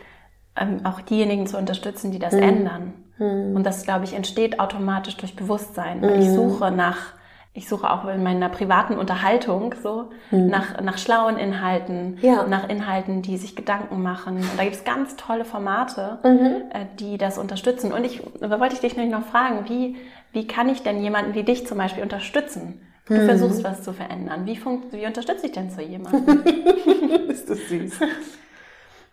ähm, 0.56 0.82
auch 0.86 1.02
diejenigen 1.02 1.48
zu 1.48 1.58
unterstützen, 1.58 2.12
die 2.12 2.20
das 2.20 2.34
ändern. 2.34 2.94
Und 3.20 3.64
das, 3.64 3.84
glaube 3.84 4.06
ich, 4.06 4.14
entsteht 4.14 4.60
automatisch 4.60 5.18
durch 5.18 5.36
Bewusstsein. 5.36 6.04
Weil 6.04 6.20
ich 6.22 6.30
suche 6.30 6.70
nach 6.70 7.14
ich 7.58 7.68
suche 7.68 7.90
auch 7.90 8.08
in 8.08 8.22
meiner 8.22 8.50
privaten 8.50 9.00
Unterhaltung 9.00 9.74
so 9.82 10.12
mhm. 10.30 10.46
nach, 10.46 10.80
nach 10.80 11.00
schlauen 11.00 11.38
Inhalten, 11.38 12.20
ja. 12.22 12.46
nach 12.46 12.70
Inhalten, 12.70 13.24
die 13.24 13.38
sich 13.38 13.56
Gedanken 13.56 14.04
machen. 14.04 14.38
Und 14.38 14.52
da 14.58 14.64
gibt 14.64 14.76
es 14.76 14.84
ganz 14.84 15.16
tolle 15.16 15.44
Formate, 15.44 16.20
mhm. 16.24 16.70
äh, 16.72 16.86
die 17.00 17.18
das 17.18 17.40
unterstützen. 17.40 17.92
Und 17.92 18.06
ich, 18.06 18.22
da 18.40 18.60
wollte 18.60 18.76
ich 18.76 18.82
dich 18.82 18.96
nämlich 18.96 19.12
noch 19.12 19.26
fragen, 19.26 19.68
wie, 19.68 19.96
wie 20.34 20.46
kann 20.46 20.70
ich 20.70 20.84
denn 20.84 21.02
jemanden 21.02 21.34
wie 21.34 21.42
dich 21.42 21.66
zum 21.66 21.80
Beispiel 21.80 22.04
unterstützen? 22.04 22.80
Du 23.08 23.16
mhm. 23.16 23.26
versuchst 23.26 23.64
was 23.64 23.82
zu 23.82 23.92
verändern. 23.92 24.46
Wie, 24.46 24.56
funkt, 24.56 24.94
wie 24.94 25.08
unterstütze 25.08 25.48
ich 25.48 25.54
denn 25.54 25.72
so 25.72 25.82
jemanden? 25.82 26.44
Ist 27.28 27.50
das 27.50 27.58
süß. 27.70 28.02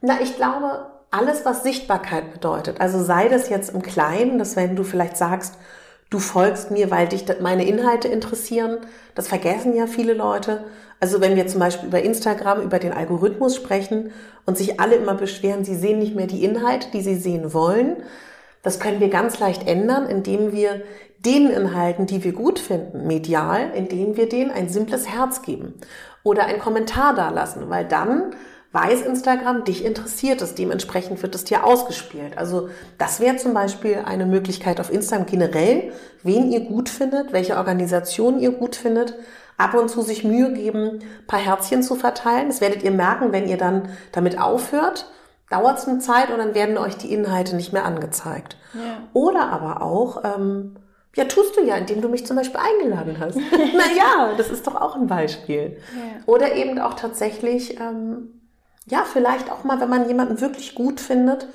Na, 0.03 0.21
ich 0.21 0.37
glaube, 0.37 0.85
alles, 1.11 1.47
was 1.47 1.63
Sichtbarkeit 1.63 2.31
bedeutet, 2.31 2.79
also 2.83 3.03
sei 3.03 3.29
das 3.29 3.49
jetzt 3.49 3.73
im 3.73 3.81
Kleinen, 3.81 4.39
dass 4.39 4.55
wenn 4.55 4.77
du 4.77 4.85
vielleicht 4.85 5.17
sagst, 5.17 5.57
du 6.11 6.19
folgst 6.19 6.71
mir, 6.71 6.91
weil 6.91 7.09
dich 7.09 7.25
meine 7.41 7.67
Inhalte 7.67 8.09
interessieren. 8.09 8.79
Das 9.15 9.29
vergessen 9.29 9.75
ja 9.75 9.87
viele 9.87 10.15
Leute. 10.15 10.65
Also 11.01 11.21
wenn 11.21 11.37
wir 11.37 11.47
zum 11.47 11.61
Beispiel 11.61 11.89
über 11.89 12.03
Instagram, 12.03 12.63
über 12.63 12.79
den 12.79 12.93
Algorithmus 12.93 13.57
sprechen 13.57 14.13
und 14.47 14.57
sich 14.57 14.81
alle 14.81 14.97
immer 14.97 15.15
beschweren, 15.15 15.65
sie 15.65 15.75
sehen 15.75 15.99
nicht 15.99 16.15
mehr 16.15 16.27
die 16.27 16.45
Inhalte, 16.45 16.89
die 16.93 17.03
sie 17.03 17.17
sehen 17.17 17.53
wollen, 17.53 17.97
das 18.63 18.81
können 18.81 19.01
wir 19.01 19.11
ganz 19.11 19.39
leicht 19.39 19.69
ändern, 19.69 20.07
indem 20.07 20.53
wir 20.53 20.83
den 21.19 21.51
Inhalten, 21.51 22.07
die 22.07 22.25
wir 22.25 22.33
gut 22.33 22.59
finden, 22.59 23.07
medial, 23.07 23.71
indem 23.75 24.17
wir 24.17 24.29
denen 24.29 24.51
ein 24.51 24.69
simples 24.69 25.09
Herz 25.09 25.43
geben 25.43 25.75
oder 26.23 26.47
einen 26.47 26.59
Kommentar 26.59 27.15
dalassen, 27.15 27.69
weil 27.69 27.85
dann 27.87 28.35
weiß 28.75 29.03
Instagram, 29.03 29.63
dich 29.65 29.85
interessiert 29.85 30.43
es, 30.43 30.57
dementsprechend 30.57 31.23
wird 31.23 31.37
es 31.37 31.45
dir 31.45 31.65
ausgespielt. 31.65 32.37
Also 32.37 32.69
das 32.99 33.21
wäre 33.21 33.37
zum 33.37 33.55
Beispiel 33.55 34.03
eine 34.05 34.27
Möglichkeit 34.27 34.81
auf 34.81 34.93
Instagram 34.93 35.27
generell, 35.27 35.93
wen 36.25 36.51
ihr 36.51 36.61
gut 36.61 36.89
findet, 36.89 37.33
welche 37.33 37.57
Organisation 37.57 38.41
ihr 38.41 38.51
gut 38.51 38.75
findet, 38.75 39.15
ab 39.57 39.75
und 39.75 39.89
zu 39.89 40.03
sich 40.03 40.25
Mühe 40.25 40.53
geben, 40.53 40.99
paar 41.29 41.39
Herzchen 41.39 41.85
zu 41.85 41.95
verteilen. 41.95 42.49
Das 42.49 42.61
werdet 42.61 42.83
ihr 42.83 42.91
merken, 42.91 43.31
wenn 43.31 43.47
ihr 43.47 43.59
dann 43.59 43.91
damit 44.11 44.41
aufhört. 44.41 45.07
Dauert 45.51 45.79
es 45.79 45.87
eine 45.87 46.01
Zeit 46.01 46.31
und 46.31 46.39
dann 46.39 46.57
werden 46.57 46.77
euch 46.77 46.97
die 46.97 47.13
Inhalte 47.13 47.55
nicht 47.55 47.73
mehr 47.73 47.85
angezeigt. 47.85 48.57
Ja. 48.73 48.97
Oder 49.13 49.51
aber 49.51 49.83
auch, 49.83 50.25
ähm, 50.25 50.75
ja, 51.15 51.27
tust 51.27 51.57
du 51.57 51.63
ja, 51.63 51.77
indem 51.77 52.01
du 52.01 52.09
mich 52.09 52.27
zum 52.27 52.37
Beispiel 52.37 52.59
eingeladen 52.59 53.19
hast. 53.21 53.37
naja, 53.53 54.33
das 54.37 54.51
ist 54.51 54.67
doch 54.67 54.75
auch 54.75 54.97
ein 54.97 55.07
Beispiel. 55.07 55.77
Ja. 55.95 56.23
Oder 56.27 56.57
eben 56.57 56.81
auch 56.81 56.95
tatsächlich 56.95 57.79
ähm, 57.79 58.34
ja, 58.87 59.05
vielleicht 59.11 59.51
auch 59.51 59.65
mal, 59.65 59.81
wenn 59.81 59.89
man 59.89 60.09
jemanden 60.09 60.41
wirklich 60.41 60.75
gut 60.75 61.01
findet. 61.01 61.49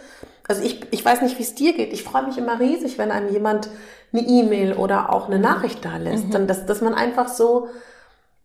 Also 0.47 0.63
ich, 0.63 0.81
ich 0.91 1.05
weiß 1.05 1.21
nicht, 1.21 1.37
wie 1.37 1.43
es 1.43 1.55
dir 1.55 1.73
geht. 1.73 1.93
Ich 1.93 2.03
freue 2.03 2.25
mich 2.25 2.37
immer 2.37 2.59
riesig, 2.59 2.97
wenn 2.97 3.11
einem 3.11 3.31
jemand 3.31 3.69
eine 4.11 4.23
E-Mail 4.23 4.73
oder 4.73 5.13
auch 5.13 5.27
eine 5.27 5.37
Nachricht 5.37 5.85
da 5.85 5.97
lässt. 5.97 6.27
Mhm. 6.27 6.31
Dann, 6.31 6.47
dass, 6.47 6.65
dass 6.65 6.81
man 6.81 6.95
einfach 6.95 7.27
so, 7.27 7.67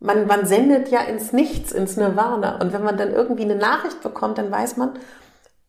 man, 0.01 0.27
man 0.27 0.45
sendet 0.45 0.91
ja 0.91 1.01
ins 1.01 1.33
Nichts, 1.33 1.73
ins 1.73 1.97
Nirvana. 1.97 2.61
Und 2.61 2.73
wenn 2.75 2.85
man 2.85 2.99
dann 2.99 3.13
irgendwie 3.13 3.45
eine 3.45 3.57
Nachricht 3.57 4.03
bekommt, 4.03 4.37
dann 4.37 4.51
weiß 4.51 4.77
man, 4.77 4.91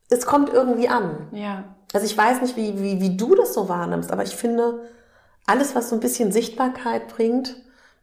es 0.09 0.25
kommt 0.25 0.51
irgendwie 0.51 0.89
an. 0.89 1.29
Ja. 1.31 1.63
Also 1.93 2.05
ich 2.05 2.17
weiß 2.17 2.41
nicht, 2.41 2.57
wie, 2.57 2.81
wie, 2.81 2.99
wie 2.99 3.15
du 3.15 3.35
das 3.35 3.53
so 3.53 3.69
wahrnimmst, 3.69 4.11
aber 4.11 4.23
ich 4.23 4.35
finde, 4.35 4.81
alles, 5.45 5.75
was 5.75 5.89
so 5.89 5.95
ein 5.95 6.01
bisschen 6.01 6.33
Sichtbarkeit 6.33 7.07
bringt, 7.07 7.55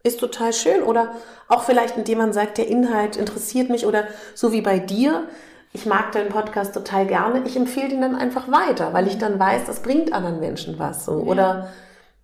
ist 0.03 0.21
total 0.21 0.53
schön. 0.53 0.83
Oder 0.83 1.12
auch 1.49 1.62
vielleicht, 1.62 1.97
indem 1.97 2.19
man 2.19 2.33
sagt, 2.33 2.59
der 2.59 2.69
Inhalt 2.69 3.17
interessiert 3.17 3.71
mich 3.71 3.87
oder 3.87 4.05
so 4.35 4.53
wie 4.53 4.61
bei 4.61 4.79
dir. 4.79 5.29
Ich 5.73 5.87
mag 5.87 6.12
deinen 6.12 6.29
Podcast 6.29 6.75
total 6.75 7.07
gerne. 7.07 7.43
Ich 7.47 7.57
empfehle 7.57 7.88
den 7.88 8.03
dann 8.03 8.15
einfach 8.15 8.51
weiter, 8.51 8.93
weil 8.93 9.07
ich 9.07 9.19
dann 9.19 9.38
weiß, 9.38 9.65
das 9.67 9.81
bringt 9.81 10.12
anderen 10.12 10.41
Menschen 10.41 10.79
was. 10.79 11.05
So. 11.05 11.12
Oder 11.12 11.69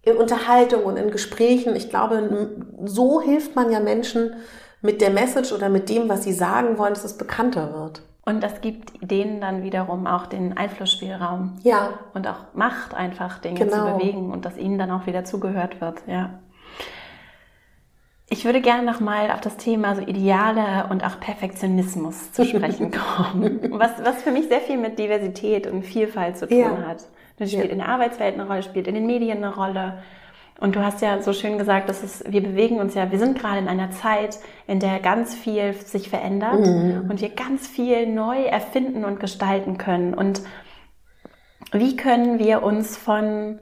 in 0.03 0.17
Unterhaltung 0.17 0.85
und 0.85 0.97
in 0.97 1.11
Gesprächen. 1.11 1.75
Ich 1.77 1.89
glaube, 1.89 2.51
so 2.85 3.21
hilft 3.21 3.57
man 3.57 3.71
ja 3.71 3.81
Menschen 3.81 4.35
mit 4.81 5.01
der 5.01 5.11
Message 5.11 5.53
oder 5.53 5.69
mit 5.69 5.89
dem, 5.89 6.09
was 6.09 6.25
sie 6.25 6.33
sagen 6.33 6.79
wollen, 6.79 6.95
dass 6.95 7.05
es 7.05 7.17
bekannter 7.17 7.75
wird. 7.75 8.03
Und 8.25 8.43
das 8.43 8.61
gibt 8.61 8.93
denen 9.01 9.41
dann 9.41 9.63
wiederum 9.63 10.07
auch 10.07 10.27
den 10.27 10.57
Einflussspielraum. 10.57 11.57
Ja. 11.63 11.99
Und 12.13 12.29
auch 12.29 12.53
Macht 12.53 12.93
einfach, 12.95 13.39
Dinge 13.39 13.59
genau. 13.59 13.87
zu 13.87 13.97
bewegen 13.97 14.31
und 14.31 14.45
dass 14.45 14.59
ihnen 14.59 14.79
dann 14.79 14.91
auch 14.91 15.07
wieder 15.07 15.25
zugehört 15.25 15.81
wird. 15.81 16.03
Ja. 16.07 16.39
Ich 18.31 18.45
würde 18.45 18.61
gerne 18.61 18.85
nochmal 18.85 19.31
auf 19.31 19.41
das 19.41 19.57
Thema 19.57 19.95
so 19.95 20.03
Ideale 20.03 20.89
und 20.91 21.03
auch 21.03 21.19
Perfektionismus 21.19 22.33
zu 22.33 22.45
sprechen 22.45 22.91
kommen, 23.17 23.61
was, 23.73 23.93
was 24.05 24.23
für 24.23 24.31
mich 24.31 24.49
sehr 24.49 24.61
viel 24.61 24.77
mit 24.77 24.99
Diversität 24.99 25.67
und 25.67 25.83
Vielfalt 25.83 26.37
zu 26.37 26.47
tun 26.47 26.59
ja. 26.59 26.87
hat. 26.87 27.07
Das 27.39 27.51
spielt 27.51 27.67
ja. 27.67 27.73
in 27.73 27.79
der 27.79 27.89
Arbeitswelt 27.89 28.35
eine 28.35 28.47
Rolle, 28.47 28.63
spielt 28.63 28.87
in 28.87 28.95
den 28.95 29.07
Medien 29.07 29.39
eine 29.39 29.55
Rolle. 29.55 30.03
Und 30.61 30.75
du 30.75 30.85
hast 30.85 31.01
ja 31.01 31.23
so 31.23 31.33
schön 31.33 31.57
gesagt, 31.57 31.89
dass 31.89 32.03
es, 32.03 32.25
wir 32.29 32.43
bewegen 32.43 32.81
uns 32.81 32.95
ja, 32.95 33.11
wir 33.11 33.19
sind 33.19 33.39
gerade 33.39 33.61
in 33.61 33.69
einer 33.69 33.93
Zeit, 33.93 34.39
in 34.67 34.81
der 34.81 34.99
ganz 34.99 35.35
viel 35.35 35.73
sich 35.73 36.11
verändert 36.11 36.67
mhm. 36.67 37.07
und 37.09 37.21
wir 37.21 37.31
ganz 37.31 37.67
viel 37.67 38.07
neu 38.07 38.43
erfinden 38.43 39.05
und 39.05 39.21
gestalten 39.21 39.79
können. 39.79 40.15
Und 40.15 40.43
wie 41.73 41.97
können 41.97 42.41
wir 42.41 42.63
uns 42.63 42.97
von 42.97 43.61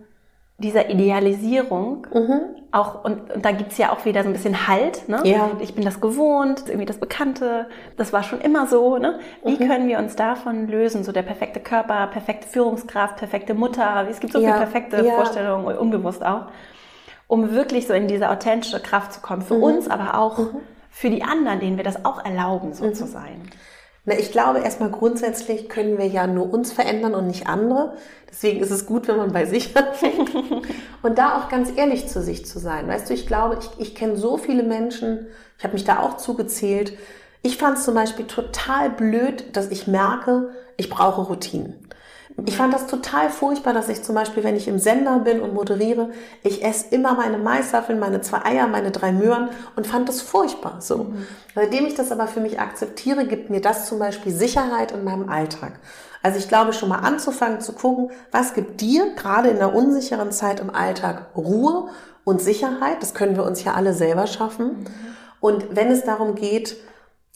dieser 0.58 0.88
Idealisierung 0.88 2.06
mhm. 2.12 2.40
auch, 2.72 3.04
und, 3.04 3.30
und 3.30 3.44
da 3.44 3.52
gibt's 3.52 3.76
ja 3.76 3.92
auch 3.92 4.06
wieder 4.06 4.22
so 4.22 4.30
ein 4.30 4.32
bisschen 4.32 4.66
Halt, 4.66 5.06
ne? 5.06 5.20
Ja. 5.24 5.50
Ich 5.60 5.74
bin 5.74 5.84
das 5.84 6.00
gewohnt, 6.00 6.64
irgendwie 6.66 6.86
das 6.86 6.98
Bekannte, 6.98 7.66
das 7.98 8.14
war 8.14 8.22
schon 8.22 8.40
immer 8.40 8.66
so, 8.66 8.96
ne? 8.96 9.18
Wie 9.44 9.62
mhm. 9.62 9.68
können 9.68 9.88
wir 9.88 9.98
uns 9.98 10.16
davon 10.16 10.68
lösen? 10.68 11.04
So 11.04 11.12
der 11.12 11.22
perfekte 11.22 11.60
Körper, 11.60 12.06
perfekte 12.06 12.48
Führungskraft, 12.48 13.16
perfekte 13.16 13.52
Mutter, 13.52 14.06
es 14.08 14.18
gibt 14.18 14.32
so 14.32 14.38
ja. 14.38 14.54
viele 14.54 14.64
perfekte 14.64 15.04
ja. 15.04 15.14
Vorstellungen, 15.14 15.76
unbewusst 15.76 16.24
auch, 16.24 16.46
um 17.26 17.52
wirklich 17.52 17.86
so 17.86 17.92
in 17.92 18.08
diese 18.08 18.30
authentische 18.30 18.80
Kraft 18.80 19.12
zu 19.12 19.20
kommen. 19.20 19.42
Für 19.42 19.56
mhm. 19.56 19.62
uns, 19.62 19.90
aber 19.90 20.18
auch 20.18 20.38
mhm. 20.38 20.60
für 20.90 21.10
die 21.10 21.22
anderen, 21.22 21.60
denen 21.60 21.76
wir 21.76 21.84
das 21.84 22.06
auch 22.06 22.24
erlauben, 22.24 22.72
so 22.72 22.86
mhm. 22.86 22.94
zu 22.94 23.06
sein. 23.06 23.42
Na, 24.08 24.16
ich 24.16 24.30
glaube, 24.30 24.60
erstmal 24.60 24.90
grundsätzlich 24.90 25.68
können 25.68 25.98
wir 25.98 26.06
ja 26.06 26.28
nur 26.28 26.52
uns 26.52 26.72
verändern 26.72 27.14
und 27.14 27.26
nicht 27.26 27.48
andere. 27.48 27.96
Deswegen 28.30 28.60
ist 28.60 28.70
es 28.70 28.86
gut, 28.86 29.08
wenn 29.08 29.16
man 29.16 29.32
bei 29.32 29.46
sich 29.46 29.76
anfängt. 29.76 30.30
und 31.02 31.18
da 31.18 31.36
auch 31.36 31.48
ganz 31.48 31.72
ehrlich 31.76 32.06
zu 32.06 32.22
sich 32.22 32.46
zu 32.46 32.60
sein. 32.60 32.86
Weißt 32.86 33.10
du, 33.10 33.14
ich 33.14 33.26
glaube, 33.26 33.58
ich, 33.60 33.68
ich 33.80 33.94
kenne 33.96 34.16
so 34.16 34.36
viele 34.36 34.62
Menschen, 34.62 35.26
ich 35.58 35.64
habe 35.64 35.74
mich 35.74 35.84
da 35.84 36.00
auch 36.00 36.18
zugezählt. 36.18 36.96
Ich 37.42 37.58
fand 37.58 37.78
es 37.78 37.84
zum 37.84 37.94
Beispiel 37.94 38.26
total 38.26 38.90
blöd, 38.90 39.56
dass 39.56 39.70
ich 39.70 39.88
merke, 39.88 40.50
ich 40.76 40.88
brauche 40.88 41.22
Routinen. 41.22 41.74
Ich 42.44 42.56
fand 42.56 42.74
das 42.74 42.86
total 42.86 43.30
furchtbar, 43.30 43.72
dass 43.72 43.88
ich 43.88 44.02
zum 44.02 44.14
Beispiel, 44.14 44.44
wenn 44.44 44.56
ich 44.56 44.68
im 44.68 44.78
Sender 44.78 45.20
bin 45.20 45.40
und 45.40 45.54
moderiere, 45.54 46.10
ich 46.42 46.62
esse 46.62 46.94
immer 46.94 47.14
meine 47.14 47.38
Maiswaffeln, 47.38 47.98
meine 47.98 48.20
zwei 48.20 48.44
Eier, 48.44 48.66
meine 48.66 48.90
drei 48.90 49.10
Möhren 49.10 49.48
und 49.74 49.86
fand 49.86 50.08
das 50.08 50.20
furchtbar 50.20 50.76
so. 50.80 51.04
Mhm. 51.04 51.26
Seitdem 51.54 51.86
ich 51.86 51.94
das 51.94 52.12
aber 52.12 52.26
für 52.26 52.40
mich 52.40 52.60
akzeptiere, 52.60 53.26
gibt 53.26 53.48
mir 53.48 53.62
das 53.62 53.86
zum 53.86 53.98
Beispiel 53.98 54.32
Sicherheit 54.32 54.92
in 54.92 55.02
meinem 55.02 55.30
Alltag. 55.30 55.80
Also 56.22 56.38
ich 56.38 56.48
glaube 56.48 56.74
schon 56.74 56.90
mal 56.90 56.98
anzufangen 56.98 57.62
zu 57.62 57.72
gucken, 57.72 58.10
was 58.32 58.52
gibt 58.52 58.82
dir 58.82 59.14
gerade 59.14 59.48
in 59.48 59.56
der 59.56 59.74
unsicheren 59.74 60.30
Zeit 60.30 60.60
im 60.60 60.74
Alltag 60.74 61.28
Ruhe 61.36 61.88
und 62.24 62.42
Sicherheit? 62.42 63.00
Das 63.00 63.14
können 63.14 63.36
wir 63.36 63.44
uns 63.44 63.64
ja 63.64 63.72
alle 63.72 63.94
selber 63.94 64.26
schaffen. 64.26 64.66
Mhm. 64.66 64.86
Und 65.40 65.76
wenn 65.76 65.90
es 65.90 66.04
darum 66.04 66.34
geht, 66.34 66.76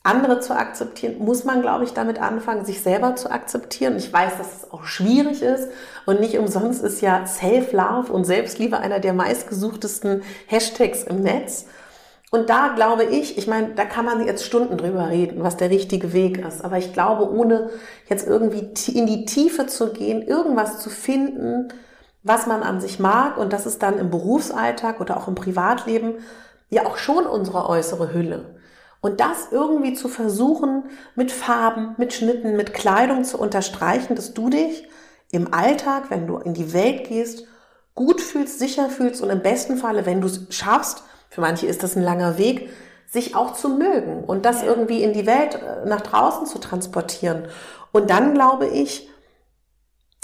andere 0.03 0.41
zu 0.41 0.57
akzeptieren, 0.57 1.19
muss 1.19 1.45
man, 1.45 1.61
glaube 1.61 1.85
ich, 1.85 1.93
damit 1.93 2.21
anfangen, 2.21 2.65
sich 2.65 2.81
selber 2.83 3.17
zu 3.17 3.31
akzeptieren. 3.31 3.97
Ich 3.97 4.11
weiß, 4.11 4.39
dass 4.39 4.63
es 4.63 4.71
auch 4.71 4.85
schwierig 4.85 5.43
ist 5.43 5.69
und 6.07 6.21
nicht 6.21 6.39
umsonst 6.39 6.83
ist 6.83 7.03
ja 7.03 7.27
Self-Love 7.27 8.11
und 8.13 8.25
Selbstliebe 8.25 8.79
einer 8.79 8.99
der 8.99 9.13
meistgesuchtesten 9.13 10.23
Hashtags 10.47 11.03
im 11.03 11.23
Netz. 11.23 11.67
Und 12.31 12.49
da 12.49 12.69
glaube 12.69 13.05
ich, 13.05 13.37
ich 13.37 13.47
meine, 13.47 13.75
da 13.75 13.85
kann 13.85 14.05
man 14.05 14.25
jetzt 14.25 14.45
Stunden 14.45 14.79
drüber 14.79 15.11
reden, 15.11 15.43
was 15.43 15.57
der 15.57 15.69
richtige 15.69 16.13
Weg 16.13 16.39
ist. 16.39 16.65
Aber 16.65 16.79
ich 16.79 16.93
glaube, 16.93 17.29
ohne 17.29 17.71
jetzt 18.09 18.27
irgendwie 18.27 18.71
in 18.93 19.07
die 19.07 19.25
Tiefe 19.27 19.67
zu 19.67 19.93
gehen, 19.93 20.23
irgendwas 20.23 20.79
zu 20.79 20.91
finden, 20.91 21.69
was 22.23 22.47
man 22.47 22.63
an 22.63 22.81
sich 22.81 23.01
mag 23.01 23.37
und 23.37 23.53
das 23.53 23.67
ist 23.67 23.83
dann 23.83 23.99
im 23.99 24.11
Berufsalltag 24.11 25.01
oder 25.01 25.17
auch 25.17 25.27
im 25.27 25.35
Privatleben 25.35 26.15
ja 26.69 26.87
auch 26.87 26.97
schon 26.97 27.27
unsere 27.27 27.69
äußere 27.69 28.15
Hülle. 28.15 28.60
Und 29.01 29.21
das 29.21 29.49
irgendwie 29.51 29.95
zu 29.95 30.09
versuchen, 30.09 30.85
mit 31.15 31.33
Farben, 31.33 31.95
mit 31.97 32.13
Schnitten, 32.13 32.57
mit 32.57 32.75
Kleidung 32.75 33.25
zu 33.25 33.39
unterstreichen, 33.39 34.15
dass 34.15 34.35
du 34.35 34.51
dich 34.51 34.89
im 35.31 35.55
Alltag, 35.55 36.11
wenn 36.11 36.27
du 36.27 36.37
in 36.39 36.55
die 36.55 36.73
Welt 36.73 37.09
gehst, 37.09 37.47
gut 37.95 38.21
fühlst, 38.21 38.59
sicher 38.59 38.89
fühlst 38.89 39.23
und 39.23 39.31
im 39.31 39.43
besten 39.43 39.77
Falle, 39.77 40.07
wenn 40.07 40.21
du 40.21 40.27
es 40.27 40.47
schaffst, 40.51 41.03
für 41.31 41.41
manche 41.41 41.67
ist 41.67 41.83
das 41.83 41.97
ein 41.97 42.03
langer 42.03 42.39
Weg, 42.39 42.71
sich 43.07 43.35
auch 43.35 43.55
zu 43.55 43.69
mögen 43.69 44.25
und 44.25 44.45
das 44.45 44.63
irgendwie 44.63 45.03
in 45.03 45.13
die 45.13 45.27
Welt 45.27 45.57
äh, 45.57 45.89
nach 45.89 46.01
draußen 46.01 46.47
zu 46.47 46.59
transportieren. 46.59 47.49
Und 47.93 48.11
dann 48.11 48.35
glaube 48.35 48.67
ich, 48.67 49.09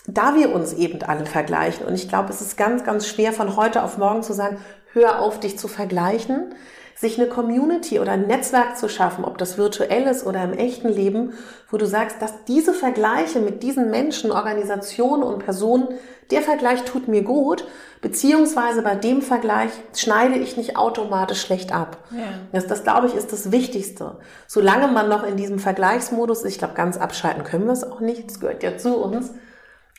da 0.07 0.37
wir 0.37 0.55
uns 0.55 0.73
eben 0.73 1.03
alle 1.03 1.27
vergleichen, 1.27 1.87
und 1.87 1.95
ich 1.95 2.09
glaube, 2.09 2.31
es 2.31 2.41
ist 2.41 2.57
ganz, 2.57 2.85
ganz 2.85 3.09
schwer 3.09 3.33
von 3.33 3.57
heute 3.57 3.83
auf 3.83 3.99
morgen 3.99 4.23
zu 4.23 4.33
sagen, 4.33 4.59
hör 4.93 5.21
auf, 5.21 5.41
dich 5.41 5.59
zu 5.59 5.67
vergleichen, 5.67 6.55
sich 6.97 7.21
eine 7.21 7.29
Community 7.29 8.01
oder 8.01 8.13
ein 8.13 8.27
Netzwerk 8.27 8.79
zu 8.79 8.89
schaffen, 8.89 9.25
ob 9.25 9.37
das 9.37 9.59
virtuell 9.59 10.05
ist 10.05 10.27
oder 10.27 10.43
im 10.43 10.55
echten 10.55 10.89
Leben, 10.89 11.35
wo 11.71 11.77
du 11.77 11.87
sagst, 11.87 12.23
dass 12.23 12.45
diese 12.45 12.73
Vergleiche 12.73 13.41
mit 13.41 13.63
diesen 13.63 13.91
Menschen, 13.91 14.33
Organisationen 14.33 15.23
und 15.23 15.45
Personen, 15.45 15.89
der 16.31 16.41
Vergleich 16.41 16.85
tut 16.85 17.07
mir 17.07 17.23
gut, 17.23 17.67
beziehungsweise 18.01 18.81
bei 18.81 18.95
dem 18.95 19.21
Vergleich 19.21 19.71
schneide 19.95 20.37
ich 20.37 20.57
nicht 20.57 20.77
automatisch 20.79 21.43
schlecht 21.43 21.73
ab. 21.73 21.99
Ja. 22.11 22.25
Das, 22.53 22.67
das, 22.67 22.83
glaube 22.83 23.09
ich, 23.09 23.15
ist 23.15 23.31
das 23.31 23.53
Wichtigste. 23.53 24.17
Solange 24.47 24.89
man 24.89 25.09
noch 25.09 25.23
in 25.23 25.37
diesem 25.37 25.59
Vergleichsmodus 25.59 26.43
ist, 26.43 26.53
ich 26.53 26.59
glaube, 26.59 26.75
ganz 26.75 26.97
abschalten 26.97 27.45
können 27.45 27.67
wir 27.67 27.73
es 27.73 27.85
auch 27.85 28.01
nicht, 28.01 28.31
das 28.31 28.41
gehört 28.41 28.63
ja 28.63 28.79
zu 28.79 28.97
uns, 28.97 29.35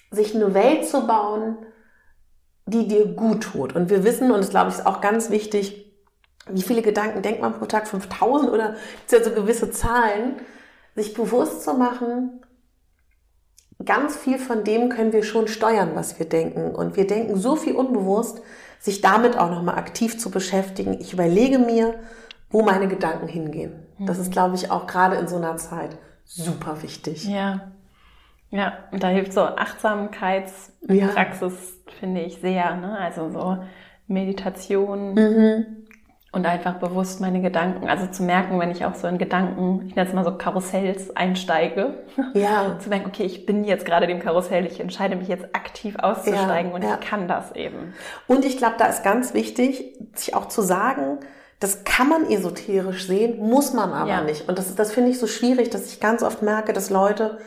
sich 0.09 0.33
eine 0.33 0.55
Welt 0.55 0.87
zu 0.87 1.05
bauen, 1.05 1.59
die 2.65 2.87
dir 2.87 3.05
gut 3.05 3.43
tut. 3.43 3.75
Und 3.75 3.91
wir 3.91 4.03
wissen, 4.03 4.31
und 4.31 4.39
das 4.39 4.49
glaube 4.49 4.71
ich 4.71 4.77
ist 4.77 4.85
auch 4.85 4.99
ganz 4.99 5.29
wichtig, 5.29 5.86
wie 6.49 6.61
viele 6.61 6.81
Gedanken 6.81 7.21
denkt 7.21 7.41
man 7.41 7.53
pro 7.53 7.65
Tag? 7.65 7.87
5000 7.87 8.51
oder 8.51 8.75
ist 9.05 9.11
ja 9.11 9.23
so 9.23 9.31
gewisse 9.31 9.71
Zahlen. 9.71 10.35
Sich 10.95 11.13
bewusst 11.13 11.63
zu 11.63 11.75
machen, 11.75 12.41
ganz 13.85 14.15
viel 14.15 14.39
von 14.39 14.63
dem 14.63 14.89
können 14.89 15.13
wir 15.13 15.21
schon 15.23 15.47
steuern, 15.47 15.91
was 15.93 16.17
wir 16.19 16.27
denken. 16.27 16.73
Und 16.75 16.97
wir 16.97 17.05
denken 17.07 17.35
so 17.35 17.55
viel 17.55 17.75
unbewusst, 17.75 18.41
sich 18.79 19.01
damit 19.01 19.37
auch 19.37 19.49
nochmal 19.49 19.77
aktiv 19.77 20.19
zu 20.19 20.31
beschäftigen. 20.31 20.97
Ich 20.99 21.13
überlege 21.13 21.59
mir, 21.59 21.95
wo 22.49 22.63
meine 22.63 22.87
Gedanken 22.87 23.27
hingehen. 23.27 23.83
Das 23.99 24.19
ist, 24.19 24.31
glaube 24.31 24.55
ich, 24.55 24.69
auch 24.69 24.85
gerade 24.87 25.17
in 25.17 25.27
so 25.27 25.37
einer 25.37 25.57
Zeit 25.57 25.97
super 26.23 26.83
wichtig. 26.83 27.25
Ja. 27.25 27.71
Ja, 28.49 28.77
und 28.91 29.03
da 29.03 29.09
hilft 29.09 29.33
so 29.33 29.41
Achtsamkeitspraxis, 29.41 31.79
ja. 31.85 31.91
finde 31.99 32.21
ich 32.21 32.39
sehr. 32.39 32.75
Ne? 32.75 32.97
Also 32.97 33.29
so 33.29 33.57
Meditation, 34.07 35.15
mhm 35.15 35.76
und 36.37 36.45
einfach 36.45 36.75
bewusst 36.75 37.19
meine 37.19 37.41
Gedanken, 37.41 37.89
also 37.89 38.07
zu 38.07 38.23
merken, 38.23 38.59
wenn 38.59 38.69
ich 38.69 38.85
auch 38.85 38.93
so 38.93 39.07
in 39.07 39.17
Gedanken, 39.17 39.87
ich 39.87 39.95
nenne 39.95 40.07
es 40.07 40.13
mal 40.13 40.23
so 40.23 40.37
Karussells 40.37 41.15
einsteige, 41.15 41.95
ja. 42.33 42.77
zu 42.79 42.89
merken, 42.89 43.07
okay, 43.07 43.23
ich 43.23 43.45
bin 43.45 43.63
jetzt 43.63 43.85
gerade 43.85 44.07
dem 44.07 44.19
Karussell, 44.19 44.65
ich 44.65 44.79
entscheide 44.79 45.15
mich 45.15 45.27
jetzt 45.27 45.55
aktiv 45.55 45.95
auszusteigen 45.97 46.69
ja, 46.69 46.75
und 46.75 46.83
ja. 46.83 46.93
ich 46.93 47.07
kann 47.07 47.27
das 47.27 47.53
eben. 47.55 47.93
Und 48.27 48.45
ich 48.45 48.57
glaube, 48.57 48.75
da 48.77 48.85
ist 48.85 49.03
ganz 49.03 49.33
wichtig, 49.33 49.97
sich 50.13 50.35
auch 50.35 50.47
zu 50.47 50.61
sagen, 50.61 51.19
das 51.59 51.83
kann 51.83 52.07
man 52.07 52.29
esoterisch 52.29 53.07
sehen, 53.07 53.39
muss 53.39 53.73
man 53.73 53.91
aber 53.91 54.09
ja. 54.09 54.21
nicht. 54.21 54.47
Und 54.47 54.59
das, 54.59 54.75
das 54.75 54.91
finde 54.91 55.09
ich 55.09 55.19
so 55.19 55.25
schwierig, 55.25 55.71
dass 55.71 55.91
ich 55.91 55.99
ganz 55.99 56.21
oft 56.21 56.43
merke, 56.43 56.71
dass 56.71 56.91
Leute 56.91 57.39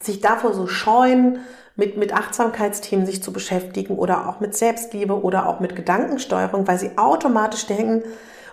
sich 0.00 0.20
davor 0.20 0.54
so 0.54 0.66
scheuen, 0.66 1.40
mit, 1.76 1.96
mit 1.96 2.14
Achtsamkeitsthemen 2.14 3.06
sich 3.06 3.22
zu 3.22 3.32
beschäftigen 3.32 3.96
oder 3.96 4.28
auch 4.28 4.40
mit 4.40 4.56
Selbstliebe 4.56 5.22
oder 5.22 5.48
auch 5.48 5.60
mit 5.60 5.74
Gedankensteuerung, 5.74 6.66
weil 6.68 6.78
sie 6.78 6.96
automatisch 6.96 7.66
denken, 7.66 8.04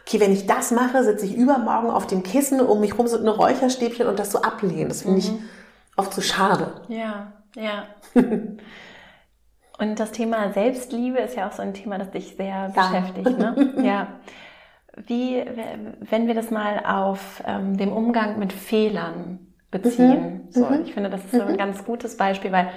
okay, 0.02 0.20
wenn 0.20 0.34
ich 0.34 0.48
das 0.48 0.72
mache, 0.72 1.04
sitze 1.04 1.26
ich 1.26 1.36
übermorgen 1.36 1.92
auf 1.92 2.08
dem 2.08 2.24
Kissen, 2.24 2.60
um 2.60 2.80
mich 2.80 2.98
rum 2.98 3.08
sind 3.08 3.22
eine 3.22 3.32
Räucherstäbchen 3.32 4.08
und 4.08 4.18
das 4.18 4.32
so 4.32 4.42
ablehnen. 4.42 4.90
Das 4.90 5.04
finde 5.04 5.18
mhm. 5.18 5.20
ich 5.20 5.32
oft 5.98 6.14
so 6.14 6.22
schade. 6.22 6.82
Ja, 6.88 7.34
ja. 7.56 7.86
und 9.78 10.00
das 10.00 10.12
Thema 10.12 10.52
Selbstliebe 10.54 11.20
ist 11.20 11.36
ja 11.36 11.48
auch 11.48 11.52
so 11.52 11.62
ein 11.62 11.76
Thema, 11.76 12.00
das 12.00 12.10
dich 12.10 12.36
sehr 12.36 12.46
ja. 12.48 12.68
beschäftigt. 12.70 13.38
Ne? 13.38 13.74
ja. 13.84 14.08
Wie, 15.06 15.44
wenn 16.02 16.28
wir 16.28 16.34
das 16.34 16.52
mal 16.52 16.84
auf 16.86 17.42
ähm, 17.46 17.78
dem 17.78 17.94
Umgang 17.94 18.40
mit 18.40 18.52
Fehlern 18.52 19.52
beziehen. 19.70 20.44
Mhm. 20.46 20.52
So, 20.52 20.66
mhm. 20.66 20.82
ich 20.84 20.94
finde, 20.94 21.10
das 21.10 21.24
ist 21.24 21.32
so 21.32 21.42
ein 21.42 21.54
mhm. 21.54 21.58
ganz 21.58 21.86
gutes 21.86 22.18
Beispiel, 22.18 22.52
weil 22.52 22.70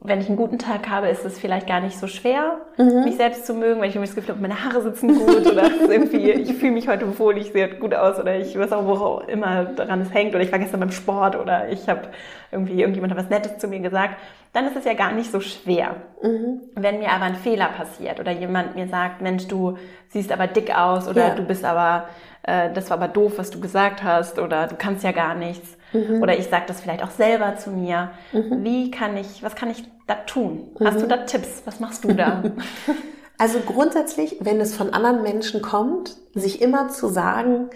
wenn 0.00 0.20
ich 0.20 0.28
einen 0.28 0.36
guten 0.36 0.58
Tag 0.58 0.88
habe, 0.90 1.08
ist 1.08 1.24
es 1.24 1.38
vielleicht 1.38 1.66
gar 1.66 1.80
nicht 1.80 1.98
so 1.98 2.06
schwer, 2.06 2.58
mhm. 2.76 3.04
mich 3.04 3.16
selbst 3.16 3.46
zu 3.46 3.54
mögen, 3.54 3.80
weil 3.80 3.88
ich 3.88 3.96
irgendwie 3.96 4.08
das 4.08 4.14
Gefühl 4.14 4.34
habe, 4.34 4.42
meine 4.42 4.62
Haare 4.62 4.82
sitzen 4.82 5.14
gut 5.14 5.46
oder 5.50 5.70
irgendwie, 5.88 6.30
ich 6.30 6.52
fühle 6.54 6.72
mich 6.72 6.86
heute 6.86 7.18
wohl, 7.18 7.38
ich 7.38 7.52
sehe 7.52 7.68
gut 7.76 7.94
aus 7.94 8.18
oder 8.18 8.36
ich 8.36 8.58
weiß 8.58 8.72
auch, 8.72 8.86
wo 8.86 8.92
auch 8.92 9.28
immer 9.28 9.64
daran 9.64 10.02
es 10.02 10.12
hängt 10.12 10.34
oder 10.34 10.44
ich 10.44 10.52
war 10.52 10.58
gestern 10.58 10.80
beim 10.80 10.90
Sport 10.90 11.36
oder 11.36 11.68
ich 11.70 11.88
habe 11.88 12.02
irgendwie 12.52 12.78
irgendjemand 12.80 13.12
hat 13.12 13.18
was 13.18 13.30
Nettes 13.30 13.58
zu 13.58 13.68
mir 13.68 13.80
gesagt, 13.80 14.16
dann 14.52 14.66
ist 14.66 14.76
es 14.76 14.84
ja 14.84 14.94
gar 14.94 15.12
nicht 15.12 15.30
so 15.30 15.40
schwer. 15.40 15.96
Mhm. 16.22 16.60
Wenn 16.74 16.98
mir 16.98 17.10
aber 17.10 17.24
ein 17.24 17.34
Fehler 17.34 17.68
passiert 17.68 18.20
oder 18.20 18.32
jemand 18.32 18.76
mir 18.76 18.88
sagt, 18.88 19.20
Mensch, 19.22 19.48
du 19.48 19.76
siehst 20.08 20.30
aber 20.30 20.46
dick 20.46 20.76
aus 20.76 21.08
oder 21.08 21.28
ja. 21.28 21.34
du 21.34 21.42
bist 21.42 21.64
aber, 21.64 22.08
äh, 22.46 22.72
das 22.72 22.90
war 22.90 22.96
aber 22.96 23.08
doof, 23.08 23.34
was 23.36 23.50
du 23.50 23.60
gesagt 23.60 24.02
hast 24.02 24.38
oder 24.38 24.66
du 24.66 24.76
kannst 24.76 25.04
ja 25.04 25.12
gar 25.12 25.34
nichts 25.34 25.76
Mhm. 25.92 26.22
Oder 26.22 26.38
ich 26.38 26.46
sage 26.46 26.64
das 26.66 26.80
vielleicht 26.80 27.02
auch 27.02 27.10
selber 27.10 27.56
zu 27.56 27.70
mir. 27.70 28.10
Mhm. 28.32 28.64
Wie 28.64 28.90
kann 28.90 29.16
ich, 29.16 29.42
was 29.42 29.54
kann 29.54 29.70
ich 29.70 29.84
da 30.06 30.14
tun? 30.14 30.70
Mhm. 30.78 30.86
Hast 30.86 31.00
du 31.00 31.06
da 31.06 31.18
Tipps? 31.18 31.62
Was 31.64 31.80
machst 31.80 32.04
du 32.04 32.14
da? 32.14 32.42
Also 33.38 33.58
grundsätzlich, 33.58 34.38
wenn 34.40 34.62
es 34.62 34.74
von 34.74 34.94
anderen 34.94 35.22
Menschen 35.22 35.60
kommt, 35.60 36.16
sich 36.32 36.62
immer 36.62 36.88
zu 36.88 37.08
sagen, 37.08 37.68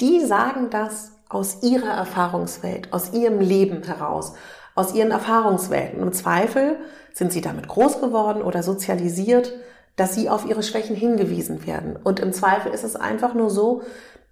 die 0.00 0.24
sagen 0.24 0.70
das 0.70 1.18
aus 1.28 1.62
ihrer 1.62 1.90
Erfahrungswelt, 1.90 2.90
aus 2.90 3.12
ihrem 3.12 3.40
Leben 3.40 3.82
heraus, 3.82 4.32
aus 4.74 4.94
ihren 4.94 5.10
Erfahrungswelten. 5.10 6.00
Im 6.00 6.14
Zweifel 6.14 6.78
sind 7.12 7.30
sie 7.30 7.42
damit 7.42 7.68
groß 7.68 8.00
geworden 8.00 8.40
oder 8.40 8.62
sozialisiert, 8.62 9.52
dass 10.00 10.14
sie 10.14 10.30
auf 10.30 10.46
ihre 10.46 10.62
Schwächen 10.62 10.96
hingewiesen 10.96 11.66
werden. 11.66 11.98
Und 12.02 12.20
im 12.20 12.32
Zweifel 12.32 12.72
ist 12.72 12.84
es 12.84 12.96
einfach 12.96 13.34
nur 13.34 13.50
so, 13.50 13.82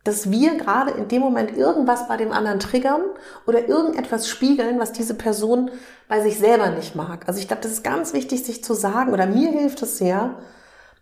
dass 0.02 0.30
wir 0.30 0.56
gerade 0.56 0.92
in 0.92 1.08
dem 1.08 1.20
Moment 1.20 1.54
irgendwas 1.54 2.08
bei 2.08 2.16
dem 2.16 2.32
anderen 2.32 2.58
triggern 2.58 3.02
oder 3.46 3.68
irgendetwas 3.68 4.30
spiegeln, 4.30 4.80
was 4.80 4.92
diese 4.92 5.12
Person 5.12 5.70
bei 6.08 6.22
sich 6.22 6.38
selber 6.38 6.70
nicht 6.70 6.96
mag. 6.96 7.28
Also 7.28 7.38
ich 7.38 7.48
glaube, 7.48 7.60
das 7.60 7.72
ist 7.72 7.84
ganz 7.84 8.14
wichtig, 8.14 8.44
sich 8.44 8.64
zu 8.64 8.72
sagen, 8.72 9.12
oder 9.12 9.26
mir 9.26 9.50
hilft 9.50 9.82
es 9.82 9.98
sehr, 9.98 10.36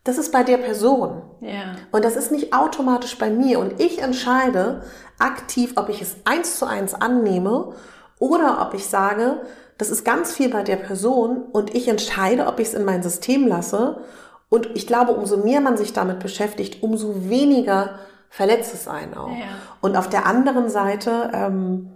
das 0.03 0.19
ist 0.19 0.33
bei 0.33 0.43
der 0.43 0.57
Person. 0.57 1.23
Ja. 1.41 1.77
Und 1.93 2.05
das 2.05 2.17
ist 2.17 2.33
nicht 2.33 2.53
automatisch 2.53 3.17
bei 3.19 3.31
mir. 3.31 3.61
Und 3.61 3.81
ich 3.81 4.03
entscheide 4.03 4.83
aktiv, 5.21 5.75
ob 5.77 5.91
ich 5.91 6.03
es 6.03 6.17
eins 6.25 6.59
zu 6.59 6.67
eins 6.67 6.93
annehme 6.93 7.73
oder 8.19 8.67
ob 8.67 8.75
ich 8.75 8.87
sage, 8.87 9.43
das 9.79 9.91
ist 9.91 10.05
ganz 10.05 10.33
viel 10.33 10.49
bei 10.49 10.65
der 10.65 10.77
Person 10.77 11.43
und 11.53 11.75
ich 11.75 11.87
entscheide, 11.87 12.47
ob 12.47 12.59
ich 12.59 12.69
es 12.69 12.75
in 12.75 12.85
mein 12.85 13.05
System 13.05 13.47
lasse. 13.47 14.01
Und 14.49 14.69
ich 14.75 14.87
glaube, 14.87 15.13
umso 15.13 15.39
mehr 15.39 15.61
man 15.61 15.77
sich 15.77 15.93
damit 15.93 16.21
beschäftigt, 16.21 16.83
umso 16.83 17.29
weniger 17.29 17.99
verletzt 18.31 18.75
es 18.75 18.89
einen 18.89 19.15
auch. 19.15 19.31
Ja. 19.31 19.47
Und 19.81 19.97
auf 19.97 20.09
der 20.09 20.27
anderen 20.27 20.69
Seite, 20.69 21.31
ähm, 21.33 21.91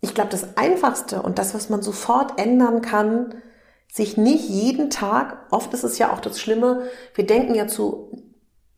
ich 0.00 0.14
glaube, 0.14 0.30
das 0.30 0.56
Einfachste 0.56 1.22
und 1.22 1.38
das, 1.38 1.54
was 1.54 1.70
man 1.70 1.82
sofort 1.82 2.38
ändern 2.38 2.82
kann, 2.82 3.34
sich 3.92 4.16
nicht 4.16 4.48
jeden 4.48 4.90
Tag, 4.90 5.46
oft 5.50 5.72
ist 5.74 5.84
es 5.84 5.98
ja 5.98 6.12
auch 6.12 6.20
das 6.20 6.40
Schlimme, 6.40 6.84
wir 7.14 7.26
denken 7.26 7.54
ja 7.54 7.66
zu, 7.66 8.27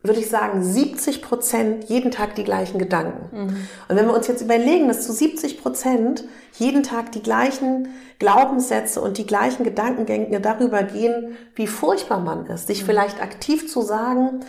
würde 0.02 0.20
ich 0.20 0.30
sagen, 0.30 0.62
70 0.62 1.20
Prozent 1.20 1.84
jeden 1.88 2.10
Tag 2.10 2.34
die 2.34 2.44
gleichen 2.44 2.78
Gedanken. 2.78 3.36
Mhm. 3.36 3.56
Und 3.88 3.96
wenn 3.96 4.06
wir 4.06 4.14
uns 4.14 4.28
jetzt 4.28 4.40
überlegen, 4.40 4.88
dass 4.88 5.06
zu 5.06 5.12
70 5.12 5.60
Prozent 5.62 6.24
jeden 6.54 6.82
Tag 6.82 7.12
die 7.12 7.22
gleichen 7.22 7.88
Glaubenssätze 8.18 9.00
und 9.00 9.18
die 9.18 9.26
gleichen 9.26 9.62
Gedankengänge 9.62 10.40
darüber 10.40 10.82
gehen, 10.82 11.36
wie 11.54 11.66
furchtbar 11.66 12.20
man 12.20 12.46
ist, 12.46 12.68
sich 12.68 12.82
mhm. 12.82 12.86
vielleicht 12.86 13.22
aktiv 13.22 13.70
zu 13.70 13.82
sagen, 13.82 14.40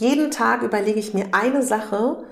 jeden 0.00 0.30
Tag 0.30 0.62
überlege 0.62 0.98
ich 0.98 1.14
mir 1.14 1.26
eine 1.32 1.62
Sache, 1.62 2.24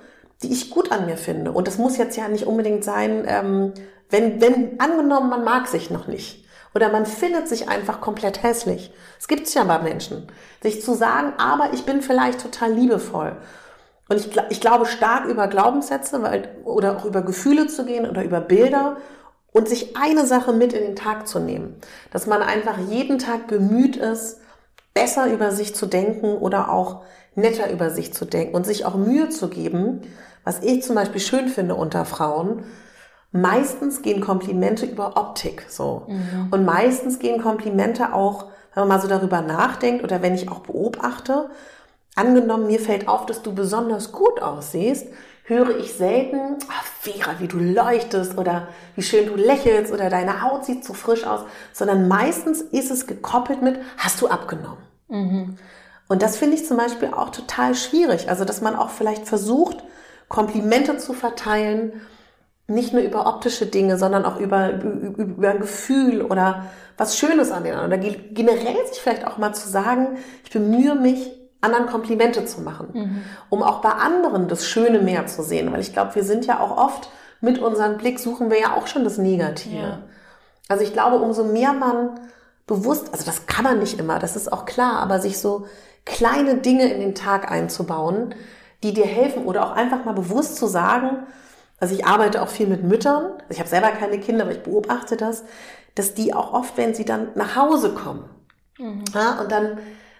die 0.42 0.52
ich 0.52 0.70
gut 0.70 0.90
an 0.90 1.06
mir 1.06 1.16
finde. 1.16 1.52
Und 1.52 1.68
das 1.68 1.78
muss 1.78 1.96
jetzt 1.96 2.16
ja 2.16 2.28
nicht 2.28 2.46
unbedingt 2.46 2.82
sein, 2.82 3.24
ähm, 3.26 3.72
wenn, 4.10 4.40
wenn 4.40 4.80
angenommen, 4.80 5.28
man 5.28 5.44
mag 5.44 5.68
sich 5.68 5.90
noch 5.90 6.08
nicht. 6.08 6.47
Oder 6.78 6.92
man 6.92 7.06
findet 7.06 7.48
sich 7.48 7.68
einfach 7.68 8.00
komplett 8.00 8.44
hässlich. 8.44 8.92
Es 9.18 9.26
gibt's 9.26 9.52
ja 9.52 9.64
bei 9.64 9.80
Menschen. 9.80 10.28
Sich 10.62 10.80
zu 10.80 10.94
sagen, 10.94 11.32
aber 11.36 11.72
ich 11.72 11.84
bin 11.84 12.02
vielleicht 12.02 12.40
total 12.40 12.72
liebevoll. 12.72 13.36
Und 14.08 14.20
ich, 14.20 14.30
ich 14.50 14.60
glaube 14.60 14.86
stark 14.86 15.24
über 15.24 15.48
Glaubenssätze 15.48 16.22
weil, 16.22 16.48
oder 16.62 16.96
auch 16.96 17.04
über 17.04 17.22
Gefühle 17.22 17.66
zu 17.66 17.84
gehen 17.84 18.08
oder 18.08 18.22
über 18.22 18.40
Bilder 18.40 18.98
und 19.50 19.68
sich 19.68 19.96
eine 19.96 20.24
Sache 20.24 20.52
mit 20.52 20.72
in 20.72 20.84
den 20.84 20.94
Tag 20.94 21.26
zu 21.26 21.40
nehmen. 21.40 21.74
Dass 22.12 22.28
man 22.28 22.42
einfach 22.42 22.78
jeden 22.88 23.18
Tag 23.18 23.48
bemüht 23.48 23.96
ist, 23.96 24.38
besser 24.94 25.26
über 25.32 25.50
sich 25.50 25.74
zu 25.74 25.86
denken 25.86 26.36
oder 26.36 26.70
auch 26.70 27.02
netter 27.34 27.72
über 27.72 27.90
sich 27.90 28.14
zu 28.14 28.24
denken 28.24 28.54
und 28.54 28.64
sich 28.64 28.84
auch 28.84 28.94
Mühe 28.94 29.30
zu 29.30 29.48
geben, 29.48 30.02
was 30.44 30.62
ich 30.62 30.84
zum 30.84 30.94
Beispiel 30.94 31.20
schön 31.20 31.48
finde 31.48 31.74
unter 31.74 32.04
Frauen. 32.04 32.62
Meistens 33.30 34.02
gehen 34.02 34.20
Komplimente 34.20 34.86
über 34.86 35.16
Optik 35.16 35.66
so. 35.68 36.04
Mhm. 36.08 36.48
Und 36.50 36.64
meistens 36.64 37.18
gehen 37.18 37.42
Komplimente 37.42 38.14
auch, 38.14 38.46
wenn 38.74 38.82
man 38.82 38.88
mal 38.88 39.00
so 39.00 39.08
darüber 39.08 39.42
nachdenkt 39.42 40.02
oder 40.02 40.22
wenn 40.22 40.34
ich 40.34 40.50
auch 40.50 40.60
beobachte, 40.60 41.50
angenommen, 42.14 42.66
mir 42.66 42.80
fällt 42.80 43.06
auf, 43.06 43.26
dass 43.26 43.42
du 43.42 43.54
besonders 43.54 44.12
gut 44.12 44.40
aussiehst, 44.42 45.08
höre 45.44 45.76
ich 45.78 45.94
selten, 45.94 46.56
ach, 46.70 46.84
Vera, 47.00 47.38
wie 47.38 47.48
du 47.48 47.58
leuchtest 47.58 48.36
oder 48.36 48.68
wie 48.94 49.02
schön 49.02 49.26
du 49.26 49.34
lächelst 49.34 49.92
oder 49.92 50.10
deine 50.10 50.42
Haut 50.42 50.64
sieht 50.64 50.84
so 50.84 50.92
frisch 50.92 51.24
aus, 51.24 51.40
sondern 51.72 52.06
meistens 52.06 52.60
ist 52.60 52.90
es 52.90 53.06
gekoppelt 53.06 53.62
mit, 53.62 53.78
hast 53.96 54.20
du 54.20 54.28
abgenommen. 54.28 54.82
Mhm. 55.08 55.56
Und 56.08 56.22
das 56.22 56.36
finde 56.36 56.56
ich 56.56 56.66
zum 56.66 56.76
Beispiel 56.76 57.08
auch 57.12 57.30
total 57.30 57.74
schwierig. 57.74 58.28
Also, 58.28 58.44
dass 58.44 58.60
man 58.60 58.76
auch 58.76 58.90
vielleicht 58.90 59.26
versucht, 59.26 59.78
Komplimente 60.28 60.98
zu 60.98 61.12
verteilen, 61.12 61.92
nicht 62.68 62.92
nur 62.92 63.02
über 63.02 63.26
optische 63.26 63.66
Dinge, 63.66 63.98
sondern 63.98 64.24
auch 64.24 64.38
über, 64.38 64.72
über, 64.72 65.24
über 65.24 65.48
ein 65.48 65.60
Gefühl 65.60 66.22
oder 66.22 66.66
was 66.96 67.16
Schönes 67.16 67.50
an 67.50 67.64
den 67.64 67.74
anderen. 67.74 68.00
Oder 68.00 68.14
generell 68.32 68.86
sich 68.86 69.00
vielleicht 69.00 69.26
auch 69.26 69.38
mal 69.38 69.54
zu 69.54 69.68
sagen, 69.68 70.18
ich 70.44 70.50
bemühe 70.50 70.94
mich, 70.94 71.32
anderen 71.60 71.86
Komplimente 71.86 72.44
zu 72.44 72.60
machen, 72.60 72.88
mhm. 72.92 73.22
um 73.48 73.64
auch 73.64 73.80
bei 73.80 73.90
anderen 73.90 74.46
das 74.46 74.64
Schöne 74.64 75.00
mehr 75.00 75.26
zu 75.26 75.42
sehen. 75.42 75.72
Weil 75.72 75.80
ich 75.80 75.92
glaube, 75.92 76.14
wir 76.14 76.22
sind 76.22 76.46
ja 76.46 76.60
auch 76.60 76.76
oft 76.76 77.10
mit 77.40 77.58
unserem 77.58 77.98
Blick 77.98 78.18
suchen 78.18 78.50
wir 78.50 78.60
ja 78.60 78.74
auch 78.74 78.86
schon 78.86 79.04
das 79.04 79.18
Negative. 79.18 79.76
Ja. 79.76 79.98
Also 80.68 80.84
ich 80.84 80.92
glaube, 80.92 81.16
umso 81.16 81.44
mehr 81.44 81.72
man 81.72 82.20
bewusst, 82.66 83.12
also 83.12 83.24
das 83.24 83.46
kann 83.46 83.64
man 83.64 83.78
nicht 83.78 83.98
immer, 83.98 84.18
das 84.18 84.36
ist 84.36 84.52
auch 84.52 84.66
klar, 84.66 84.98
aber 84.98 85.20
sich 85.20 85.38
so 85.38 85.66
kleine 86.04 86.56
Dinge 86.56 86.92
in 86.92 87.00
den 87.00 87.14
Tag 87.14 87.50
einzubauen, 87.50 88.34
die 88.82 88.92
dir 88.92 89.06
helfen 89.06 89.44
oder 89.44 89.66
auch 89.66 89.72
einfach 89.72 90.04
mal 90.04 90.12
bewusst 90.12 90.56
zu 90.56 90.66
sagen, 90.66 91.26
also 91.80 91.94
ich 91.94 92.06
arbeite 92.06 92.42
auch 92.42 92.48
viel 92.48 92.66
mit 92.66 92.82
Müttern, 92.82 93.32
also 93.32 93.50
ich 93.50 93.58
habe 93.58 93.68
selber 93.68 93.88
keine 93.88 94.18
Kinder, 94.18 94.44
aber 94.44 94.52
ich 94.52 94.62
beobachte 94.62 95.16
das, 95.16 95.44
dass 95.94 96.14
die 96.14 96.34
auch 96.34 96.52
oft, 96.52 96.76
wenn 96.76 96.94
sie 96.94 97.04
dann 97.04 97.28
nach 97.34 97.56
Hause 97.56 97.94
kommen 97.94 98.24
mhm. 98.78 99.04
ja, 99.14 99.40
und 99.40 99.50
dann 99.52 99.78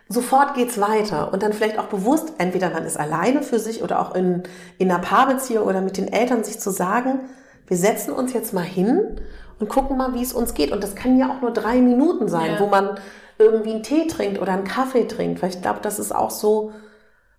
sofort 0.09 0.55
geht's 0.55 0.81
weiter 0.81 1.33
und 1.33 1.43
dann 1.43 1.53
vielleicht 1.53 1.79
auch 1.79 1.87
bewusst, 1.87 2.33
entweder 2.39 2.71
man 2.71 2.85
ist 2.85 2.99
alleine 2.99 3.43
für 3.43 3.59
sich 3.59 3.83
oder 3.83 4.01
auch 4.01 4.15
in, 4.15 4.43
in 4.79 4.91
einer 4.91 5.01
Paarbeziehung 5.01 5.67
oder 5.67 5.81
mit 5.81 5.97
den 5.97 6.11
Eltern, 6.13 6.45
sich 6.45 6.59
zu 6.59 6.71
sagen, 6.71 7.21
wir 7.67 7.77
setzen 7.77 8.13
uns 8.13 8.33
jetzt 8.33 8.55
mal 8.55 8.65
hin 8.65 9.21
und 9.59 9.69
gucken 9.69 9.97
mal, 9.97 10.15
wie 10.15 10.23
es 10.23 10.33
uns 10.33 10.55
geht. 10.55 10.73
Und 10.73 10.83
das 10.83 10.95
kann 10.95 11.19
ja 11.19 11.31
auch 11.31 11.43
nur 11.43 11.53
drei 11.53 11.81
Minuten 11.81 12.29
sein, 12.29 12.53
ja. 12.53 12.61
wo 12.61 12.67
man 12.67 12.99
irgendwie 13.39 13.73
einen 13.73 13.83
Tee 13.83 14.07
trinkt 14.07 14.41
oder 14.41 14.53
einen 14.53 14.65
Kaffee 14.65 15.07
trinkt. 15.07 15.43
Weil 15.43 15.51
ich 15.51 15.61
glaube, 15.61 15.81
das 15.83 15.99
ist 15.99 16.15
auch 16.15 16.31
so, 16.31 16.73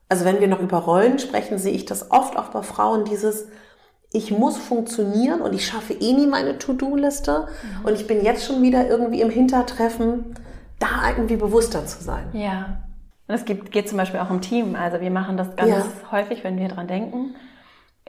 also 0.07 0.25
wenn 0.25 0.39
wir 0.39 0.47
noch 0.47 0.59
über 0.59 0.77
Rollen 0.77 1.17
sprechen, 1.19 1.57
sehe 1.57 1.73
ich 1.73 1.85
das 1.85 2.11
oft 2.11 2.37
auch 2.37 2.49
bei 2.49 2.61
Frauen, 2.61 3.05
dieses, 3.05 3.47
ich 4.11 4.31
muss 4.31 4.57
funktionieren 4.57 5.41
und 5.41 5.53
ich 5.53 5.67
schaffe 5.67 5.93
eh 5.93 6.13
nie 6.13 6.27
meine 6.27 6.57
To-Do-Liste 6.57 7.47
mhm. 7.47 7.85
und 7.85 7.93
ich 7.93 8.07
bin 8.07 8.23
jetzt 8.23 8.45
schon 8.45 8.61
wieder 8.61 8.87
irgendwie 8.87 9.21
im 9.21 9.29
Hintertreffen 9.29 10.35
da 10.79 11.09
irgendwie 11.09 11.35
bewusster 11.35 11.85
zu 11.85 12.03
sein. 12.03 12.27
Ja. 12.33 12.83
Und 13.27 13.35
es 13.35 13.45
gibt, 13.45 13.71
geht 13.71 13.87
zum 13.87 13.97
Beispiel 13.97 14.19
auch 14.19 14.31
im 14.31 14.41
Team. 14.41 14.75
Also 14.75 15.01
wir 15.01 15.11
machen 15.11 15.37
das 15.37 15.55
ganz 15.55 15.69
ja. 15.69 16.11
häufig, 16.11 16.43
wenn 16.43 16.57
wir 16.57 16.69
dran 16.69 16.87
denken, 16.87 17.35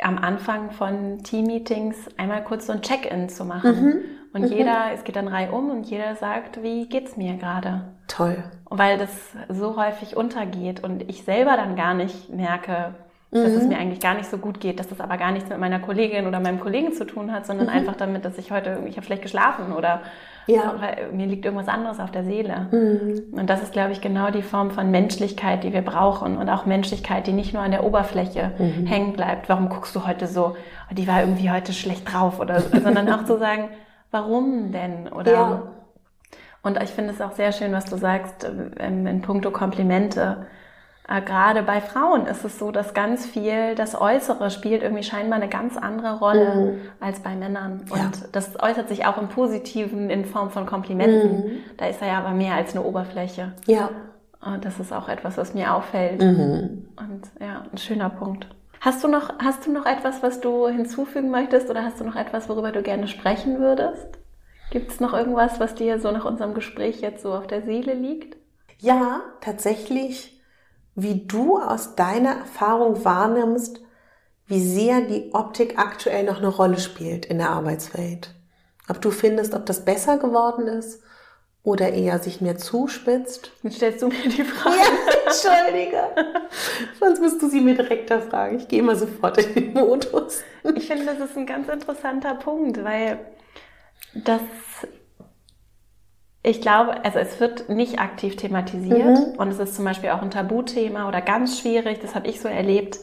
am 0.00 0.16
Anfang 0.16 0.70
von 0.70 1.18
Team-Meetings 1.22 1.96
einmal 2.16 2.42
kurz 2.42 2.66
so 2.66 2.72
ein 2.72 2.80
Check-in 2.80 3.28
zu 3.28 3.44
machen. 3.44 3.84
Mhm. 3.84 3.94
Und 4.32 4.42
mhm. 4.42 4.56
jeder, 4.56 4.92
es 4.94 5.04
geht 5.04 5.16
dann 5.16 5.28
reihum 5.28 5.70
und 5.70 5.84
jeder 5.90 6.16
sagt, 6.16 6.62
wie 6.62 6.88
geht's 6.88 7.16
mir 7.16 7.34
gerade? 7.36 7.92
Toll. 8.06 8.42
Weil 8.70 8.96
das 8.96 9.10
so 9.48 9.76
häufig 9.76 10.16
untergeht 10.16 10.82
und 10.82 11.08
ich 11.10 11.24
selber 11.24 11.56
dann 11.56 11.76
gar 11.76 11.94
nicht 11.94 12.30
merke, 12.30 12.94
dass 13.32 13.52
es 13.52 13.62
mhm. 13.62 13.68
mir 13.68 13.78
eigentlich 13.78 14.00
gar 14.00 14.14
nicht 14.14 14.28
so 14.28 14.38
gut 14.38 14.58
geht, 14.58 14.80
dass 14.80 14.88
das 14.88 15.00
aber 15.00 15.16
gar 15.16 15.30
nichts 15.30 15.48
mit 15.48 15.58
meiner 15.58 15.78
Kollegin 15.78 16.26
oder 16.26 16.40
meinem 16.40 16.58
Kollegen 16.58 16.92
zu 16.92 17.04
tun 17.04 17.32
hat, 17.32 17.46
sondern 17.46 17.68
mhm. 17.68 17.72
einfach 17.72 17.94
damit, 17.94 18.24
dass 18.24 18.36
ich 18.38 18.50
heute, 18.50 18.80
ich 18.86 18.96
habe 18.96 19.06
schlecht 19.06 19.22
geschlafen 19.22 19.72
oder 19.72 20.02
ja. 20.46 20.74
mir 21.12 21.26
liegt 21.26 21.44
irgendwas 21.44 21.68
anderes 21.68 22.00
auf 22.00 22.10
der 22.10 22.24
Seele. 22.24 22.66
Mhm. 22.72 23.38
Und 23.38 23.48
das 23.48 23.62
ist, 23.62 23.72
glaube 23.72 23.92
ich, 23.92 24.00
genau 24.00 24.32
die 24.32 24.42
Form 24.42 24.72
von 24.72 24.90
Menschlichkeit, 24.90 25.62
die 25.62 25.72
wir 25.72 25.82
brauchen 25.82 26.38
und 26.38 26.48
auch 26.48 26.66
Menschlichkeit, 26.66 27.28
die 27.28 27.32
nicht 27.32 27.54
nur 27.54 27.62
an 27.62 27.70
der 27.70 27.84
Oberfläche 27.84 28.50
mhm. 28.58 28.86
hängen 28.86 29.12
bleibt. 29.12 29.48
Warum 29.48 29.68
guckst 29.68 29.94
du 29.94 30.08
heute 30.08 30.26
so? 30.26 30.56
Die 30.90 31.06
war 31.06 31.20
irgendwie 31.20 31.52
heute 31.52 31.72
schlecht 31.72 32.12
drauf 32.12 32.40
oder, 32.40 32.60
sondern 32.60 33.08
auch 33.12 33.24
zu 33.26 33.38
sagen, 33.38 33.68
warum 34.10 34.72
denn? 34.72 35.06
Oder 35.06 35.32
ja. 35.32 35.62
und 36.64 36.82
ich 36.82 36.90
finde 36.90 37.12
es 37.12 37.20
auch 37.20 37.32
sehr 37.32 37.52
schön, 37.52 37.72
was 37.72 37.84
du 37.84 37.96
sagst 37.96 38.42
in, 38.42 39.06
in 39.06 39.22
puncto 39.22 39.52
Komplimente 39.52 40.46
gerade 41.18 41.64
bei 41.64 41.80
Frauen 41.80 42.26
ist 42.26 42.44
es 42.44 42.58
so, 42.60 42.70
dass 42.70 42.94
ganz 42.94 43.26
viel 43.26 43.74
das 43.74 44.00
Äußere 44.00 44.48
spielt 44.50 44.84
irgendwie 44.84 45.02
scheinbar 45.02 45.40
eine 45.40 45.48
ganz 45.48 45.76
andere 45.76 46.20
Rolle 46.20 46.54
mhm. 46.54 46.80
als 47.00 47.18
bei 47.18 47.34
Männern. 47.34 47.80
Und 47.90 47.98
ja. 47.98 48.10
das 48.30 48.62
äußert 48.62 48.88
sich 48.88 49.06
auch 49.06 49.18
im 49.18 49.28
Positiven 49.28 50.08
in 50.08 50.24
Form 50.24 50.50
von 50.50 50.66
Komplimenten. 50.66 51.32
Mhm. 51.32 51.58
Da 51.76 51.86
ist 51.86 52.00
er 52.00 52.08
ja 52.08 52.18
aber 52.18 52.30
mehr 52.30 52.54
als 52.54 52.76
eine 52.76 52.84
Oberfläche. 52.84 53.54
Ja. 53.66 53.90
Und 54.40 54.64
das 54.64 54.78
ist 54.78 54.92
auch 54.92 55.08
etwas, 55.08 55.36
was 55.36 55.52
mir 55.52 55.74
auffällt. 55.74 56.22
Mhm. 56.22 56.88
Und 56.96 57.22
ja, 57.40 57.64
ein 57.70 57.78
schöner 57.78 58.08
Punkt. 58.08 58.46
Hast 58.80 59.02
du 59.02 59.08
noch, 59.08 59.32
hast 59.42 59.66
du 59.66 59.72
noch 59.72 59.86
etwas, 59.86 60.22
was 60.22 60.40
du 60.40 60.68
hinzufügen 60.68 61.30
möchtest 61.30 61.68
oder 61.68 61.84
hast 61.84 62.00
du 62.00 62.04
noch 62.04 62.16
etwas, 62.16 62.48
worüber 62.48 62.70
du 62.70 62.82
gerne 62.82 63.08
sprechen 63.08 63.58
würdest? 63.58 64.06
Gibt 64.70 64.92
es 64.92 65.00
noch 65.00 65.12
irgendwas, 65.12 65.58
was 65.58 65.74
dir 65.74 65.98
so 65.98 66.12
nach 66.12 66.24
unserem 66.24 66.54
Gespräch 66.54 67.00
jetzt 67.00 67.22
so 67.22 67.34
auf 67.34 67.48
der 67.48 67.62
Seele 67.62 67.94
liegt? 67.94 68.36
Ja, 68.78 69.22
tatsächlich 69.40 70.39
wie 70.94 71.26
du 71.26 71.58
aus 71.58 71.94
deiner 71.94 72.32
Erfahrung 72.32 73.04
wahrnimmst, 73.04 73.80
wie 74.46 74.60
sehr 74.60 75.02
die 75.02 75.30
Optik 75.32 75.78
aktuell 75.78 76.24
noch 76.24 76.38
eine 76.38 76.48
Rolle 76.48 76.78
spielt 76.80 77.26
in 77.26 77.38
der 77.38 77.50
Arbeitswelt. 77.50 78.34
Ob 78.88 79.00
du 79.00 79.10
findest, 79.10 79.54
ob 79.54 79.64
das 79.66 79.84
besser 79.84 80.18
geworden 80.18 80.66
ist 80.66 81.02
oder 81.62 81.92
eher 81.92 82.18
sich 82.18 82.40
mehr 82.40 82.56
zuspitzt. 82.56 83.52
Jetzt 83.62 83.76
stellst 83.76 84.02
du 84.02 84.08
mir 84.08 84.28
die 84.28 84.44
Frage. 84.44 84.76
Ja, 84.76 84.86
entschuldige. 85.26 86.02
Sonst 86.98 87.20
musst 87.20 87.40
du 87.42 87.48
sie 87.48 87.60
mir 87.60 87.76
direkt 87.76 88.10
da 88.10 88.20
fragen. 88.20 88.58
Ich 88.58 88.66
gehe 88.66 88.80
immer 88.80 88.96
sofort 88.96 89.38
in 89.38 89.54
den 89.54 89.72
Modus. 89.74 90.42
Ich 90.74 90.88
finde, 90.88 91.06
das 91.06 91.30
ist 91.30 91.36
ein 91.36 91.46
ganz 91.46 91.68
interessanter 91.68 92.34
Punkt, 92.34 92.82
weil 92.82 93.20
das 94.14 94.40
ich 96.42 96.60
glaube, 96.60 97.04
also 97.04 97.18
es 97.18 97.38
wird 97.38 97.68
nicht 97.68 97.98
aktiv 97.98 98.36
thematisiert 98.36 99.18
mhm. 99.18 99.34
und 99.36 99.48
es 99.48 99.58
ist 99.58 99.74
zum 99.74 99.84
Beispiel 99.84 100.10
auch 100.10 100.22
ein 100.22 100.30
Tabuthema 100.30 101.06
oder 101.06 101.20
ganz 101.20 101.58
schwierig, 101.58 102.00
das 102.00 102.14
habe 102.14 102.28
ich 102.28 102.40
so 102.40 102.48
erlebt, 102.48 102.98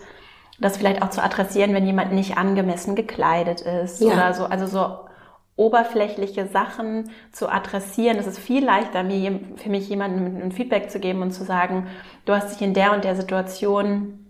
das 0.59 0.77
vielleicht 0.77 1.03
auch 1.03 1.11
zu 1.11 1.23
adressieren, 1.23 1.73
wenn 1.73 1.85
jemand 1.85 2.13
nicht 2.13 2.37
angemessen 2.37 2.95
gekleidet 2.95 3.61
ist 3.61 4.01
ja. 4.01 4.13
oder 4.13 4.33
so, 4.33 4.45
also 4.45 4.65
so 4.65 5.07
oberflächliche 5.55 6.47
Sachen 6.47 7.11
zu 7.31 7.49
adressieren. 7.49 8.17
Es 8.17 8.27
ist 8.27 8.39
viel 8.39 8.63
leichter, 8.63 9.03
mir, 9.03 9.39
für 9.55 9.69
mich 9.69 9.89
jemandem 9.89 10.41
ein 10.41 10.51
Feedback 10.51 10.89
zu 10.89 10.99
geben 10.99 11.21
und 11.21 11.31
zu 11.31 11.43
sagen, 11.43 11.87
du 12.25 12.33
hast 12.33 12.53
dich 12.53 12.61
in 12.61 12.73
der 12.73 12.93
und 12.93 13.03
der 13.03 13.15
Situation 13.15 14.23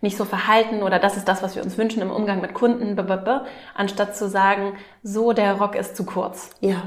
nicht 0.00 0.16
so 0.16 0.24
verhalten 0.24 0.82
oder 0.82 0.98
das 0.98 1.16
ist 1.16 1.26
das, 1.26 1.42
was 1.42 1.56
wir 1.56 1.62
uns 1.64 1.78
wünschen 1.78 2.02
im 2.02 2.10
Umgang 2.10 2.40
mit 2.40 2.54
Kunden, 2.54 2.96
anstatt 3.74 4.16
zu 4.16 4.28
sagen, 4.28 4.74
so 5.02 5.32
der 5.32 5.54
Rock 5.54 5.74
ist 5.74 5.96
zu 5.96 6.04
kurz. 6.04 6.50
Ja. 6.60 6.82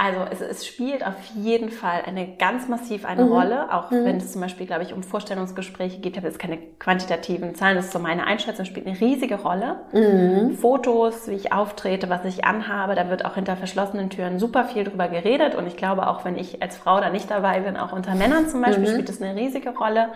Also 0.00 0.20
es, 0.30 0.40
es, 0.40 0.64
spielt 0.64 1.04
auf 1.04 1.16
jeden 1.34 1.70
Fall 1.70 2.02
eine 2.06 2.36
ganz 2.36 2.68
massiv 2.68 3.04
eine 3.04 3.24
mhm. 3.24 3.32
Rolle, 3.32 3.74
auch 3.74 3.90
mhm. 3.90 4.04
wenn 4.04 4.16
es 4.18 4.30
zum 4.30 4.40
Beispiel, 4.40 4.64
glaube 4.64 4.84
ich, 4.84 4.92
um 4.92 5.02
Vorstellungsgespräche 5.02 5.98
geht. 5.98 6.12
Ich 6.12 6.18
habe 6.18 6.28
jetzt 6.28 6.38
keine 6.38 6.58
quantitativen 6.78 7.56
Zahlen, 7.56 7.74
das 7.74 7.86
ist 7.86 7.92
so 7.92 7.98
meine 7.98 8.24
Einschätzung, 8.24 8.64
spielt 8.64 8.86
eine 8.86 9.00
riesige 9.00 9.42
Rolle. 9.42 9.80
Mhm. 9.92 10.56
Fotos, 10.56 11.26
wie 11.26 11.34
ich 11.34 11.52
auftrete, 11.52 12.08
was 12.08 12.24
ich 12.24 12.44
anhabe, 12.44 12.94
da 12.94 13.10
wird 13.10 13.24
auch 13.24 13.34
hinter 13.34 13.56
verschlossenen 13.56 14.08
Türen 14.08 14.38
super 14.38 14.66
viel 14.66 14.84
drüber 14.84 15.08
geredet 15.08 15.56
und 15.56 15.66
ich 15.66 15.76
glaube 15.76 16.06
auch, 16.06 16.24
wenn 16.24 16.36
ich 16.36 16.62
als 16.62 16.76
Frau 16.76 17.00
da 17.00 17.10
nicht 17.10 17.28
dabei 17.28 17.58
bin, 17.60 17.76
auch 17.76 17.90
unter 17.90 18.14
Männern 18.14 18.48
zum 18.48 18.62
Beispiel, 18.62 18.86
mhm. 18.86 18.92
spielt 18.92 19.08
es 19.08 19.20
eine 19.20 19.34
riesige 19.34 19.70
Rolle. 19.70 20.10